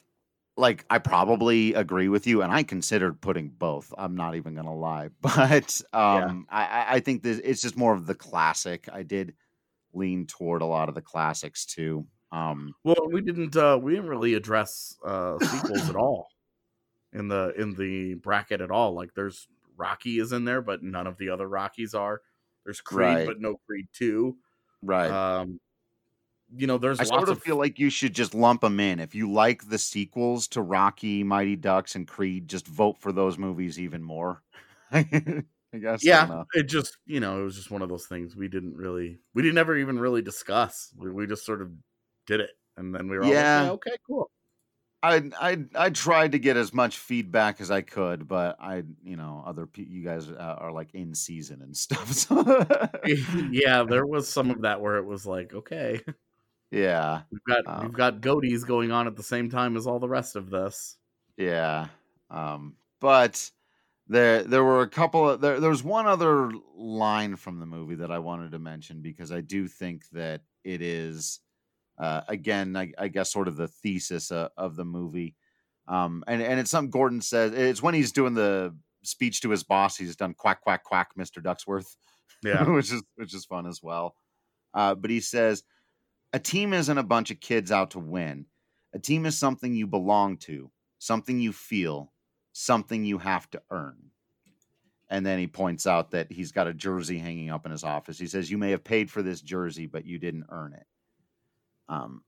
like 0.57 0.85
I 0.89 0.97
probably 0.99 1.73
agree 1.73 2.09
with 2.09 2.27
you, 2.27 2.41
and 2.41 2.51
I 2.51 2.63
considered 2.63 3.21
putting 3.21 3.49
both. 3.49 3.93
I'm 3.97 4.15
not 4.15 4.35
even 4.35 4.55
gonna 4.55 4.75
lie, 4.75 5.09
but 5.21 5.81
um, 5.93 6.45
I, 6.49 6.65
I- 6.65 6.85
I 6.95 6.99
think 6.99 7.23
this 7.23 7.39
it's 7.43 7.61
just 7.61 7.77
more 7.77 7.93
of 7.93 8.05
the 8.05 8.15
classic. 8.15 8.87
I 8.91 9.03
did 9.03 9.33
lean 9.93 10.25
toward 10.25 10.61
a 10.61 10.65
lot 10.65 10.89
of 10.89 10.95
the 10.95 11.01
classics 11.01 11.65
too. 11.65 12.05
Um, 12.31 12.73
Well, 12.83 13.09
we 13.11 13.21
didn't 13.21 13.55
uh 13.55 13.77
we 13.81 13.93
didn't 13.95 14.09
really 14.09 14.33
address 14.33 14.97
uh 15.05 15.37
sequels 15.39 15.89
at 15.89 15.95
all 15.97 16.27
in 17.13 17.27
the 17.27 17.53
in 17.57 17.73
the 17.75 18.15
bracket 18.15 18.61
at 18.61 18.71
all. 18.71 18.93
Like 18.93 19.13
there's 19.15 19.47
Rocky 19.77 20.19
is 20.19 20.31
in 20.31 20.45
there, 20.45 20.61
but 20.61 20.81
none 20.83 21.07
of 21.07 21.17
the 21.17 21.29
other 21.29 21.47
Rockies 21.47 21.93
are. 21.93 22.21
There's 22.63 22.81
Creed, 22.81 22.99
Right. 23.05 23.25
but 23.25 23.39
no 23.41 23.55
Creed 23.67 23.87
2. 23.93 24.35
Right. 24.81 25.09
Um 25.11 25.59
you 26.53 26.67
know, 26.67 26.77
there's 26.77 26.99
I 26.99 27.05
sort 27.05 27.29
of 27.29 27.37
of 27.37 27.43
feel 27.43 27.55
like 27.55 27.79
you 27.79 27.89
should 27.89 28.13
just 28.13 28.35
lump 28.35 28.61
them 28.61 28.79
in. 28.79 28.99
If 28.99 29.15
you 29.15 29.31
like 29.31 29.69
the 29.69 29.77
sequels 29.77 30.47
to 30.49 30.61
Rocky, 30.61 31.23
Mighty 31.23 31.55
Ducks, 31.55 31.95
and 31.95 32.07
Creed, 32.07 32.49
just 32.49 32.67
vote 32.67 32.97
for 32.99 33.11
those 33.11 33.37
movies 33.37 33.79
even 33.79 34.03
more. 34.03 34.43
I 34.91 35.77
guess. 35.79 36.03
Yeah, 36.03 36.25
don't 36.25 36.47
it 36.53 36.63
just 36.63 36.97
you 37.05 37.19
know 37.21 37.39
it 37.39 37.43
was 37.43 37.55
just 37.55 37.71
one 37.71 37.81
of 37.81 37.87
those 37.89 38.05
things 38.05 38.35
we 38.35 38.49
didn't 38.49 38.75
really 38.75 39.19
we 39.33 39.41
didn't 39.41 39.57
ever 39.57 39.77
even 39.77 39.97
really 39.97 40.21
discuss. 40.21 40.93
We, 40.97 41.09
we 41.11 41.27
just 41.27 41.45
sort 41.45 41.61
of 41.61 41.71
did 42.27 42.41
it, 42.41 42.51
and 42.75 42.93
then 42.93 43.07
we 43.09 43.17
were 43.17 43.23
all 43.23 43.31
Yeah. 43.31 43.61
like, 43.61 43.65
yeah, 43.67 43.71
okay, 43.71 43.97
cool. 44.05 44.29
I 45.03 45.31
I 45.39 45.65
I 45.75 45.89
tried 45.89 46.33
to 46.33 46.39
get 46.39 46.57
as 46.57 46.73
much 46.73 46.97
feedback 46.97 47.59
as 47.59 47.71
I 47.71 47.81
could, 47.81 48.27
but 48.27 48.57
I 48.59 48.83
you 49.03 49.15
know 49.17 49.43
other 49.45 49.65
pe- 49.65 49.83
you 49.85 50.03
guys 50.03 50.29
uh, 50.29 50.57
are 50.59 50.71
like 50.71 50.93
in 50.93 51.15
season 51.15 51.61
and 51.61 51.75
stuff. 51.85 52.11
So 52.13 52.43
yeah, 53.49 53.83
there 53.83 54.05
was 54.05 54.27
some 54.29 54.51
of 54.51 54.61
that 54.61 54.81
where 54.81 54.97
it 54.97 55.05
was 55.05 55.25
like, 55.25 55.53
okay, 55.53 56.01
yeah, 56.71 57.23
we've 57.31 57.43
got 57.43 57.63
Um, 57.65 57.81
we've 57.81 57.93
got 57.93 58.21
goatees 58.21 58.65
going 58.65 58.91
on 58.91 59.07
at 59.07 59.15
the 59.15 59.23
same 59.23 59.49
time 59.49 59.75
as 59.77 59.87
all 59.87 59.99
the 59.99 60.09
rest 60.09 60.35
of 60.35 60.49
this. 60.49 60.97
yeah. 61.37 61.87
Um, 62.29 62.77
but 62.99 63.51
there 64.07 64.43
there 64.43 64.63
were 64.63 64.81
a 64.81 64.89
couple 64.89 65.29
of 65.29 65.41
there 65.41 65.59
there 65.59 65.69
was 65.69 65.83
one 65.83 66.07
other 66.07 66.51
line 66.75 67.35
from 67.35 67.59
the 67.59 67.65
movie 67.65 67.95
that 67.95 68.11
I 68.11 68.19
wanted 68.19 68.51
to 68.51 68.59
mention 68.59 69.01
because 69.01 69.31
I 69.31 69.41
do 69.41 69.67
think 69.67 70.09
that 70.11 70.41
it 70.63 70.81
is 70.81 71.39
uh, 72.01 72.21
again 72.27 72.75
I, 72.75 72.91
I 72.97 73.07
guess 73.07 73.31
sort 73.31 73.47
of 73.47 73.55
the 73.55 73.67
thesis 73.69 74.31
uh, 74.31 74.49
of 74.57 74.75
the 74.75 74.85
movie. 74.85 75.35
Um, 75.87 76.23
and 76.27 76.41
and 76.41 76.59
it's 76.59 76.71
something 76.71 76.91
Gordon 76.91 77.21
says. 77.21 77.53
It's 77.53 77.83
when 77.83 77.93
he's 77.93 78.11
doing 78.11 78.33
the 78.33 78.75
speech 79.03 79.41
to 79.41 79.49
his 79.49 79.63
boss. 79.63 79.97
He's 79.97 80.15
done 80.15 80.33
quack 80.33 80.61
quack 80.61 80.83
quack, 80.83 81.11
Mister 81.15 81.41
Ducksworth. 81.41 81.95
Yeah, 82.43 82.67
which 82.67 82.91
is 82.91 83.03
which 83.17 83.35
is 83.35 83.45
fun 83.45 83.67
as 83.67 83.83
well. 83.83 84.15
Uh, 84.73 84.95
but 84.95 85.11
he 85.11 85.19
says, 85.19 85.61
a 86.33 86.39
team 86.39 86.73
isn't 86.73 86.97
a 86.97 87.03
bunch 87.03 87.29
of 87.29 87.39
kids 87.39 87.71
out 87.71 87.91
to 87.91 87.99
win. 87.99 88.47
A 88.93 88.99
team 88.99 89.27
is 89.27 89.37
something 89.37 89.75
you 89.75 89.85
belong 89.85 90.37
to, 90.37 90.71
something 90.97 91.39
you 91.39 91.53
feel, 91.53 92.11
something 92.51 93.05
you 93.05 93.19
have 93.19 93.47
to 93.51 93.61
earn. 93.69 94.09
And 95.07 95.23
then 95.23 95.37
he 95.37 95.45
points 95.45 95.85
out 95.85 96.09
that 96.11 96.31
he's 96.31 96.51
got 96.51 96.65
a 96.65 96.73
jersey 96.73 97.19
hanging 97.19 97.51
up 97.51 97.65
in 97.65 97.71
his 97.71 97.83
office. 97.83 98.17
He 98.17 98.25
says, 98.25 98.49
"You 98.49 98.57
may 98.57 98.71
have 98.71 98.83
paid 98.83 99.11
for 99.11 99.21
this 99.21 99.41
jersey, 99.41 99.85
but 99.85 100.05
you 100.05 100.17
didn't 100.17 100.45
earn 100.49 100.73
it." 100.73 100.87
Um, 101.89 102.23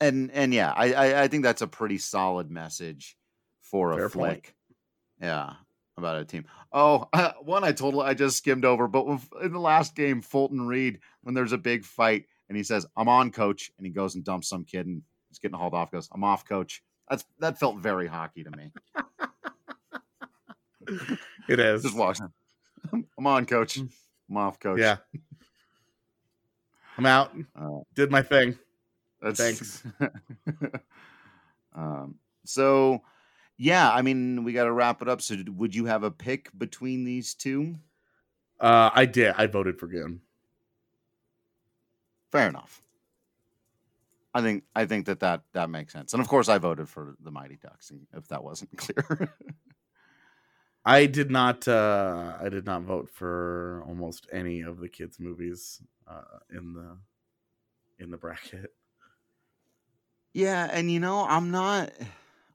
and 0.00 0.30
and 0.32 0.52
yeah, 0.52 0.72
I 0.72 0.92
I, 0.92 1.22
I 1.22 1.28
think 1.28 1.42
that's 1.42 1.62
a 1.62 1.66
pretty 1.66 1.98
solid 1.98 2.50
message 2.50 3.16
for 3.62 3.92
a 3.92 3.96
Fair 3.96 4.08
point. 4.10 4.32
flick. 4.32 4.54
Yeah, 5.20 5.54
about 5.96 6.20
a 6.20 6.24
team. 6.24 6.44
Oh, 6.72 7.08
uh, 7.12 7.32
one 7.42 7.64
I 7.64 7.72
totally 7.72 8.06
I 8.06 8.14
just 8.14 8.38
skimmed 8.38 8.64
over, 8.64 8.88
but 8.88 9.06
in 9.42 9.52
the 9.52 9.60
last 9.60 9.94
game, 9.94 10.20
Fulton 10.22 10.66
Reed, 10.66 11.00
when 11.22 11.34
there's 11.34 11.52
a 11.52 11.58
big 11.58 11.84
fight, 11.84 12.26
and 12.48 12.56
he 12.56 12.62
says, 12.62 12.86
"I'm 12.96 13.08
on, 13.08 13.30
coach," 13.30 13.70
and 13.78 13.86
he 13.86 13.92
goes 13.92 14.14
and 14.14 14.24
dumps 14.24 14.48
some 14.48 14.64
kid, 14.64 14.86
and 14.86 15.02
he's 15.28 15.38
getting 15.38 15.58
hauled 15.58 15.74
off. 15.74 15.90
Goes, 15.90 16.08
"I'm 16.12 16.24
off, 16.24 16.44
coach." 16.44 16.82
That's 17.08 17.24
that 17.38 17.58
felt 17.58 17.78
very 17.78 18.06
hockey 18.06 18.44
to 18.44 18.50
me. 18.50 18.72
it 21.48 21.60
is. 21.60 21.82
Just 21.82 21.96
walks. 21.96 22.20
in, 22.92 23.06
I'm 23.18 23.26
on, 23.26 23.46
coach. 23.46 23.78
I'm 23.78 24.36
off, 24.36 24.58
coach. 24.58 24.80
Yeah, 24.80 24.96
I'm 26.98 27.06
out. 27.06 27.32
Uh, 27.54 27.80
Did 27.94 28.10
my 28.10 28.22
thing. 28.22 28.58
That's 29.26 29.40
Thanks. 29.40 29.82
um, 31.74 32.14
so, 32.44 33.02
yeah, 33.58 33.90
I 33.90 34.02
mean, 34.02 34.44
we 34.44 34.52
got 34.52 34.64
to 34.64 34.72
wrap 34.72 35.02
it 35.02 35.08
up. 35.08 35.20
So, 35.20 35.36
would 35.48 35.74
you 35.74 35.86
have 35.86 36.04
a 36.04 36.12
pick 36.12 36.56
between 36.56 37.04
these 37.04 37.34
two? 37.34 37.76
Uh, 38.60 38.90
I 38.94 39.04
did. 39.04 39.34
I 39.36 39.48
voted 39.48 39.80
for 39.80 39.88
Goon. 39.88 40.20
Fair 42.30 42.48
enough. 42.48 42.82
I 44.32 44.42
think 44.42 44.64
I 44.74 44.84
think 44.84 45.06
that 45.06 45.20
that 45.20 45.42
that 45.54 45.70
makes 45.70 45.92
sense. 45.92 46.12
And 46.12 46.20
of 46.20 46.28
course, 46.28 46.48
I 46.48 46.58
voted 46.58 46.88
for 46.88 47.16
the 47.20 47.30
Mighty 47.30 47.56
Ducks. 47.56 47.90
If 48.14 48.28
that 48.28 48.44
wasn't 48.44 48.76
clear, 48.76 49.32
I 50.84 51.06
did 51.06 51.30
not. 51.30 51.66
Uh, 51.66 52.34
I 52.40 52.48
did 52.48 52.66
not 52.66 52.82
vote 52.82 53.10
for 53.10 53.82
almost 53.88 54.26
any 54.32 54.60
of 54.60 54.78
the 54.78 54.88
kids' 54.88 55.18
movies 55.18 55.80
uh, 56.06 56.38
in 56.50 56.74
the 56.74 56.98
in 57.98 58.10
the 58.10 58.18
bracket. 58.18 58.72
Yeah, 60.36 60.68
and 60.70 60.90
you 60.90 61.00
know, 61.00 61.26
I'm 61.26 61.50
not 61.50 61.92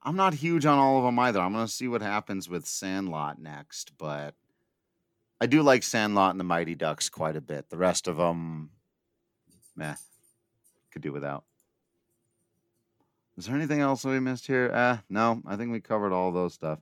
I'm 0.04 0.16
not 0.16 0.36
huge 0.36 0.68
on 0.68 0.78
all 0.78 1.00
of 1.00 1.04
them 1.04 1.18
either. 1.18 1.40
I'm 1.40 1.54
gonna 1.54 1.68
see 1.68 1.88
what 1.88 2.04
happens 2.04 2.48
with 2.48 2.68
Sandlot 2.68 3.42
next, 3.42 3.98
but 3.98 4.36
I 5.42 5.48
do 5.48 5.64
like 5.64 5.82
Sandlot 5.82 6.30
and 6.30 6.40
the 6.40 6.44
Mighty 6.44 6.76
Ducks 6.76 7.10
quite 7.10 7.36
a 7.36 7.42
bit. 7.42 7.72
The 7.72 7.80
rest 7.80 8.08
of 8.08 8.18
them, 8.18 8.70
meh, 9.76 9.96
could 10.92 11.02
do 11.02 11.12
without. 11.12 11.44
Is 13.36 13.48
there 13.48 13.56
anything 13.56 13.80
else 13.80 14.04
that 14.04 14.10
we 14.10 14.20
missed 14.20 14.46
here? 14.46 14.70
Uh, 14.72 14.98
no, 15.10 15.42
I 15.48 15.56
think 15.56 15.72
we 15.72 15.82
covered 15.82 16.14
all 16.14 16.32
those 16.32 16.54
stuff. 16.54 16.78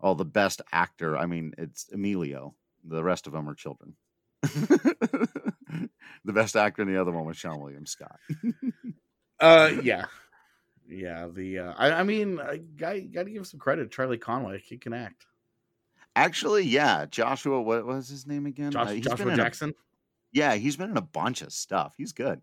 Oh, 0.00 0.14
the 0.14 0.24
best 0.24 0.62
actor. 0.72 1.18
I 1.18 1.26
mean, 1.26 1.52
it's 1.58 1.90
Emilio. 1.92 2.54
The 2.82 3.04
rest 3.04 3.26
of 3.26 3.34
them 3.34 3.46
are 3.46 3.54
children. 3.54 3.94
the 4.40 5.90
best 6.24 6.56
actor 6.56 6.80
in 6.80 6.88
the 6.88 6.98
other 6.98 7.12
one 7.12 7.26
was 7.26 7.36
Seann 7.36 7.60
William 7.60 7.84
Scott. 7.84 8.18
Uh, 9.38 9.72
yeah, 9.82 10.04
yeah. 10.90 11.28
The 11.32 11.58
uh, 11.60 11.74
I, 11.78 11.92
I 11.92 12.02
mean, 12.02 12.40
I 12.40 12.56
got, 12.58 12.96
got 13.12 13.24
to 13.24 13.30
give 13.30 13.46
some 13.46 13.60
credit. 13.60 13.84
to 13.84 13.88
Charlie 13.88 14.18
Conway, 14.18 14.60
he 14.64 14.76
can 14.78 14.92
act. 14.92 15.26
Actually, 16.16 16.64
yeah, 16.64 17.06
Joshua. 17.06 17.60
What 17.62 17.86
was 17.86 18.08
his 18.08 18.26
name 18.26 18.46
again? 18.46 18.72
Josh, 18.72 18.88
Uh, 18.88 18.92
he's 18.92 19.04
been 19.04 19.10
Joshua 19.16 19.26
in 19.28 19.32
a- 19.32 19.36
Jackson. 19.42 19.74
yeah, 20.32 20.54
he's 20.54 20.76
been 20.76 20.90
in 20.90 20.96
a 20.96 21.00
bunch 21.02 21.42
of 21.42 21.52
stuff. 21.52 21.94
He's 21.96 22.12
good. 22.12 22.40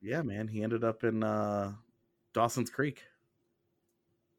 Yeah, 0.00 0.22
man, 0.22 0.48
he 0.48 0.62
ended 0.62 0.84
up 0.84 1.04
in 1.04 1.22
uh, 1.22 1.72
Dawson's 2.32 2.70
Creek. 2.70 3.02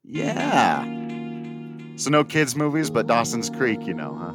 Yeah. 0.03 0.83
So 1.97 2.09
no 2.09 2.23
kids 2.23 2.55
movies, 2.55 2.89
but 2.89 3.05
Dawson's 3.05 3.49
Creek, 3.49 3.85
you 3.85 3.93
know, 3.93 4.15
huh? 4.15 4.33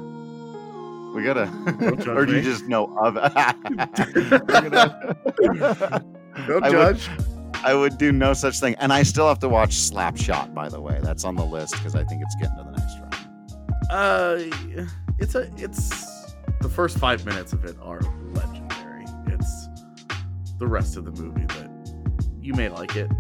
We 1.17 1.25
gotta, 1.25 1.51
or 2.15 2.27
do 2.27 2.33
you 2.33 2.39
me. 2.39 2.45
just 2.45 2.67
know 2.67 2.95
of? 2.99 3.17
No 6.49 6.59
I 6.63 6.69
would- 6.69 6.99
judge. 6.99 7.09
I 7.55 7.75
would 7.75 7.99
do 7.99 8.13
no 8.13 8.33
such 8.33 8.61
thing, 8.61 8.77
and 8.79 8.93
I 8.93 9.03
still 9.03 9.29
have 9.29 9.39
to 9.41 9.49
watch 9.49 9.71
Slapshot. 9.71 10.55
By 10.55 10.69
the 10.69 10.81
way, 10.81 11.01
that's 11.03 11.25
on 11.25 11.35
the 11.35 11.45
list 11.45 11.75
because 11.75 11.95
I 11.95 12.05
think 12.05 12.23
it's 12.23 12.35
getting 12.37 12.57
to 12.57 12.65
the 12.65 12.71
next 12.71 12.99
round. 13.01 13.15
Uh, 13.91 14.89
it's 15.19 15.35
a 15.35 15.51
it's 15.57 16.35
the 16.61 16.69
first 16.69 16.99
five 16.99 17.25
minutes 17.25 17.53
of 17.53 17.65
it 17.65 17.77
are 17.83 18.01
legendary. 18.33 19.05
It's 19.27 19.69
the 20.59 20.67
rest 20.67 20.97
of 20.97 21.05
the 21.05 21.23
movie 21.23 21.47
that 21.47 21.71
you 22.41 22.55
may 22.55 22.69
like 22.69 22.97
it. 22.97 23.11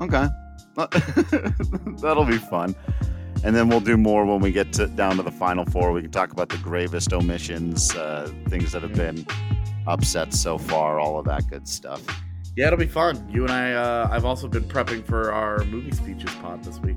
Okay, 0.00 0.28
That'll 2.00 2.24
be 2.24 2.38
fun. 2.38 2.74
And 3.42 3.56
then 3.56 3.68
we'll 3.68 3.80
do 3.80 3.96
more 3.96 4.24
when 4.24 4.40
we 4.40 4.52
get 4.52 4.72
to, 4.74 4.86
down 4.86 5.16
to 5.16 5.22
the 5.22 5.30
final 5.30 5.64
four. 5.64 5.92
We 5.92 6.02
can 6.02 6.10
talk 6.10 6.32
about 6.32 6.50
the 6.50 6.58
gravest 6.58 7.12
omissions, 7.12 7.94
uh, 7.94 8.30
things 8.48 8.72
that 8.72 8.82
have 8.82 8.94
been 8.94 9.26
upset 9.86 10.34
so 10.34 10.58
far, 10.58 11.00
all 11.00 11.18
of 11.18 11.24
that 11.26 11.46
good 11.48 11.66
stuff. 11.66 12.02
Yeah, 12.56 12.66
it'll 12.66 12.78
be 12.78 12.86
fun. 12.86 13.28
You 13.30 13.44
and 13.44 13.52
I, 13.52 13.72
uh, 13.72 14.08
I've 14.10 14.24
also 14.24 14.48
been 14.48 14.64
prepping 14.64 15.04
for 15.04 15.32
our 15.32 15.64
movie 15.64 15.92
speeches 15.92 16.34
pod 16.36 16.64
this 16.64 16.78
week. 16.80 16.96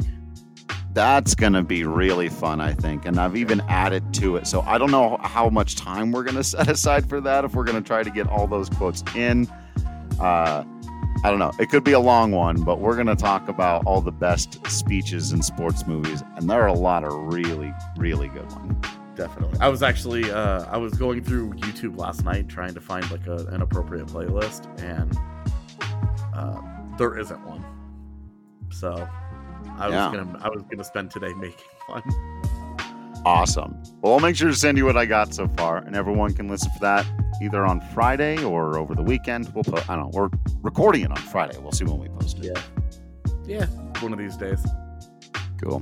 That's 0.94 1.36
going 1.36 1.54
to 1.54 1.64
be 1.64 1.84
really 1.86 2.30
fun, 2.30 2.62
I 2.62 2.74
think. 2.74 3.06
And 3.06 3.20
I've 3.20 3.36
even 3.36 3.62
added 3.62 4.14
to 4.16 4.36
it. 4.36 4.48
So 4.48 4.62
I 4.62 4.78
don't 4.78 4.92
know 4.92 5.18
how 5.22 5.50
much 5.50 5.76
time 5.76 6.12
we're 6.12 6.24
going 6.24 6.36
to 6.38 6.44
set 6.44 6.70
aside 6.70 7.08
for 7.08 7.22
that, 7.22 7.46
if 7.46 7.56
we're 7.56 7.64
going 7.64 7.82
to 7.82 7.88
try 7.88 8.04
to 8.04 8.12
get 8.12 8.28
all 8.28 8.48
those 8.48 8.70
quotes 8.70 9.04
in. 9.16 9.48
Uh, 10.20 10.64
I 11.24 11.30
don't 11.30 11.40
know. 11.40 11.52
It 11.60 11.70
could 11.70 11.84
be 11.84 11.94
a 11.94 12.00
long 12.00 12.32
one, 12.32 12.64
but 12.64 12.80
we're 12.80 12.96
going 12.96 13.08
to 13.08 13.16
talk 13.16 13.48
about 13.48 13.86
all 13.86 14.02
the 14.02 14.12
best 14.12 14.66
speeches 14.70 15.32
in 15.32 15.42
sports 15.42 15.88
movies. 15.88 16.24
And 16.36 16.50
there 16.50 16.62
are 16.62 16.68
a 16.68 16.74
lot 16.74 17.04
of 17.04 17.14
really, 17.34 17.74
really 17.98 18.28
good 18.28 18.52
ones. 18.52 18.86
Definitely. 19.16 19.60
I 19.60 19.70
was 19.70 19.84
actually, 19.84 20.30
uh, 20.32 20.66
I 20.66 20.78
was 20.78 20.96
going 20.96 21.24
through 21.24 21.54
YouTube 21.54 21.98
last 21.98 22.26
night 22.26 22.50
trying 22.50 22.74
to 22.74 22.82
find 22.82 23.10
like 23.12 23.28
a, 23.28 23.46
an 23.48 23.62
appropriate 23.62 24.08
playlist, 24.08 24.68
and 24.82 25.16
uh, 26.36 26.62
there 26.98 27.18
isn't 27.18 27.46
one. 27.46 27.64
So 28.72 29.08
I 29.78 29.88
was 29.88 29.94
Yeah. 29.96 30.12
gonna, 30.14 30.40
I 30.42 30.50
was 30.50 30.64
gonna 30.70 30.84
spend 30.84 31.12
today 31.12 31.34
making 31.38 31.66
one. 31.88 32.04
Awesome. 33.26 33.82
Well, 34.02 34.14
I'll 34.14 34.20
make 34.20 34.36
sure 34.36 34.50
to 34.50 34.56
send 34.56 34.78
you 34.78 34.86
what 34.86 34.98
I 34.98 35.06
got 35.06 35.34
so 35.34 35.48
far, 35.48 35.78
and 35.78 35.96
everyone 35.96 36.34
can 36.34 36.50
listen 36.50 36.70
for 36.74 36.80
that 36.80 37.06
either 37.42 37.66
on 37.66 37.80
Friday 37.94 38.44
or 38.44 38.78
over 38.78 38.96
the 38.96 39.02
weekend. 39.04 39.50
We'll 39.54 39.64
put, 39.64 39.90
I 39.90 39.96
don't 39.96 40.12
know, 40.14 40.20
we're 40.20 40.30
recording 40.62 41.04
it 41.04 41.12
on 41.12 41.16
Friday. 41.18 41.58
We'll 41.58 41.72
see 41.72 41.86
when 41.86 42.00
we 42.00 42.10
post 42.10 42.40
it. 42.40 42.46
Yeah. 42.46 42.62
Yeah. 43.46 43.66
One 44.02 44.12
of 44.12 44.20
these 44.20 44.36
days. 44.36 44.66
Cool. 45.62 45.82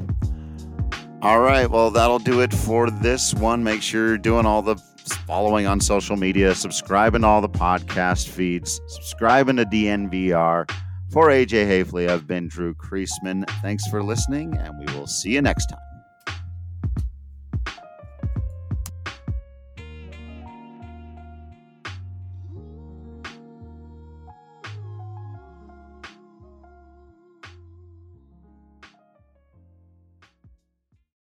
All 1.24 1.40
right. 1.40 1.70
Well, 1.70 1.90
that'll 1.90 2.20
do 2.20 2.42
it 2.42 2.54
for 2.54 2.90
this 2.92 3.34
one. 3.34 3.64
Make 3.64 3.82
sure 3.82 4.08
you're 4.10 4.18
doing 4.20 4.46
all 4.46 4.62
the 4.62 4.76
following 5.10 5.68
on 5.68 5.80
social 5.80 6.16
media, 6.16 6.56
subscribing 6.56 7.22
to 7.22 7.28
all 7.28 7.42
the 7.42 7.50
podcast 7.50 8.28
feeds, 8.28 8.80
subscribing 8.88 9.58
to 9.58 9.66
DNVR. 9.66 10.70
For 11.10 11.28
AJ 11.28 11.68
Haefele, 11.68 12.10
I've 12.10 12.26
been 12.26 12.48
Drew 12.48 12.74
Creasman. 12.74 13.50
Thanks 13.62 13.86
for 13.88 14.02
listening, 14.02 14.56
and 14.58 14.80
we 14.80 14.86
will 14.94 15.08
see 15.08 15.32
you 15.32 15.42
next 15.42 15.66
time. 15.68 15.91